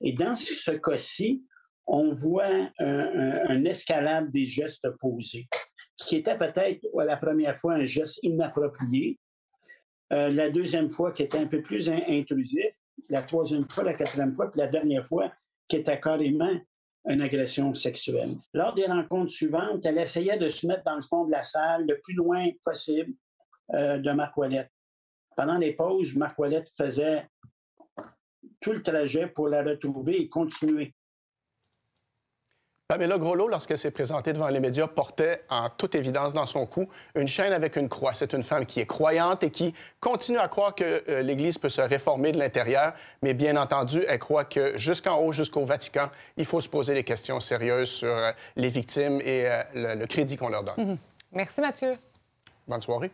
Et 0.00 0.12
dans 0.12 0.34
ce 0.34 0.72
cas-ci, 0.72 1.44
on 1.86 2.12
voit 2.12 2.70
un, 2.78 3.64
escalade 3.64 4.30
des 4.30 4.46
gestes 4.46 4.88
posés, 5.00 5.48
qui 5.96 6.16
était 6.16 6.36
peut-être 6.36 6.86
la 6.94 7.16
première 7.16 7.58
fois 7.58 7.74
un 7.74 7.84
geste 7.84 8.20
inapproprié, 8.22 9.18
euh, 10.12 10.28
la 10.30 10.50
deuxième 10.50 10.90
fois 10.90 11.12
qui 11.12 11.22
était 11.22 11.38
un 11.38 11.46
peu 11.46 11.62
plus 11.62 11.88
intrusif, 11.88 12.74
la 13.08 13.22
troisième 13.22 13.68
fois, 13.70 13.84
la 13.84 13.94
quatrième 13.94 14.34
fois, 14.34 14.50
puis 14.50 14.60
la 14.60 14.68
dernière 14.68 15.06
fois 15.06 15.32
qui 15.68 15.76
était 15.76 16.00
carrément 16.00 16.52
une 17.08 17.22
agression 17.22 17.74
sexuelle. 17.74 18.36
Lors 18.52 18.74
des 18.74 18.86
rencontres 18.86 19.32
suivantes, 19.32 19.86
elle 19.86 19.98
essayait 19.98 20.36
de 20.36 20.48
se 20.48 20.66
mettre 20.66 20.84
dans 20.84 20.96
le 20.96 21.02
fond 21.02 21.24
de 21.24 21.30
la 21.30 21.44
salle 21.44 21.86
le 21.86 21.98
plus 22.00 22.14
loin 22.14 22.46
possible 22.64 23.14
euh, 23.74 23.98
de 23.98 24.10
ma 24.12 24.28
toilette 24.28 24.70
pendant 25.40 25.56
les 25.56 25.72
pauses, 25.72 26.14
Marc 26.16 26.38
Ouellet 26.38 26.64
faisait 26.76 27.26
tout 28.60 28.72
le 28.72 28.82
trajet 28.82 29.26
pour 29.26 29.48
la 29.48 29.62
retrouver 29.62 30.20
et 30.20 30.28
continuer. 30.28 30.92
Pamela 32.88 33.16
Groslo, 33.16 33.48
lorsqu'elle 33.48 33.78
s'est 33.78 33.90
présentée 33.90 34.34
devant 34.34 34.48
les 34.48 34.60
médias, 34.60 34.86
portait 34.86 35.44
en 35.48 35.70
toute 35.70 35.94
évidence 35.94 36.34
dans 36.34 36.44
son 36.44 36.66
cou 36.66 36.90
une 37.14 37.26
chaîne 37.26 37.54
avec 37.54 37.76
une 37.76 37.88
croix. 37.88 38.12
C'est 38.12 38.34
une 38.34 38.42
femme 38.42 38.66
qui 38.66 38.80
est 38.80 38.86
croyante 38.86 39.42
et 39.42 39.50
qui 39.50 39.72
continue 39.98 40.36
à 40.36 40.48
croire 40.48 40.74
que 40.74 41.02
euh, 41.08 41.22
l'Église 41.22 41.56
peut 41.56 41.70
se 41.70 41.80
réformer 41.80 42.32
de 42.32 42.38
l'intérieur, 42.38 42.92
mais 43.22 43.32
bien 43.32 43.56
entendu, 43.56 44.04
elle 44.06 44.18
croit 44.18 44.44
que 44.44 44.76
jusqu'en 44.76 45.20
haut, 45.20 45.32
jusqu'au 45.32 45.64
Vatican, 45.64 46.10
il 46.36 46.44
faut 46.44 46.60
se 46.60 46.68
poser 46.68 46.92
des 46.92 47.04
questions 47.04 47.40
sérieuses 47.40 47.88
sur 47.88 48.14
euh, 48.14 48.32
les 48.56 48.68
victimes 48.68 49.22
et 49.22 49.46
euh, 49.48 49.94
le, 49.94 50.06
crédit 50.06 50.36
qu'on 50.36 50.50
leur 50.50 50.64
donne. 50.64 50.74
Mhm. 50.76 50.98
Merci 51.32 51.62
Mathieu. 51.62 51.96
Bonne 52.68 52.82
soirée. 52.82 53.10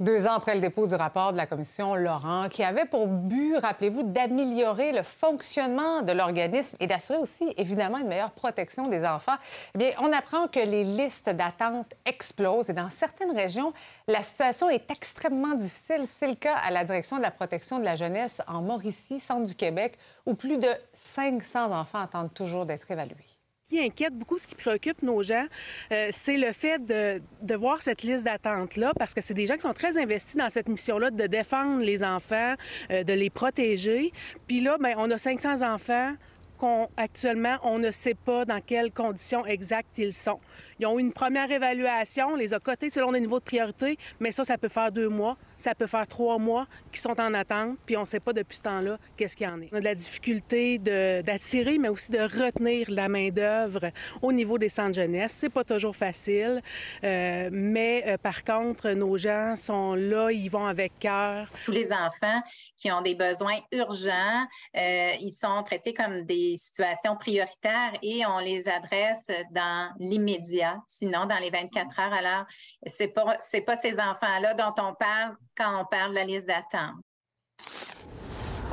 Deux 0.00 0.26
ans 0.26 0.32
après 0.32 0.54
le 0.54 0.62
dépôt 0.62 0.86
du 0.86 0.94
rapport 0.94 1.32
de 1.32 1.36
la 1.36 1.44
commission 1.44 1.94
Laurent, 1.94 2.48
qui 2.48 2.64
avait 2.64 2.86
pour 2.86 3.06
but, 3.06 3.58
rappelez-vous, 3.58 4.02
d'améliorer 4.02 4.92
le 4.92 5.02
fonctionnement 5.02 6.00
de 6.00 6.12
l'organisme 6.12 6.74
et 6.80 6.86
d'assurer 6.86 7.18
aussi, 7.18 7.52
évidemment, 7.58 7.98
une 7.98 8.08
meilleure 8.08 8.30
protection 8.30 8.84
des 8.88 9.04
enfants, 9.04 9.36
eh 9.74 9.78
bien, 9.78 9.90
on 9.98 10.10
apprend 10.10 10.48
que 10.48 10.58
les 10.58 10.84
listes 10.84 11.28
d'attente 11.28 11.92
explosent 12.06 12.70
et 12.70 12.72
dans 12.72 12.88
certaines 12.88 13.36
régions, 13.36 13.74
la 14.08 14.22
situation 14.22 14.70
est 14.70 14.90
extrêmement 14.90 15.52
difficile. 15.52 16.06
C'est 16.06 16.28
le 16.28 16.34
cas 16.34 16.56
à 16.56 16.70
la 16.70 16.84
direction 16.84 17.18
de 17.18 17.22
la 17.22 17.30
protection 17.30 17.78
de 17.78 17.84
la 17.84 17.94
jeunesse 17.94 18.40
en 18.48 18.62
Mauricie, 18.62 19.20
centre 19.20 19.46
du 19.46 19.54
Québec, 19.54 19.98
où 20.24 20.32
plus 20.32 20.56
de 20.56 20.70
500 20.94 21.78
enfants 21.78 22.00
attendent 22.00 22.32
toujours 22.32 22.64
d'être 22.64 22.90
évalués 22.90 23.39
qui 23.70 23.78
inquiète 23.78 24.14
beaucoup, 24.14 24.36
ce 24.36 24.48
qui 24.48 24.56
préoccupe 24.56 25.02
nos 25.02 25.22
gens, 25.22 25.46
euh, 25.92 26.08
c'est 26.10 26.36
le 26.36 26.52
fait 26.52 26.84
de, 26.84 27.54
voir 27.54 27.82
cette 27.82 28.02
liste 28.02 28.24
d'attente-là, 28.24 28.92
parce 28.98 29.14
que 29.14 29.20
c'est 29.20 29.34
des 29.34 29.46
gens 29.46 29.54
qui 29.54 29.60
sont 29.60 29.72
très 29.72 29.96
investis 29.96 30.34
dans 30.34 30.48
cette 30.48 30.68
mission-là 30.68 31.10
de 31.10 31.26
défendre 31.26 31.82
les 31.84 32.02
enfants, 32.02 32.54
euh, 32.90 33.04
de 33.04 33.12
les 33.12 33.30
protéger. 33.30 34.12
Puis 34.48 34.60
là, 34.60 34.76
bien, 34.80 34.94
on 34.98 35.10
a 35.10 35.18
500 35.18 35.62
enfants 35.62 36.14
qu'actuellement, 36.60 37.56
on 37.62 37.78
ne 37.78 37.90
sait 37.90 38.14
pas 38.14 38.44
dans 38.44 38.60
quelles 38.60 38.92
conditions 38.92 39.46
exactes 39.46 39.98
ils 39.98 40.12
sont. 40.12 40.40
Ils 40.78 40.86
ont 40.86 40.98
une 40.98 41.12
première 41.12 41.50
évaluation, 41.50 42.28
on 42.32 42.36
les 42.36 42.54
a 42.54 42.60
cotés 42.60 42.90
selon 42.90 43.10
les 43.10 43.20
niveaux 43.20 43.38
de 43.38 43.44
priorité, 43.44 43.96
mais 44.18 44.32
ça, 44.32 44.44
ça 44.44 44.58
peut 44.58 44.68
faire 44.68 44.92
deux 44.92 45.08
mois, 45.08 45.36
ça 45.56 45.74
peut 45.74 45.86
faire 45.86 46.06
trois 46.06 46.38
mois 46.38 46.66
qui 46.92 47.00
sont 47.00 47.18
en 47.20 47.34
attente, 47.34 47.76
puis 47.84 47.96
on 47.96 48.00
ne 48.00 48.06
sait 48.06 48.20
pas 48.20 48.32
depuis 48.32 48.56
ce 48.56 48.62
temps-là 48.62 48.98
qu'est-ce 49.16 49.36
qu'il 49.36 49.46
y 49.46 49.50
en 49.50 49.60
est. 49.60 49.68
On 49.72 49.76
a 49.76 49.80
de 49.80 49.84
la 49.84 49.94
difficulté 49.94 50.78
d'attirer, 50.78 51.78
mais 51.78 51.88
aussi 51.88 52.10
de 52.10 52.20
retenir 52.20 52.90
la 52.90 53.08
main-d'œuvre 53.08 53.90
au 54.22 54.32
niveau 54.32 54.58
des 54.58 54.68
centres 54.68 54.94
jeunesse. 54.94 55.32
C'est 55.32 55.50
pas 55.50 55.64
toujours 55.64 55.96
facile, 55.96 56.62
euh, 57.04 57.48
mais 57.52 58.04
euh, 58.06 58.16
par 58.18 58.44
contre, 58.44 58.90
nos 58.90 59.16
gens 59.18 59.56
sont 59.56 59.94
là, 59.94 60.30
ils 60.30 60.48
vont 60.48 60.66
avec 60.66 60.98
cœur. 60.98 61.48
Tous 61.64 61.72
les 61.72 61.92
enfants 61.92 62.40
qui 62.80 62.90
ont 62.90 63.02
des 63.02 63.14
besoins 63.14 63.58
urgents, 63.72 64.46
euh, 64.76 65.12
ils 65.20 65.36
sont 65.38 65.62
traités 65.62 65.92
comme 65.92 66.22
des 66.22 66.56
situations 66.56 67.16
prioritaires 67.16 67.92
et 68.02 68.24
on 68.26 68.38
les 68.38 68.68
adresse 68.68 69.26
dans 69.50 69.92
l'immédiat 69.98 70.80
sinon 70.86 71.26
dans 71.26 71.38
les 71.38 71.50
24 71.50 72.00
heures. 72.00 72.12
Alors, 72.12 72.44
ce 72.86 73.02
n'est 73.02 73.08
pas, 73.10 73.38
pas 73.66 73.76
ces 73.76 73.92
enfants-là 73.92 74.54
dont 74.54 74.74
on 74.82 74.94
parle 74.94 75.36
quand 75.56 75.80
on 75.80 75.84
parle 75.84 76.10
de 76.10 76.16
la 76.16 76.24
liste 76.24 76.46
d'attente. 76.46 76.96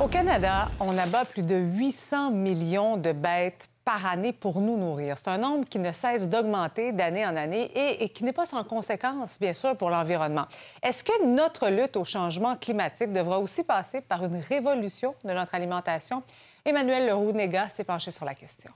Au 0.00 0.06
Canada, 0.06 0.68
on 0.78 0.96
abat 0.96 1.24
plus 1.24 1.42
de 1.42 1.56
800 1.56 2.30
millions 2.30 2.96
de 2.96 3.10
bêtes 3.10 3.68
par 3.84 4.06
année 4.06 4.32
pour 4.32 4.60
nous 4.60 4.76
nourrir. 4.76 5.18
C'est 5.18 5.26
un 5.26 5.38
nombre 5.38 5.64
qui 5.64 5.80
ne 5.80 5.90
cesse 5.90 6.28
d'augmenter 6.28 6.92
d'année 6.92 7.26
en 7.26 7.34
année 7.34 7.72
et, 7.74 8.08
qui 8.10 8.22
n'est 8.22 8.32
pas 8.32 8.46
sans 8.46 8.62
conséquence, 8.62 9.40
bien 9.40 9.52
sûr, 9.52 9.76
pour 9.76 9.90
l'environnement. 9.90 10.44
Est-ce 10.84 11.02
que 11.02 11.26
notre 11.26 11.68
lutte 11.68 11.96
au 11.96 12.04
changement 12.04 12.54
climatique 12.54 13.12
devra 13.12 13.40
aussi 13.40 13.64
passer 13.64 14.00
par 14.00 14.22
une 14.24 14.36
révolution 14.36 15.16
de 15.24 15.32
notre 15.32 15.56
alimentation? 15.56 16.22
Emmanuel 16.64 17.08
Leroux-Néga 17.08 17.68
s'est 17.68 17.82
penché 17.82 18.12
sur 18.12 18.24
la 18.24 18.34
question. 18.34 18.70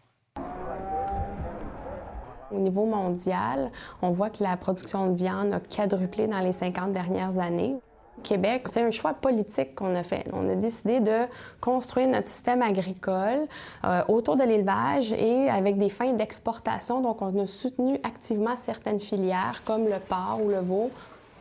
Au 2.50 2.58
niveau 2.58 2.84
mondial, 2.84 3.70
on 4.02 4.10
voit 4.10 4.30
que 4.30 4.42
la 4.42 4.56
production 4.56 5.12
de 5.12 5.16
viande 5.16 5.52
a 5.52 5.60
quadruplé 5.60 6.26
dans 6.26 6.40
les 6.40 6.52
50 6.52 6.90
dernières 6.90 7.38
années. 7.38 7.76
C'est 8.24 8.82
un 8.82 8.90
choix 8.90 9.14
politique 9.14 9.74
qu'on 9.74 9.94
a 9.94 10.02
fait. 10.02 10.24
On 10.32 10.48
a 10.48 10.54
décidé 10.54 11.00
de 11.00 11.26
construire 11.60 12.08
notre 12.08 12.28
système 12.28 12.62
agricole 12.62 13.46
euh, 13.84 14.02
autour 14.08 14.36
de 14.36 14.44
l'élevage 14.44 15.12
et 15.12 15.48
avec 15.48 15.78
des 15.78 15.88
fins 15.88 16.12
d'exportation. 16.12 17.00
Donc, 17.00 17.22
on 17.22 17.38
a 17.38 17.46
soutenu 17.46 17.98
activement 18.02 18.56
certaines 18.56 19.00
filières 19.00 19.62
comme 19.64 19.84
le 19.84 19.98
porc 20.08 20.40
ou 20.44 20.48
le 20.48 20.60
veau 20.60 20.90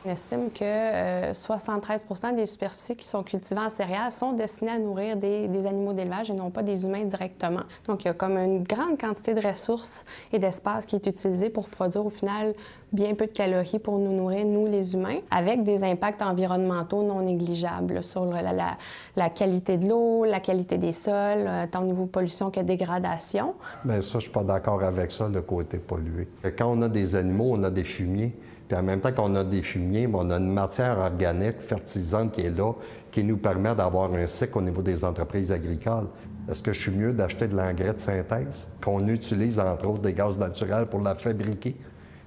on 0.05 0.09
estime 0.09 0.49
que 0.51 1.33
73 1.33 2.03
euh, 2.09 2.35
des 2.35 2.45
superficies 2.45 2.95
qui 2.95 3.07
sont 3.07 3.23
cultivées 3.23 3.61
en 3.61 3.69
céréales 3.69 4.11
sont 4.11 4.33
destinées 4.33 4.71
à 4.71 4.79
nourrir 4.79 5.17
des, 5.17 5.65
animaux 5.65 5.93
d'élevage 5.93 6.29
et 6.29 6.33
non 6.33 6.49
pas 6.49 6.63
des 6.63 6.85
humains 6.85 7.05
directement. 7.05 7.61
Donc, 7.87 8.03
il 8.03 8.07
y 8.07 8.09
a 8.09 8.13
comme 8.13 8.37
une 8.37 8.63
grande 8.63 8.99
quantité 8.99 9.33
de 9.33 9.45
ressources 9.45 10.05
et 10.33 10.39
d'espace 10.39 10.85
qui 10.85 10.95
est 10.95 11.05
utilisé 11.05 11.49
pour 11.49 11.69
produire 11.69 12.05
au 12.05 12.09
final 12.09 12.53
bien 12.91 13.15
peu 13.15 13.25
de 13.25 13.31
calories 13.31 13.79
pour 13.79 13.99
nous 13.99 14.11
nourrir, 14.11 14.45
nous 14.45 14.65
les 14.65 14.93
humains, 14.93 15.19
avec 15.29 15.63
des 15.63 15.83
impacts 15.83 16.21
environnementaux 16.21 17.03
non 17.03 17.21
négligeables 17.21 18.03
sur 18.03 18.25
la, 18.25 19.29
qualité 19.29 19.77
de 19.77 19.87
l'eau, 19.87 20.25
la 20.25 20.39
qualité 20.39 20.77
des 20.77 20.91
sols, 20.91 21.45
euh, 21.47 21.65
tant 21.71 21.83
au 21.83 21.85
niveau 21.85 22.05
pollution 22.05 22.51
que 22.51 22.59
dégradation. 22.59 23.53
Bien, 23.85 24.01
ça, 24.01 24.19
je 24.19 24.23
suis 24.23 24.31
pas 24.31 24.43
d'accord 24.43 24.83
avec 24.83 25.11
ça, 25.11 25.29
le 25.29 25.41
côté 25.41 25.77
pollué. 25.77 26.27
Quand 26.57 26.71
on 26.71 26.81
a 26.81 26.89
des 26.89 27.15
animaux, 27.15 27.51
on 27.51 27.63
a 27.63 27.69
des 27.69 27.83
fumiers. 27.83 28.33
Puis 28.71 28.79
en 28.79 28.83
même 28.83 29.01
temps 29.01 29.11
qu'on 29.11 29.35
a 29.35 29.43
des 29.43 29.61
fumiers, 29.61 30.07
on 30.13 30.29
a 30.29 30.37
une 30.37 30.53
matière 30.53 30.97
organique 30.97 31.59
fertilisante 31.59 32.31
qui 32.31 32.45
est 32.45 32.57
là, 32.57 32.71
qui 33.11 33.21
nous 33.21 33.35
permet 33.35 33.75
d'avoir 33.75 34.13
un 34.13 34.25
cycle 34.25 34.59
au 34.59 34.61
niveau 34.61 34.81
des 34.81 35.03
entreprises 35.03 35.51
agricoles. 35.51 36.07
Est-ce 36.49 36.63
que 36.63 36.71
je 36.71 36.79
suis 36.79 36.91
mieux 36.91 37.11
d'acheter 37.11 37.49
de 37.49 37.57
l'engrais 37.57 37.93
de 37.93 37.99
synthèse 37.99 38.69
qu'on 38.81 39.05
utilise 39.09 39.59
entre 39.59 39.87
autres 39.87 40.03
des 40.03 40.13
gaz 40.13 40.39
naturels 40.39 40.85
pour 40.85 41.01
la 41.01 41.15
fabriquer 41.15 41.75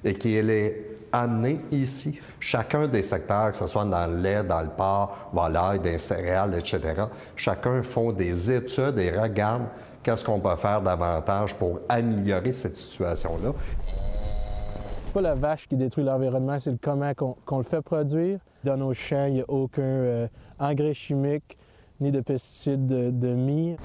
et 0.05 0.13
qui 0.13 0.37
est 0.37 0.99
amené 1.13 1.61
ici? 1.71 2.21
Chacun 2.41 2.89
des 2.89 3.01
secteurs, 3.01 3.53
que 3.53 3.57
ce 3.57 3.67
soit 3.67 3.87
dans 3.87 4.07
le 4.07 4.19
lait, 4.19 4.45
dans 4.45 4.61
le 4.61 4.69
porc, 4.69 5.31
volaille, 5.33 5.79
des 5.79 5.97
céréales, 5.97 6.57
etc., 6.59 7.05
chacun 7.37 7.83
font 7.83 8.13
des 8.13 8.53
études 8.53 8.99
et 8.99 9.19
regardent 9.19 9.69
qu'est-ce 10.03 10.23
qu'on 10.23 10.41
peut 10.41 10.57
faire 10.57 10.83
davantage 10.83 11.55
pour 11.55 11.81
améliorer 11.89 12.53
cette 12.53 12.77
situation-là. 12.77 13.55
Pas 15.15 15.21
la 15.21 15.37
vache 15.37 15.69
qui 15.69 15.77
détruit 15.77 16.03
l'environnement, 16.03 16.59
c'est 16.59 16.73
le 16.73 16.79
comment 16.83 17.13
qu'on 17.15 17.59
le 17.59 17.63
fait 17.63 17.83
produire. 17.83 18.41
Dans 18.65 18.77
nos 18.77 18.93
champs, 18.95 19.27
il 19.27 19.35
n'y 19.35 19.41
a 19.43 19.45
aucun 19.47 19.83
euh, 19.83 20.27
engrais 20.59 20.93
chimique 20.93 21.57
ni 22.01 22.11
de 22.11 22.21
pesticides 22.21 22.85
de, 22.87 23.11
de 23.13 23.29
mie. 23.29 23.77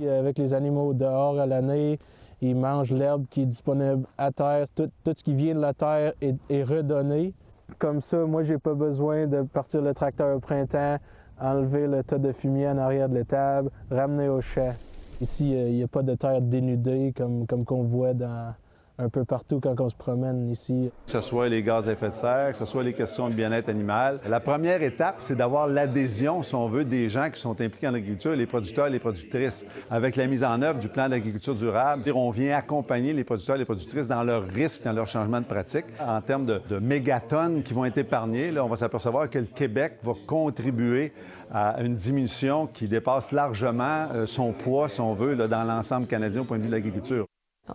Avec 0.00 0.38
les 0.38 0.52
animaux 0.52 0.92
dehors 0.92 1.38
à 1.38 1.46
l'année, 1.46 2.00
ils 2.40 2.56
mangent 2.56 2.90
l'herbe 2.90 3.26
qui 3.30 3.42
est 3.42 3.46
disponible 3.46 4.08
à 4.18 4.32
terre. 4.32 4.66
Tout, 4.74 4.90
ce 5.06 5.22
qui 5.22 5.34
vient 5.34 5.54
de 5.54 5.60
la 5.60 5.72
terre 5.72 6.14
est, 6.20 6.34
est 6.50 6.64
redonné. 6.64 7.32
Comme 7.78 8.00
ça, 8.00 8.26
moi, 8.26 8.42
j'ai 8.42 8.58
pas 8.58 8.74
besoin 8.74 9.28
de 9.28 9.42
partir 9.42 9.82
le 9.82 9.94
tracteur 9.94 10.36
au 10.36 10.40
printemps, 10.40 10.96
enlever 11.40 11.86
le 11.86 12.02
tas 12.02 12.18
de 12.18 12.32
fumier 12.32 12.66
en 12.66 12.78
arrière 12.78 13.08
de 13.08 13.14
l'étable, 13.14 13.70
ramener 13.88 14.28
au 14.28 14.40
champ. 14.40 14.72
Ici, 15.20 15.54
euh, 15.54 15.68
il 15.68 15.76
n'y 15.76 15.82
a 15.84 15.88
pas 15.88 16.02
de 16.02 16.16
terre 16.16 16.42
dénudée 16.42 17.14
comme, 17.16 17.46
comme 17.46 17.64
qu'on 17.64 17.84
voit 17.84 18.14
dans, 18.14 18.52
un 18.98 19.08
peu 19.08 19.24
partout 19.24 19.60
quand 19.60 19.78
on 19.80 19.88
se 19.88 19.94
promène 19.94 20.50
ici. 20.50 20.90
Que 21.06 21.12
ce 21.12 21.20
soit 21.20 21.48
les 21.48 21.62
gaz 21.62 21.88
à 21.88 21.92
effet 21.92 22.08
de 22.08 22.14
serre, 22.14 22.50
que 22.50 22.56
ce 22.56 22.64
soit 22.64 22.82
les 22.82 22.92
questions 22.92 23.28
de 23.28 23.34
bien-être 23.34 23.68
animal. 23.68 24.20
La 24.28 24.40
première 24.40 24.82
étape, 24.82 25.16
c'est 25.18 25.36
d'avoir 25.36 25.66
l'adhésion, 25.66 26.42
si 26.42 26.54
on 26.54 26.68
veut, 26.68 26.84
des 26.84 27.08
gens 27.08 27.30
qui 27.30 27.40
sont 27.40 27.60
impliqués 27.60 27.88
en 27.88 27.94
agriculture, 27.94 28.34
les 28.36 28.46
producteurs 28.46 28.86
et 28.86 28.90
les 28.90 28.98
productrices. 28.98 29.66
Avec 29.90 30.16
la 30.16 30.26
mise 30.26 30.44
en 30.44 30.60
œuvre 30.62 30.78
du 30.78 30.88
plan 30.88 31.08
d'agriculture 31.08 31.54
durable, 31.54 32.02
on 32.14 32.30
vient 32.30 32.56
accompagner 32.56 33.12
les 33.12 33.24
producteurs 33.24 33.56
et 33.56 33.60
les 33.60 33.64
productrices 33.64 34.08
dans 34.08 34.22
leurs 34.22 34.44
risques, 34.44 34.84
dans 34.84 34.92
leur 34.92 35.08
changement 35.08 35.40
de 35.40 35.46
pratique. 35.46 35.86
En 36.00 36.20
termes 36.20 36.46
de, 36.46 36.60
de 36.68 36.78
mégatonnes 36.78 37.62
qui 37.62 37.74
vont 37.74 37.84
être 37.84 37.98
épargnées, 37.98 38.50
là, 38.50 38.64
on 38.64 38.68
va 38.68 38.76
s'apercevoir 38.76 39.28
que 39.28 39.38
le 39.38 39.46
Québec 39.46 39.98
va 40.02 40.12
contribuer 40.26 41.12
à 41.52 41.82
une 41.82 41.94
diminution 41.94 42.66
qui 42.66 42.88
dépasse 42.88 43.32
largement 43.32 44.06
euh, 44.14 44.26
son 44.26 44.52
poids, 44.52 44.88
si 44.88 45.00
on 45.00 45.12
veut, 45.12 45.34
là, 45.34 45.48
dans 45.48 45.64
l'ensemble 45.64 46.06
canadien 46.06 46.42
au 46.42 46.44
point 46.44 46.56
de 46.56 46.62
vue 46.62 46.68
de 46.68 46.74
l'agriculture. 46.74 47.26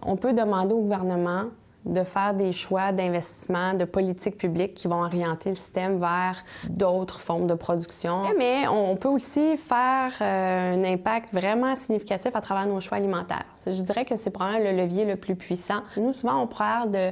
On 0.02 0.18
peut 0.18 0.34
demander 0.34 0.74
au 0.74 0.82
gouvernement 0.82 1.46
de 1.86 2.04
faire 2.04 2.34
des 2.34 2.52
choix 2.52 2.92
d'investissement, 2.92 3.74
de 3.74 3.86
politiques 3.86 4.38
publiques 4.38 4.74
qui 4.74 4.90
vont 4.90 5.02
orienter 5.02 5.50
le 5.50 5.56
système 5.56 6.00
vers 6.00 6.44
d'autres 6.70 7.22
formes 7.22 7.48
de 7.48 7.54
production. 7.54 8.24
Mais 8.38 8.68
on 8.68 8.98
peut 8.98 9.08
aussi 9.08 9.56
faire 9.56 10.12
euh, 10.20 10.74
un 10.74 10.84
impact 10.84 11.34
vraiment 11.34 11.76
significatif 11.76 12.36
à 12.36 12.42
travers 12.42 12.68
nos 12.68 12.82
choix 12.82 12.98
alimentaires. 12.98 13.46
Je 13.66 13.82
dirais 13.82 14.04
que 14.04 14.18
c'est 14.18 14.32
probablement 14.32 14.70
le 14.70 14.76
levier 14.76 15.06
le 15.06 15.16
plus 15.16 15.36
puissant. 15.36 15.82
Nous, 15.96 16.12
souvent, 16.12 16.42
on 16.42 16.48
parle 16.48 16.92
de 16.92 17.12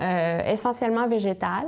euh, 0.00 0.52
essentiellement 0.52 1.08
végétal 1.08 1.66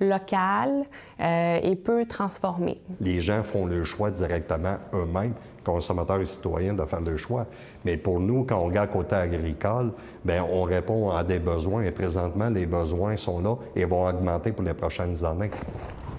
local 0.00 0.84
euh, 1.20 1.58
et 1.62 1.76
peu 1.76 2.06
transformé. 2.06 2.80
Les 3.00 3.20
gens 3.20 3.42
font 3.42 3.66
le 3.66 3.84
choix 3.84 4.10
directement 4.10 4.76
eux-mêmes, 4.94 5.34
consommateurs 5.64 6.20
et 6.20 6.26
citoyens, 6.26 6.74
de 6.74 6.84
faire 6.84 7.00
le 7.00 7.16
choix. 7.16 7.46
Mais 7.84 7.96
pour 7.96 8.20
nous, 8.20 8.44
quand 8.44 8.58
on 8.58 8.66
regarde 8.66 8.90
côté 8.90 9.14
agricole, 9.16 9.92
bien, 10.24 10.44
on 10.50 10.62
répond 10.62 11.10
à 11.10 11.24
des 11.24 11.38
besoins 11.38 11.82
et 11.82 11.90
présentement, 11.90 12.48
les 12.48 12.66
besoins 12.66 13.16
sont 13.16 13.40
là 13.40 13.56
et 13.74 13.84
vont 13.84 14.06
augmenter 14.06 14.52
pour 14.52 14.64
les 14.64 14.74
prochaines 14.74 15.24
années. 15.24 15.50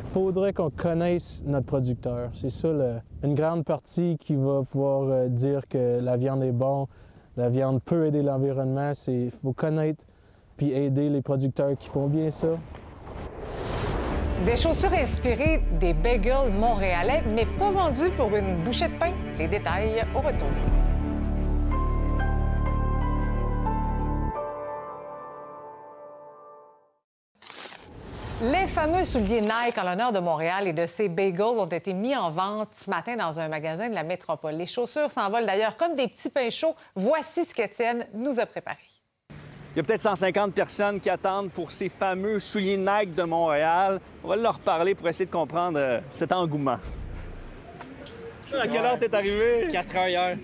Il 0.06 0.14
faudrait 0.14 0.54
qu'on 0.54 0.70
connaisse 0.70 1.42
notre 1.46 1.68
producteur. 1.68 2.30
C'est 2.34 2.50
ça 2.50 2.68
une 3.24 3.36
grande 3.36 3.64
partie 3.64 4.18
qui 4.20 4.36
va 4.36 4.64
pouvoir 4.70 5.04
euh, 5.04 5.28
dire 5.28 5.68
que 5.70 6.00
la 6.02 6.18
viande 6.18 6.44
est 6.44 6.52
bonne, 6.52 6.86
la 7.38 7.50
viande 7.50 7.82
peut 7.82 8.08
aider 8.08 8.22
l'environnement. 8.22 8.92
Il 9.08 9.32
faut 9.42 9.54
connaître 9.54 10.04
puis 10.58 10.74
aider 10.74 11.10
les 11.10 11.22
producteurs 11.22 11.78
qui 11.78 11.90
font 11.90 12.08
bien 12.08 12.30
ça. 12.30 12.50
Des 14.46 14.58
chaussures 14.58 14.92
inspirées 14.94 15.62
des 15.80 15.94
bagels 15.94 16.52
montréalais, 16.52 17.22
mais 17.28 17.46
pas 17.46 17.70
vendues 17.70 18.10
pour 18.18 18.36
une 18.36 18.64
bouchée 18.64 18.88
de 18.88 18.98
pain. 18.98 19.14
Les 19.38 19.48
détails 19.48 20.04
au 20.16 20.20
retour. 20.20 20.48
Les 28.42 28.66
fameux 28.66 29.06
souliers 29.06 29.42
Nike 29.42 29.78
en 29.78 29.84
l'honneur 29.84 30.12
de 30.12 30.18
Montréal 30.18 30.68
et 30.68 30.74
de 30.74 30.88
ses 30.88 31.08
bagels 31.08 31.60
ont 31.60 31.68
été 31.68 31.94
mis 31.94 32.16
en 32.16 32.32
vente 32.32 32.70
ce 32.72 32.90
matin 32.90 33.16
dans 33.16 33.40
un 33.40 33.48
magasin 33.48 33.90
de 33.90 33.94
la 33.94 34.04
métropole. 34.04 34.56
Les 34.56 34.66
chaussures 34.66 35.12
s'envolent 35.12 35.46
d'ailleurs 35.46 35.78
comme 35.78 35.96
des 35.96 36.08
petits 36.08 36.30
pains 36.32 36.50
chauds. 36.50 36.76
Voici 36.96 37.46
ce 37.46 37.54
qu'Étienne 37.54 38.08
nous 38.16 38.40
a 38.40 38.48
préparé. 38.48 38.91
Il 39.74 39.78
y 39.78 39.80
a 39.80 39.84
peut-être 39.84 40.02
150 40.02 40.54
personnes 40.54 41.00
qui 41.00 41.10
attendent 41.10 41.50
pour 41.50 41.72
ces 41.72 41.88
fameux 41.88 42.40
souliers 42.40 42.76
Nike 42.76 43.16
de 43.16 43.24
Montréal. 43.24 44.02
On 44.22 44.28
va 44.28 44.36
leur 44.36 44.60
parler 44.60 44.96
pour 44.96 45.08
essayer 45.08 45.26
de 45.26 45.32
comprendre 45.32 45.80
euh, 45.80 46.00
cet 46.10 46.34
engouement. 46.34 46.78
À 48.54 48.68
quelle 48.68 48.82
heure 48.82 49.00
t'es 49.00 49.16
arrivé? 49.16 49.70
4 49.72 49.96
heures 49.96 50.08
hier. 50.10 50.38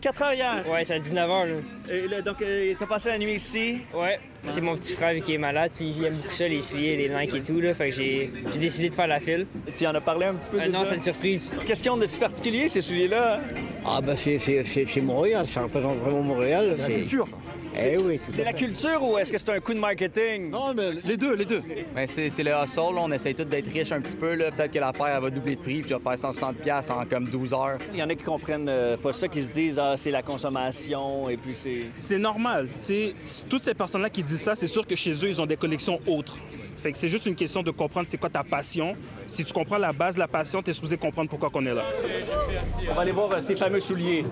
4 0.00 0.22
heures 0.22 0.32
hier? 0.32 0.64
Ouais, 0.66 0.82
c'est 0.82 0.94
à 0.94 0.98
19 0.98 1.30
heures. 1.30 1.44
Là. 1.44 1.52
Et 1.90 2.08
là, 2.08 2.22
donc, 2.22 2.40
euh, 2.40 2.72
t'as 2.78 2.86
passé 2.86 3.10
la 3.10 3.18
nuit 3.18 3.34
ici? 3.34 3.80
Ouais. 3.92 4.18
C'est 4.48 4.62
mon 4.62 4.74
petit 4.76 4.94
frère 4.94 5.22
qui 5.22 5.34
est 5.34 5.38
malade, 5.38 5.70
puis 5.76 5.90
il 5.90 6.04
aime 6.06 6.14
beaucoup 6.14 6.30
ça, 6.30 6.48
les 6.48 6.62
souliers, 6.62 6.96
les 6.96 7.10
Nike 7.10 7.34
et 7.34 7.42
tout. 7.42 7.60
Là, 7.60 7.74
fait 7.74 7.90
que 7.90 7.96
j'ai 7.96 8.30
décidé 8.58 8.88
de 8.88 8.94
faire 8.94 9.08
la 9.08 9.20
file. 9.20 9.46
Et 9.68 9.72
tu 9.72 9.86
en 9.86 9.94
as 9.94 10.00
parlé 10.00 10.24
un 10.24 10.34
petit 10.36 10.48
peu 10.48 10.58
euh, 10.58 10.64
déjà? 10.64 10.78
Non, 10.78 10.84
c'est 10.86 10.94
une 10.94 11.00
surprise. 11.02 11.52
Qu'est-ce 11.66 11.82
qu'ils 11.82 11.92
ont 11.92 11.98
de 11.98 12.06
si 12.06 12.18
particulier, 12.18 12.66
ces 12.66 12.80
souliers-là? 12.80 13.40
Ah, 13.84 14.00
ben 14.00 14.16
c'est 14.16 15.02
Montréal, 15.02 15.46
ça 15.46 15.60
représente 15.60 15.98
vraiment 15.98 16.22
Montréal. 16.22 16.74
La 16.78 16.86
culture. 16.86 17.28
Eh 17.76 17.96
oui, 17.96 18.18
tout 18.18 18.32
C'est 18.32 18.44
la 18.44 18.52
culture 18.52 19.02
ou 19.02 19.18
est-ce 19.18 19.32
que 19.32 19.38
c'est 19.38 19.50
un 19.50 19.60
coup 19.60 19.74
de 19.74 19.78
marketing? 19.78 20.50
Non, 20.50 20.74
mais 20.74 20.92
les 21.04 21.16
deux, 21.16 21.34
les 21.34 21.44
deux. 21.44 21.62
Ben 21.94 22.06
c'est 22.06 22.30
le 22.42 22.50
hustle. 22.50 22.96
On 22.96 23.10
essaye 23.12 23.34
tous 23.34 23.44
d'être 23.44 23.70
riches 23.72 23.92
un 23.92 24.00
petit 24.00 24.16
peu. 24.16 24.36
Peut-être 24.36 24.72
que 24.72 24.78
la 24.78 24.92
paire 24.92 25.14
elle 25.16 25.22
va 25.22 25.30
doubler 25.30 25.56
de 25.56 25.60
prix 25.60 25.82
puis 25.82 25.92
va 25.92 25.98
faire 25.98 26.30
160$ 26.30 26.92
en 26.92 27.04
comme 27.06 27.26
12 27.26 27.52
heures. 27.54 27.78
Il 27.92 27.98
y 27.98 28.02
en 28.02 28.08
a 28.08 28.14
qui 28.14 28.24
comprennent 28.24 28.68
euh, 28.68 28.96
pas 28.96 29.12
ça, 29.12 29.28
qui 29.28 29.42
se 29.42 29.50
disent 29.50 29.78
ah, 29.78 29.94
c'est 29.96 30.10
la 30.10 30.22
consommation 30.22 31.28
et 31.28 31.36
puis 31.36 31.54
c'est. 31.54 31.86
C'est 31.94 32.18
normal. 32.18 32.68
C'est 32.78 33.14
toutes 33.48 33.62
ces 33.62 33.74
personnes-là 33.74 34.10
qui 34.10 34.22
disent 34.22 34.40
ça, 34.42 34.54
c'est 34.54 34.66
sûr 34.66 34.86
que 34.86 34.96
chez 34.96 35.12
eux, 35.12 35.28
ils 35.28 35.40
ont 35.40 35.46
des 35.46 35.56
collections 35.56 36.00
autres. 36.06 36.36
Fait 36.76 36.92
que 36.92 36.98
c'est 36.98 37.08
juste 37.08 37.26
une 37.26 37.34
question 37.34 37.62
de 37.62 37.70
comprendre 37.70 38.06
c'est 38.08 38.16
quoi 38.16 38.30
ta 38.30 38.42
passion. 38.42 38.96
Si 39.26 39.44
tu 39.44 39.52
comprends 39.52 39.76
la 39.76 39.92
base 39.92 40.14
de 40.14 40.20
la 40.20 40.28
passion, 40.28 40.62
tu 40.62 40.70
es 40.70 40.72
supposé 40.72 40.96
comprendre 40.96 41.28
pourquoi 41.28 41.50
on 41.54 41.66
est 41.66 41.74
là. 41.74 41.84
On 42.90 42.94
va 42.94 43.02
aller 43.02 43.12
voir 43.12 43.30
euh, 43.32 43.40
ces 43.40 43.54
fameux 43.54 43.80
souliers. 43.80 44.24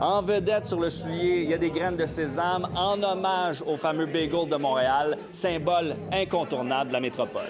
En 0.00 0.22
vedette 0.22 0.64
sur 0.64 0.80
le 0.80 0.88
soulier, 0.88 1.42
il 1.42 1.50
y 1.50 1.54
a 1.54 1.58
des 1.58 1.70
graines 1.70 1.96
de 1.96 2.06
sésame 2.06 2.68
en 2.74 3.02
hommage 3.02 3.62
au 3.66 3.76
fameux 3.76 4.06
bagel 4.06 4.48
de 4.48 4.56
Montréal, 4.56 5.18
symbole 5.30 5.94
incontournable 6.12 6.88
de 6.88 6.94
la 6.94 7.00
métropole. 7.00 7.42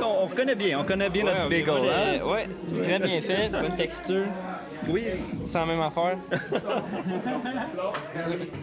On 0.00 0.28
connaît 0.28 0.54
bien, 0.54 0.80
on 0.80 0.84
connaît 0.84 1.08
bien 1.10 1.24
notre 1.24 1.48
bagel, 1.48 1.68
hein? 1.68 2.20
Oui, 2.24 2.82
très 2.82 2.98
bien 2.98 3.20
fait, 3.20 3.48
bonne 3.48 3.76
texture. 3.76 4.24
Oui. 4.88 5.04
C'est 5.44 5.58
la 5.58 5.66
même 5.66 5.80
affaire. 5.80 6.16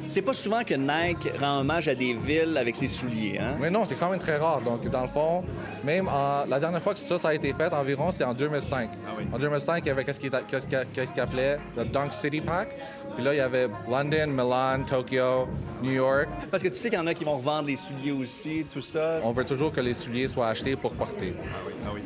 C'est 0.08 0.22
pas 0.22 0.34
souvent 0.34 0.64
que 0.64 0.74
Nike 0.76 1.32
rend 1.40 1.60
hommage 1.62 1.88
à 1.88 1.96
des 1.96 2.14
villes 2.14 2.58
avec 2.58 2.76
ses 2.76 2.88
souliers, 2.88 3.40
hein? 3.40 3.56
Mais 3.60 3.70
non, 3.70 3.86
c'est 3.86 3.96
quand 3.96 4.10
même 4.10 4.20
très 4.20 4.38
rare. 4.38 4.62
Donc, 4.62 4.88
dans 4.90 5.02
le 5.02 5.08
fond, 5.08 5.44
même 5.84 6.08
en- 6.08 6.46
la 6.48 6.60
dernière 6.60 6.82
fois 6.82 6.94
que 6.94 7.00
ça, 7.00 7.18
ça 7.18 7.30
a 7.30 7.34
été 7.34 7.52
fait 7.54 7.72
environ, 7.74 8.12
c'est 8.12 8.24
en 8.24 8.34
2005. 8.34 8.90
En 9.34 9.38
2005, 9.38 9.84
il 9.86 9.88
y 9.88 9.92
avait 9.92 10.04
qu'il 10.04 10.30
qu'est-ce 10.48 11.12
qu'il 11.14 11.22
appelait 11.22 11.58
le 11.78 11.86
Dunk 11.86 12.12
City 12.12 12.42
Pack. 12.42 12.76
Puis 13.16 13.24
là, 13.24 13.34
il 13.34 13.38
y 13.38 13.42
avait 13.42 13.68
London, 13.90 14.28
Milan, 14.28 14.84
Tokyo, 14.86 15.48
New 15.82 15.92
York. 15.92 16.28
Parce 16.50 16.64
que 16.64 16.70
tu 16.70 16.76
sais 16.76 16.90
qu'il 16.90 16.98
y 16.98 17.02
en 17.02 17.08
a 17.08 17.14
qui 17.14 17.24
vont 17.24 17.38
revendre 17.38 17.68
les 17.68 17.76
souliers 17.76 18.12
aussi, 18.12 18.66
tout 18.72 18.82
ça. 18.82 19.20
On 19.24 19.32
veut 19.32 19.46
toujours 19.46 19.72
que 19.72 19.82
les 19.82 19.94
souliers 19.94 20.28
soient 20.28 20.48
achetés 20.48 20.76
pour 20.76 20.94
porter. 20.94 21.34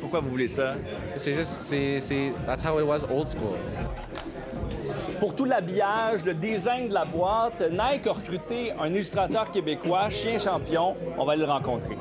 Pourquoi 0.02 0.20
vous 0.20 0.30
voulez 0.30 0.48
ça? 0.48 0.76
C'est 1.16 1.34
juste, 1.34 1.50
c'est, 1.50 2.00
c'est, 2.00 2.34
that's 2.46 2.64
how 2.66 2.80
it 2.80 2.86
was 2.86 3.06
old 3.10 3.28
school. 3.28 3.56
Pour 5.20 5.36
tout 5.36 5.46
l'habillage, 5.46 6.24
le 6.26 6.34
design 6.34 6.90
de 6.90 6.94
la 6.94 7.06
boîte, 7.06 7.64
Nike 7.72 8.06
a 8.08 8.12
recruté 8.12 8.72
un 8.80 8.88
illustrateur 8.88 9.50
québécois, 9.52 10.10
Chien 10.10 10.38
Champion. 10.38 10.96
On 11.18 11.26
va 11.26 11.34
aller 11.34 11.46
le 11.46 11.52
rencontrer. 11.52 11.98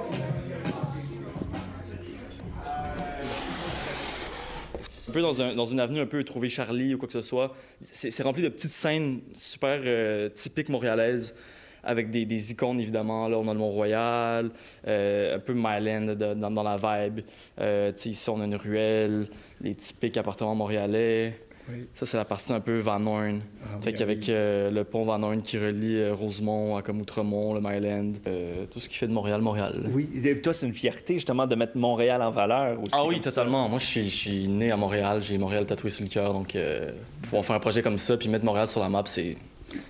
Peu 5.16 5.22
dans, 5.22 5.40
un- 5.40 5.54
dans 5.54 5.64
une 5.64 5.80
avenue 5.80 6.00
un 6.00 6.06
peu 6.06 6.22
trouver 6.24 6.48
Charlie 6.50 6.94
ou 6.94 6.98
quoi 6.98 7.06
que 7.06 7.12
ce 7.14 7.22
soit. 7.22 7.54
C'est 7.80 8.22
rempli 8.22 8.42
de 8.42 8.48
petites 8.48 8.70
scènes 8.70 9.20
super 9.32 9.80
euh, 9.84 10.28
typiques 10.28 10.68
montréalaises 10.68 11.34
avec 11.82 12.10
des, 12.10 12.52
icônes 12.52 12.80
évidemment. 12.80 13.28
Là, 13.28 13.38
on 13.38 13.48
a 13.48 13.52
le 13.54 13.58
Mont-Royal, 13.58 14.50
euh, 14.86 15.36
un 15.36 15.38
peu 15.38 15.54
Myland 15.54 16.14
dans, 16.16 16.50
dans 16.50 16.62
la 16.62 16.76
vibe. 16.76 17.20
Euh, 17.60 17.92
ici, 18.04 18.28
on 18.28 18.40
a 18.40 18.44
une 18.44 18.56
ruelle, 18.56 19.28
les 19.60 19.74
typiques 19.74 20.16
appartements 20.16 20.54
montréalais. 20.54 21.45
Ça, 21.94 22.06
c'est 22.06 22.16
la 22.16 22.24
partie 22.24 22.52
un 22.52 22.60
peu 22.60 22.78
Van 22.78 23.04
Horn. 23.04 23.40
Ah 23.64 23.80
fait 23.82 23.92
qu'avec 23.92 24.28
euh, 24.28 24.70
le 24.70 24.84
pont 24.84 25.04
Van 25.04 25.22
Horn 25.22 25.42
qui 25.42 25.58
relie 25.58 25.96
euh, 25.96 26.14
Rosemont 26.14 26.76
à 26.76 26.82
comme 26.82 27.00
Outremont, 27.00 27.54
le 27.54 27.60
Myland, 27.60 28.12
euh, 28.26 28.66
tout 28.70 28.80
ce 28.80 28.88
qui 28.88 28.96
fait 28.96 29.06
de 29.08 29.12
Montréal, 29.12 29.40
Montréal. 29.40 29.90
Oui, 29.92 30.08
et 30.24 30.40
toi, 30.40 30.52
c'est 30.52 30.66
une 30.66 30.72
fierté 30.72 31.14
justement 31.14 31.46
de 31.46 31.54
mettre 31.54 31.76
Montréal 31.76 32.22
en 32.22 32.30
valeur 32.30 32.80
aussi. 32.80 32.92
Ah 32.92 33.04
oui, 33.06 33.16
ça. 33.16 33.30
totalement. 33.30 33.68
Moi, 33.68 33.78
je 33.78 33.86
suis, 33.86 34.04
je 34.04 34.14
suis 34.14 34.48
né 34.48 34.70
à 34.70 34.76
Montréal. 34.76 35.20
J'ai 35.20 35.38
Montréal 35.38 35.66
tatoué 35.66 35.90
sur 35.90 36.04
le 36.04 36.10
cœur. 36.10 36.32
Donc, 36.32 36.54
euh, 36.54 36.92
pouvoir 37.22 37.44
faire 37.44 37.56
un 37.56 37.60
projet 37.60 37.82
comme 37.82 37.98
ça 37.98 38.16
puis 38.16 38.28
mettre 38.28 38.44
Montréal 38.44 38.66
sur 38.68 38.80
la 38.80 38.88
map, 38.88 39.02
c'est. 39.06 39.36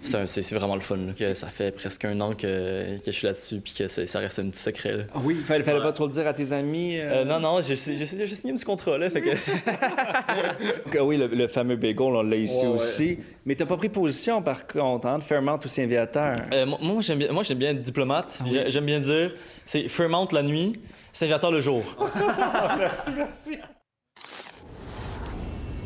C'est 0.03 0.16
un- 0.16 0.27
c'est- 0.27 0.41
c'est 0.43 0.55
vraiment 0.55 0.74
le 0.74 0.81
fun. 0.81 0.97
là. 0.97 1.12
Que 1.12 1.35
ça 1.35 1.49
fait 1.49 1.70
presque 1.70 2.05
un 2.07 2.18
an 2.20 2.33
que, 2.35 2.97
que 2.99 3.05
je 3.07 3.11
suis 3.11 3.27
là-dessus 3.27 3.61
puis 3.61 3.74
que 3.77 3.87
c'est- 3.89 4.07
ça 4.07 4.20
reste 4.20 4.39
un 4.39 4.49
petit 4.49 4.59
secret. 4.62 4.97
là. 4.97 5.05
Ah 5.14 5.18
oui, 5.22 5.37
fallait, 5.47 5.62
fallait 5.64 5.79
Ouais. 5.79 5.85
pas 5.85 5.93
trop 5.93 6.07
le 6.07 6.12
dire 6.12 6.27
à 6.27 6.33
tes 6.33 6.51
amis. 6.53 6.99
euh? 6.99 7.22
Euh, 7.22 7.24
non, 7.24 7.41
non, 7.41 7.61
j'ai 7.61 7.77
j'ai- 7.77 7.97
j'ai- 7.97 8.07
j'ai 8.07 8.27
signé 8.35 8.53
un 8.53 8.57
petit 8.57 8.64
contrat. 8.64 8.97
Là, 8.97 9.11
fait 9.11 9.20
que... 9.20 9.31
Ah 10.99 11.05
oui, 11.05 11.18
le, 11.18 11.27
le 11.27 11.47
fameux 11.47 11.77
bagel, 11.77 12.01
on 12.01 12.22
l'a 12.22 12.37
ici 12.37 12.62
Ouais, 12.62 12.68
ouais. 12.68 12.74
aussi. 12.74 13.18
Mais 13.45 13.55
t'as 13.55 13.66
pas 13.66 13.77
pris 13.77 13.89
position, 13.91 14.43
par 14.43 14.66
contre, 14.66 15.07
hein, 15.07 15.18
de 15.18 15.22
Fairmount 15.24 15.59
ou 15.62 15.68
Saint-Viateur. 15.68 16.37
Euh, 16.53 16.64
moi, 16.66 17.01
j'aime 17.01 17.18
bien, 17.18 17.31
moi, 17.33 17.43
j'aime 17.43 17.59
bien 17.59 17.70
être 17.70 17.83
diplomate. 17.83 18.41
J'ai- 18.51 18.70
J'aime 18.70 18.87
bien 18.87 19.01
dire, 19.01 19.35
c'est 19.66 19.89
Fairmount 19.89 20.29
la 20.33 20.43
nuit, 20.43 20.72
Saint-Viateur 21.12 21.51
le 21.51 21.61
jour. 21.61 21.83
merci, 22.79 23.11
merci. 23.14 23.59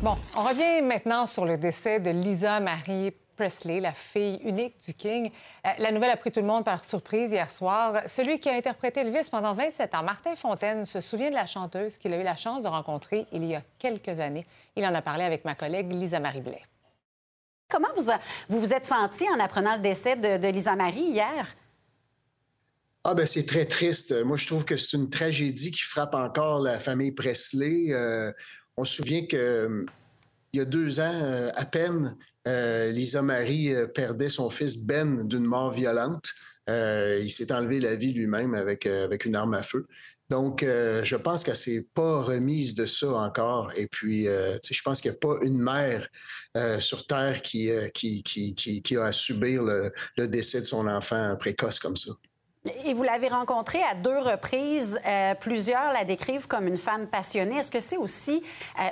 Bon, 0.01 0.15
on 0.35 0.41
revient 0.43 0.81
maintenant 0.81 1.27
sur 1.27 1.45
le 1.45 1.57
décès 1.57 1.99
de 1.99 2.09
Lisa 2.09 2.59
Marie 2.59 3.11
Presley, 3.41 3.79
la 3.79 3.91
fille 3.93 4.35
unique 4.43 4.75
du 4.85 4.93
King. 4.93 5.31
Euh, 5.65 5.69
la 5.79 5.91
nouvelle 5.91 6.11
a 6.11 6.15
pris 6.17 6.31
tout 6.31 6.41
le 6.41 6.45
monde 6.45 6.63
par 6.63 6.85
surprise 6.85 7.31
hier 7.31 7.49
soir. 7.49 8.03
Celui 8.05 8.39
qui 8.39 8.49
a 8.49 8.53
interprété 8.53 8.99
Elvis 8.99 9.29
pendant 9.31 9.55
27 9.55 9.95
ans, 9.95 10.03
Martin 10.03 10.35
Fontaine, 10.35 10.85
se 10.85 11.01
souvient 11.01 11.29
de 11.31 11.35
la 11.35 11.47
chanteuse 11.47 11.97
qu'il 11.97 12.13
a 12.13 12.19
eu 12.19 12.23
la 12.23 12.35
chance 12.35 12.61
de 12.61 12.67
rencontrer 12.67 13.25
il 13.31 13.43
y 13.45 13.55
a 13.55 13.63
quelques 13.79 14.19
années. 14.19 14.45
Il 14.75 14.85
en 14.85 14.93
a 14.93 15.01
parlé 15.01 15.23
avec 15.23 15.43
ma 15.43 15.55
collègue 15.55 15.91
Lisa 15.91 16.19
Marie 16.19 16.41
Blais. 16.41 16.61
Comment 17.67 17.87
vous 17.97 18.11
a- 18.11 18.19
vous, 18.47 18.59
vous 18.59 18.73
êtes 18.73 18.85
senti 18.85 19.25
en 19.35 19.39
apprenant 19.39 19.75
le 19.75 19.81
décès 19.81 20.15
de, 20.15 20.37
de 20.37 20.47
Lisa 20.49 20.75
Marie 20.75 21.01
hier? 21.01 21.47
Ah 23.03 23.15
ben 23.15 23.25
c'est 23.25 23.47
très 23.47 23.65
triste. 23.65 24.13
Moi, 24.23 24.37
je 24.37 24.45
trouve 24.45 24.65
que 24.65 24.77
c'est 24.77 24.95
une 24.97 25.09
tragédie 25.09 25.71
qui 25.71 25.81
frappe 25.81 26.13
encore 26.13 26.59
la 26.59 26.79
famille 26.79 27.11
Presley. 27.11 27.87
Euh, 27.91 28.31
on 28.77 28.85
se 28.85 28.97
souvient 28.97 29.25
que 29.25 29.35
euh, 29.35 29.85
il 30.53 30.59
y 30.59 30.61
a 30.61 30.65
deux 30.65 30.99
ans 30.99 31.19
euh, 31.23 31.49
à 31.55 31.65
peine, 31.65 32.15
euh, 32.47 32.91
Lisa 32.91 33.21
Marie 33.21 33.73
euh, 33.73 33.87
perdait 33.87 34.29
son 34.29 34.49
fils 34.49 34.77
Ben 34.77 35.27
d'une 35.27 35.45
mort 35.45 35.71
violente. 35.71 36.31
Euh, 36.69 37.19
il 37.21 37.29
s'est 37.29 37.51
enlevé 37.51 37.79
la 37.79 37.95
vie 37.95 38.13
lui-même 38.13 38.53
avec, 38.53 38.85
avec 38.85 39.25
une 39.25 39.35
arme 39.35 39.53
à 39.53 39.63
feu. 39.63 39.87
Donc, 40.29 40.61
je 40.61 41.15
pense 41.17 41.43
qu'elle 41.43 41.57
s'est 41.57 41.85
pas 41.93 42.21
remise 42.21 42.73
de 42.73 42.85
ça 42.85 43.11
encore. 43.15 43.69
Et 43.75 43.87
puis, 43.87 44.27
je 44.27 44.81
pense 44.81 45.01
qu'il 45.01 45.11
n'y 45.11 45.17
a 45.17 45.19
pas 45.19 45.35
une 45.41 45.61
mère 45.61 46.07
sur 46.79 47.05
Terre 47.05 47.41
qui, 47.41 47.69
qui, 47.93 48.23
qui, 48.23 48.55
qui, 48.55 48.95
a 48.95 49.07
à 49.07 49.11
subir 49.11 49.61
le, 49.61 49.91
le 50.15 50.27
décès 50.29 50.61
de 50.61 50.65
son 50.65 50.87
enfant 50.87 51.35
précoce 51.37 51.79
comme 51.79 51.97
ça. 51.97 52.11
Et 52.85 52.93
vous 52.93 53.03
l'avez 53.03 53.27
rencontrée 53.27 53.83
à 53.83 53.93
deux 53.93 54.19
reprises. 54.19 54.97
Plusieurs 55.41 55.91
la 55.91 56.05
décrivent 56.05 56.47
comme 56.47 56.65
une 56.65 56.77
femme 56.77 57.07
passionnée. 57.07 57.57
Est-ce 57.57 57.71
que 57.71 57.81
c'est 57.81 57.97
aussi 57.97 58.41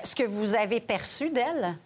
ce 0.03 0.15
que 0.15 0.23
vous 0.23 0.55
avez 0.55 0.81
perçu 0.81 1.29
d'elle? 1.29 1.77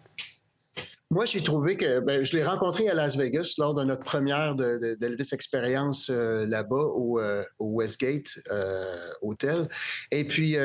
Moi, 1.12 1.26
j'ai 1.26 1.42
trouvé 1.42 1.78
que 1.78 2.00
ben, 2.00 2.24
je 2.24 2.36
l'ai 2.36 2.44
rencontré 2.44 2.90
à 2.90 2.94
Las 2.96 3.16
Vegas 3.16 3.54
lors 3.60 3.76
de 3.76 3.84
notre 3.84 4.04
première 4.04 4.56
de, 4.56 4.80
de- 4.80 4.96
d'Elvis 4.96 5.30
Experience 5.32 6.10
euh, 6.10 6.46
là-bas 6.48 6.76
au, 6.76 7.20
euh, 7.20 7.44
Westgate 7.60 8.40
euh, 8.52 8.98
Hotel. 9.22 9.68
Et 10.12 10.26
puis, 10.28 10.56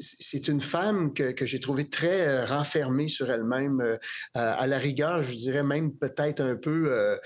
c'est 0.00 0.48
une 0.48 0.60
femme 0.60 1.12
que, 1.14 1.32
que 1.32 1.46
j'ai 1.46 1.60
trouvée 1.60 1.88
très 1.88 2.44
renfermée 2.44 3.08
sur 3.08 3.30
elle-même, 3.30 3.98
à 4.34 4.66
la 4.66 4.78
rigueur, 4.78 5.22
je 5.22 5.34
dirais 5.34 5.62
même 5.62 5.92
peut-être 5.92 6.40
un 6.40 6.56
peu 6.56 7.18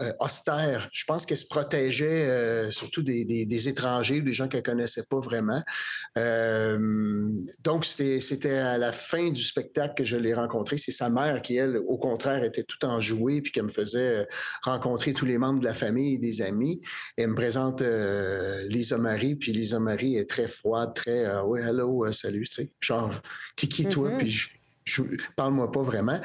euh, 0.00 0.12
austère. 0.20 0.88
Je 0.92 1.04
pense 1.04 1.26
qu'elle 1.26 1.36
se 1.36 1.46
protégeait 1.46 2.26
euh, 2.28 2.70
surtout 2.70 3.02
des, 3.02 3.24
des- 3.24 3.46
des 3.46 3.68
étrangers, 3.68 4.20
des 4.20 4.32
gens 4.32 4.48
qu'elle 4.48 4.62
connaissait 4.62 5.04
pas 5.08 5.20
vraiment. 5.20 5.62
Euh, 6.18 7.30
donc, 7.62 7.84
c'était 7.84 8.50
à 8.56 8.78
la 8.78 8.92
fin 8.92 9.30
du 9.30 9.42
spectacle 9.42 9.94
que 9.98 10.04
je 10.04 10.16
l'ai 10.16 10.34
rencontrée. 10.34 10.78
C'est 10.78 10.92
sa 10.92 11.08
mère 11.08 11.42
qui, 11.42 11.56
elle, 11.56 11.78
au 11.86 11.98
contraire, 11.98 12.42
était 12.44 12.62
tout 12.64 12.84
enjouée 12.84 13.42
puis 13.42 13.52
qu'elle 13.52 13.64
me 13.64 13.68
faisait 13.68 14.20
euh, 14.20 14.24
rencontrer 14.62 15.12
tous 15.12 15.24
les 15.26 15.38
membres 15.38 15.60
de 15.60 15.64
la 15.64 15.74
famille 15.74 16.14
et 16.14 16.18
des 16.18 16.42
amis. 16.42 16.80
Et 17.16 17.22
elle 17.22 17.28
me 17.30 17.34
présente 17.34 17.82
Lisa 18.68 18.98
Marie, 18.98 19.36
puis 19.36 19.52
Lisa 19.52 19.78
Marie 19.78 20.16
est 20.16 20.28
très 20.28 20.48
froide, 20.48 20.94
très 20.94 21.26
oui, 21.44 21.60
hello, 21.60 22.10
salut, 22.12 22.46
tu 22.48 22.62
sais, 22.62 22.72
genre, 22.80 23.12
t'es 23.56 23.66
qui 23.66 23.86
toi? 23.86 24.10
Mhm. 24.10 24.18
Puis 24.18 24.30
je- 24.30 24.48
parle-moi 25.36 25.70
pas 25.70 25.82
vraiment. 25.82 26.20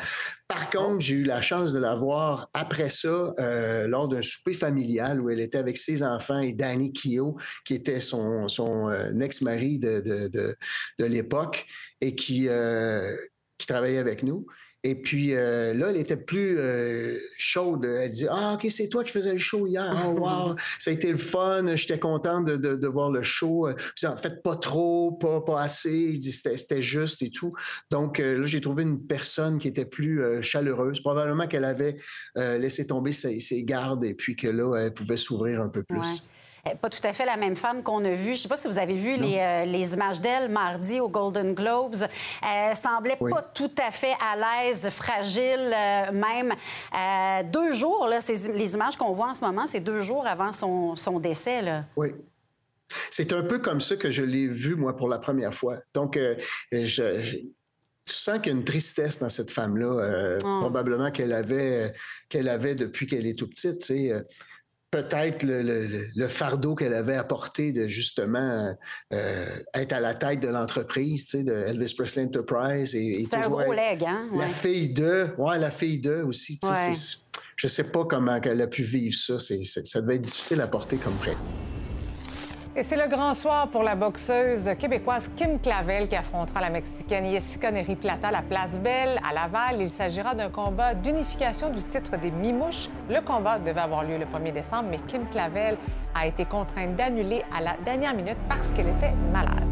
Par 0.47 0.69
contre, 0.69 0.99
j'ai 0.99 1.15
eu 1.15 1.23
la 1.23 1.41
chance 1.41 1.73
de 1.73 1.79
la 1.79 1.95
voir 1.95 2.49
après 2.53 2.89
ça, 2.89 3.33
euh, 3.39 3.87
lors 3.87 4.07
d'un 4.07 4.21
souper 4.21 4.53
familial 4.53 5.21
où 5.21 5.29
elle 5.29 5.39
était 5.39 5.57
avec 5.57 5.77
ses 5.77 6.03
enfants 6.03 6.39
et 6.39 6.53
Danny 6.53 6.91
Kio, 6.93 7.37
qui 7.65 7.73
était 7.75 7.99
son, 7.99 8.47
euh, 8.59 9.19
ex-mari 9.19 9.79
de, 9.79 10.55
l'époque 10.99 11.65
et 12.01 12.15
qui, 12.15 12.47
euh, 12.47 13.15
qui 13.57 13.67
travaillait 13.67 13.97
avec 13.97 14.23
nous. 14.23 14.45
Et 14.83 14.95
puis 14.95 15.35
euh, 15.35 15.73
là, 15.73 15.91
elle 15.91 15.97
était 15.97 16.17
plus 16.17 16.57
euh, 16.57 17.19
chaude. 17.37 17.85
Elle 17.85 18.09
dit 18.11 18.27
Ah, 18.29 18.53
OK, 18.55 18.67
c'est 18.71 18.89
toi 18.89 19.03
qui 19.03 19.11
faisais 19.11 19.33
le 19.33 19.39
show 19.39 19.67
hier. 19.67 19.91
Oh, 20.07 20.11
wow, 20.19 20.55
ça 20.79 20.89
a 20.89 20.93
été 20.93 21.11
le 21.11 21.17
fun. 21.17 21.75
J'étais 21.75 21.99
content 21.99 22.41
de, 22.41 22.55
de, 22.57 22.75
de 22.75 22.87
voir 22.87 23.11
le 23.11 23.21
show. 23.21 23.69
Puis, 23.95 24.07
en 24.07 24.17
fait, 24.17 24.41
pas 24.41 24.55
trop, 24.55 25.11
pas, 25.11 25.41
pas 25.41 25.61
assez. 25.61 25.93
Il 26.13 26.19
dit 26.19 26.31
C'était 26.31 26.81
juste 26.81 27.21
et 27.21 27.29
tout. 27.29 27.53
Donc 27.89 28.19
euh, 28.19 28.37
là, 28.37 28.45
j'ai 28.45 28.61
trouvé 28.61 28.83
une 28.83 29.05
personne 29.05 29.59
qui 29.59 29.67
était 29.67 29.85
plus 29.85 30.21
euh, 30.21 30.41
chaleureuse. 30.41 30.99
Probablement 31.01 31.47
qu'elle 31.47 31.65
avait 31.65 31.97
euh, 32.37 32.57
laissé 32.57 32.87
tomber 32.87 33.11
ses, 33.11 33.39
ses 33.39 33.63
gardes 33.63 34.03
et 34.03 34.13
puis 34.13 34.35
que 34.35 34.47
là, 34.47 34.75
elle 34.77 34.93
pouvait 34.93 35.17
s'ouvrir 35.17 35.61
un 35.61 35.69
peu 35.69 35.83
plus. 35.83 35.99
Ouais. 35.99 36.05
Euh, 36.67 36.75
Pas 36.75 36.89
tout 36.89 36.99
à 37.05 37.13
fait 37.13 37.25
la 37.25 37.37
même 37.37 37.55
femme 37.55 37.81
qu'on 37.83 38.03
a 38.05 38.11
vue. 38.11 38.25
Je 38.25 38.29
ne 38.31 38.35
sais 38.35 38.47
pas 38.47 38.57
si 38.57 38.67
vous 38.67 38.77
avez 38.77 38.95
vu 38.95 39.15
les, 39.17 39.37
euh, 39.39 39.65
les 39.65 39.93
images 39.93 40.21
d'elle 40.21 40.49
mardi 40.49 40.99
aux 40.99 41.09
Golden 41.09 41.53
Globes. 41.53 41.95
Elle 42.47 42.75
semblait 42.75 43.17
Oui. 43.19 43.31
pas 43.31 43.41
tout 43.41 43.71
à 43.83 43.91
fait 43.91 44.13
à 44.21 44.35
l'aise, 44.63 44.87
fragile 44.89 45.73
euh, 45.73 46.11
même. 46.11 46.53
Euh, 46.97 47.43
deux 47.51 47.73
jours, 47.73 48.07
là, 48.07 48.21
ces- 48.21 48.51
les 48.53 48.73
images 48.75 48.95
qu'on 48.95 49.11
voit 49.11 49.29
en 49.29 49.33
ce 49.33 49.41
moment, 49.43 49.65
c'est 49.67 49.79
deux 49.79 50.01
jours 50.01 50.25
avant 50.27 50.51
son, 50.51 50.95
son 50.95 51.19
décès. 51.19 51.61
Là. 51.61 51.85
Oui. 51.95 52.09
C'est 53.09 53.31
un 53.33 53.43
peu 53.43 53.59
comme 53.59 53.79
ça 53.81 53.95
que 53.95 54.11
je 54.11 54.21
l'ai 54.23 54.47
vu, 54.47 54.75
moi, 54.75 54.95
pour 54.95 55.07
la 55.07 55.17
première 55.17 55.53
fois. 55.53 55.77
Donc, 55.93 56.17
je, 56.17 56.83
je- 57.23 57.37
tu 58.03 58.13
sens 58.15 58.39
qu'il 58.39 58.47
y 58.51 58.55
a 58.55 58.57
une 58.57 58.65
tristesse 58.65 59.19
dans 59.19 59.29
cette 59.29 59.51
femme-là, 59.51 59.85
euh, 59.85 60.37
Oh. 60.43 60.57
probablement 60.61 61.11
qu'elle 61.11 61.31
avait, 61.33 61.93
qu'elle 62.29 62.49
avait 62.49 62.75
depuis 62.75 63.05
qu'elle 63.07 63.25
est 63.27 63.37
tout 63.37 63.47
petite. 63.47 63.79
tu 63.79 63.85
sais. 64.09 64.23
Peut-être 65.01 65.43
le, 65.43 65.61
le- 65.63 65.87
le- 65.87 66.07
le 66.13 66.27
fardeau 66.27 66.75
qu'elle 66.75 66.93
avait 66.93 67.15
apporté 67.15 67.71
de 67.71 67.87
justement 67.87 68.75
euh, 69.13 69.45
être 69.73 69.93
à 69.93 70.01
la 70.01 70.13
tête 70.13 70.41
de 70.41 70.49
l'entreprise, 70.49 71.27
tu 71.27 71.37
sais, 71.37 71.43
de 71.45 71.53
Elvis 71.53 71.93
Presley 71.97 72.25
Enterprise. 72.25 72.93
Et, 72.93 73.21
et 73.21 73.23
C'était 73.23 73.37
un 73.37 73.49
gros 73.49 73.71
leg, 73.71 74.03
hein? 74.03 74.27
La 74.35 74.49
fille 74.49 74.89
de, 74.89 75.29
ouais, 75.37 75.57
la 75.59 75.71
fille 75.71 75.99
de 75.99 76.15
aussi. 76.23 76.59
tu 76.59 76.67
sais, 76.67 76.73
Ouais. 76.73 76.93
c'est- 76.93 77.19
Je 77.55 77.67
sais 77.67 77.85
pas 77.85 78.03
comment 78.03 78.37
elle 78.43 78.59
a 78.61 78.67
pu 78.67 78.83
vivre 78.83 79.15
ça. 79.15 79.39
C'est- 79.39 79.63
c'est- 79.63 79.85
ça 79.87 80.01
devait 80.01 80.15
être 80.15 80.23
difficile 80.23 80.59
à 80.59 80.67
porter 80.67 80.97
comme 80.97 81.13
prêt. 81.13 81.37
Et 82.73 82.83
c'est 82.83 82.95
le 82.95 83.09
grand 83.09 83.33
soir 83.33 83.67
pour 83.67 83.83
la 83.83 83.95
boxeuse 83.95 84.71
québécoise 84.79 85.29
Kim 85.35 85.59
Clavel 85.59 86.07
qui 86.07 86.15
affrontera 86.15 86.61
la 86.61 86.69
Mexicaine 86.69 87.25
Jessica 87.25 87.69
Neri 87.69 87.97
Plata 87.97 88.29
à 88.29 88.31
la 88.31 88.41
Place 88.41 88.79
Belle 88.79 89.19
à 89.29 89.33
Laval. 89.33 89.81
Il 89.81 89.89
s'agira 89.89 90.35
d'un 90.35 90.49
combat 90.49 90.93
d'unification 90.93 91.69
du 91.69 91.83
titre 91.83 92.17
des 92.17 92.31
Mimouches. 92.31 92.87
Le 93.09 93.19
combat 93.19 93.59
devait 93.59 93.81
avoir 93.81 94.05
lieu 94.05 94.17
le 94.17 94.25
1er 94.25 94.53
décembre, 94.53 94.87
mais 94.89 94.99
Kim 94.99 95.27
Clavel 95.29 95.77
a 96.15 96.25
été 96.25 96.45
contrainte 96.45 96.95
d'annuler 96.95 97.43
à 97.53 97.59
la 97.59 97.75
dernière 97.83 98.13
minute 98.15 98.37
parce 98.47 98.71
qu'elle 98.71 98.87
était 98.87 99.13
malade. 99.33 99.67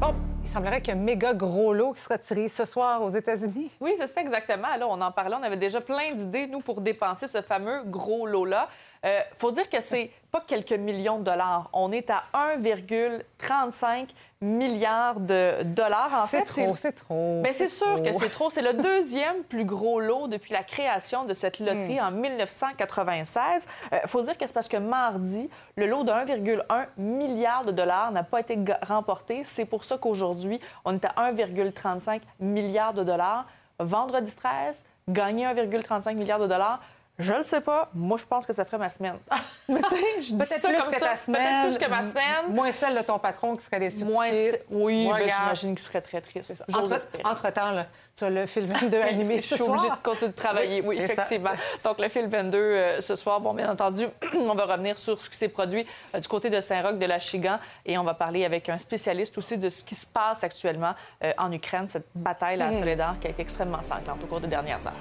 Bon, 0.00 0.14
il 0.42 0.48
semblerait 0.48 0.80
qu'il 0.80 0.94
y 0.94 0.96
a 0.96 1.00
un 1.00 1.02
méga 1.02 1.34
gros 1.34 1.72
lot 1.72 1.92
qui 1.92 2.00
sera 2.00 2.18
tiré 2.18 2.48
ce 2.48 2.64
soir 2.64 3.02
aux 3.02 3.10
États-Unis. 3.10 3.70
Oui, 3.80 3.94
c'est 3.98 4.06
ça 4.06 4.20
exactement. 4.20 4.74
Là, 4.76 4.86
on 4.88 5.00
en 5.00 5.12
parlait, 5.12 5.36
on 5.38 5.42
avait 5.42 5.56
déjà 5.56 5.80
plein 5.80 6.12
d'idées, 6.12 6.46
nous, 6.46 6.60
pour 6.60 6.80
dépenser 6.80 7.28
ce 7.28 7.42
fameux 7.42 7.82
gros 7.84 8.26
lot-là. 8.26 8.68
Euh, 9.04 9.20
faut 9.36 9.50
dire 9.50 9.68
que 9.68 9.80
c'est 9.80 10.10
pas 10.30 10.42
quelques 10.46 10.72
millions 10.72 11.18
de 11.18 11.24
dollars. 11.24 11.68
On 11.72 11.92
est 11.92 12.10
à 12.10 12.22
1,35 12.34 14.08
milliard 14.42 15.20
de 15.20 15.62
dollars. 15.64 16.22
En 16.22 16.26
C'est 16.26 16.44
trop, 16.44 16.74
c'est 16.74 16.92
trop. 16.92 17.40
Mais 17.42 17.52
c'est 17.52 17.68
sûr 17.68 18.02
que 18.02 18.12
c'est 18.12 18.28
trop. 18.30 18.48
C'est 18.48 18.62
le 18.62 18.72
deuxième 18.82 19.42
plus 19.44 19.64
gros 19.64 20.00
lot 20.00 20.28
depuis 20.28 20.52
la 20.52 20.62
création 20.62 21.24
de 21.24 21.34
cette 21.34 21.58
loterie 21.58 22.00
Hmm. 22.00 22.04
en 22.04 22.10
1996. 22.10 23.66
Il 23.92 24.08
faut 24.08 24.22
dire 24.22 24.38
que 24.38 24.46
c'est 24.46 24.52
parce 24.52 24.68
que 24.68 24.76
mardi, 24.78 25.50
le 25.76 25.86
lot 25.86 26.04
de 26.04 26.10
1,1 26.12 26.86
milliard 26.96 27.64
de 27.64 27.72
dollars 27.72 28.12
n'a 28.12 28.22
pas 28.22 28.40
été 28.40 28.58
remporté. 28.82 29.42
C'est 29.44 29.66
pour 29.66 29.84
ça 29.84 29.98
qu'aujourd'hui, 29.98 30.60
on 30.84 30.94
est 30.94 31.04
à 31.04 31.12
1,35 31.30 32.20
milliard 32.40 32.94
de 32.94 33.04
dollars. 33.04 33.46
Vendredi 33.78 34.34
13, 34.34 34.84
gagner 35.08 35.46
1,35 35.46 36.14
milliard 36.14 36.38
de 36.38 36.46
dollars. 36.46 36.80
Je 37.20 37.32
le 37.32 37.42
sais 37.42 37.60
pas. 37.60 37.88
Moi, 37.94 38.18
je 38.18 38.24
pense 38.24 38.46
que 38.46 38.52
ça 38.52 38.64
ferait 38.64 38.78
ma 38.78 38.90
semaine. 38.90 39.16
Mais 39.68 39.80
tu 39.82 39.88
sais, 39.90 39.96
je 40.20 40.26
dis 40.32 40.34
Peut-être 40.36 40.48
ça 40.60 40.68
plus 40.68 40.78
comme 40.80 40.92
que 40.94 40.98
ça. 40.98 41.08
ta 41.10 41.16
semaine. 41.16 41.40
Peut-être 41.62 41.76
plus 41.78 41.84
que 41.86 41.90
ma 41.90 42.02
semaine. 42.02 42.24
Moins 42.54 42.72
celle 42.72 42.96
de 42.96 43.02
ton 43.02 43.18
patron 43.18 43.56
qui 43.56 43.64
serait 43.64 43.78
déçu 43.80 44.04
Moins... 44.04 44.32
ce- 44.32 44.56
Oui, 44.70 45.04
Moi, 45.04 45.18
ben, 45.18 45.28
j'imagine 45.28 45.74
qu'il 45.74 45.84
serait 45.84 46.00
très 46.00 46.20
triste. 46.20 46.64
Entre, 46.74 47.06
entre-temps, 47.24 47.70
là, 47.72 47.86
tu 48.16 48.24
as 48.24 48.30
le 48.30 48.46
film 48.46 48.66
22 48.80 49.00
animé 49.00 49.36
Je 49.36 49.42
ce 49.42 49.54
suis 49.56 49.64
obligée 49.64 49.88
de 49.90 49.94
continuer 50.02 50.30
de 50.32 50.36
travailler, 50.36 50.82
oui, 50.84 50.98
effectivement. 50.98 51.50
Donc, 51.84 51.98
le 52.00 52.08
fil 52.08 52.26
22 52.28 52.58
euh, 52.58 53.00
ce 53.00 53.14
soir, 53.16 53.40
bon, 53.40 53.54
bien 53.54 53.70
entendu, 53.70 54.06
on 54.34 54.54
va 54.54 54.64
revenir 54.64 54.98
sur 54.98 55.20
ce 55.20 55.30
qui 55.30 55.36
s'est 55.36 55.48
produit 55.48 55.86
euh, 56.14 56.20
du 56.20 56.26
côté 56.28 56.50
de 56.50 56.60
Saint-Roch, 56.60 56.98
de 56.98 57.06
la 57.06 57.18
Chigan, 57.18 57.58
et 57.86 57.96
on 57.98 58.04
va 58.04 58.14
parler 58.14 58.44
avec 58.44 58.68
un 58.68 58.78
spécialiste 58.78 59.36
aussi 59.38 59.56
de 59.58 59.68
ce 59.68 59.84
qui 59.84 59.94
se 59.94 60.06
passe 60.06 60.42
actuellement 60.44 60.94
euh, 61.22 61.32
en 61.38 61.52
Ukraine, 61.52 61.86
cette 61.88 62.06
bataille 62.14 62.60
à 62.60 62.70
Mhm. 62.70 62.78
Soledar 62.78 63.16
qui 63.20 63.26
a 63.26 63.30
été 63.30 63.42
extrêmement 63.42 63.82
sanglante 63.82 64.18
au 64.22 64.26
cours 64.26 64.40
des 64.40 64.46
dernières 64.48 64.84
heures. 64.86 64.92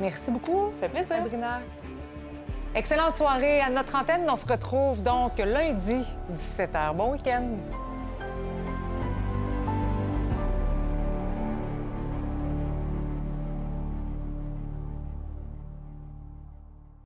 Merci 0.00 0.30
beaucoup. 0.30 0.72
Ça 0.74 0.80
fait 0.80 0.88
plaisir. 0.88 1.16
Sabrina. 1.16 1.60
Excellente 2.76 3.16
soirée 3.16 3.60
à 3.60 3.70
notre 3.70 3.94
antenne. 3.94 4.26
On 4.28 4.36
se 4.36 4.46
retrouve 4.46 5.00
donc 5.00 5.38
lundi, 5.38 6.04
17h. 6.36 6.96
Bon 6.96 7.12
week-end. 7.12 7.46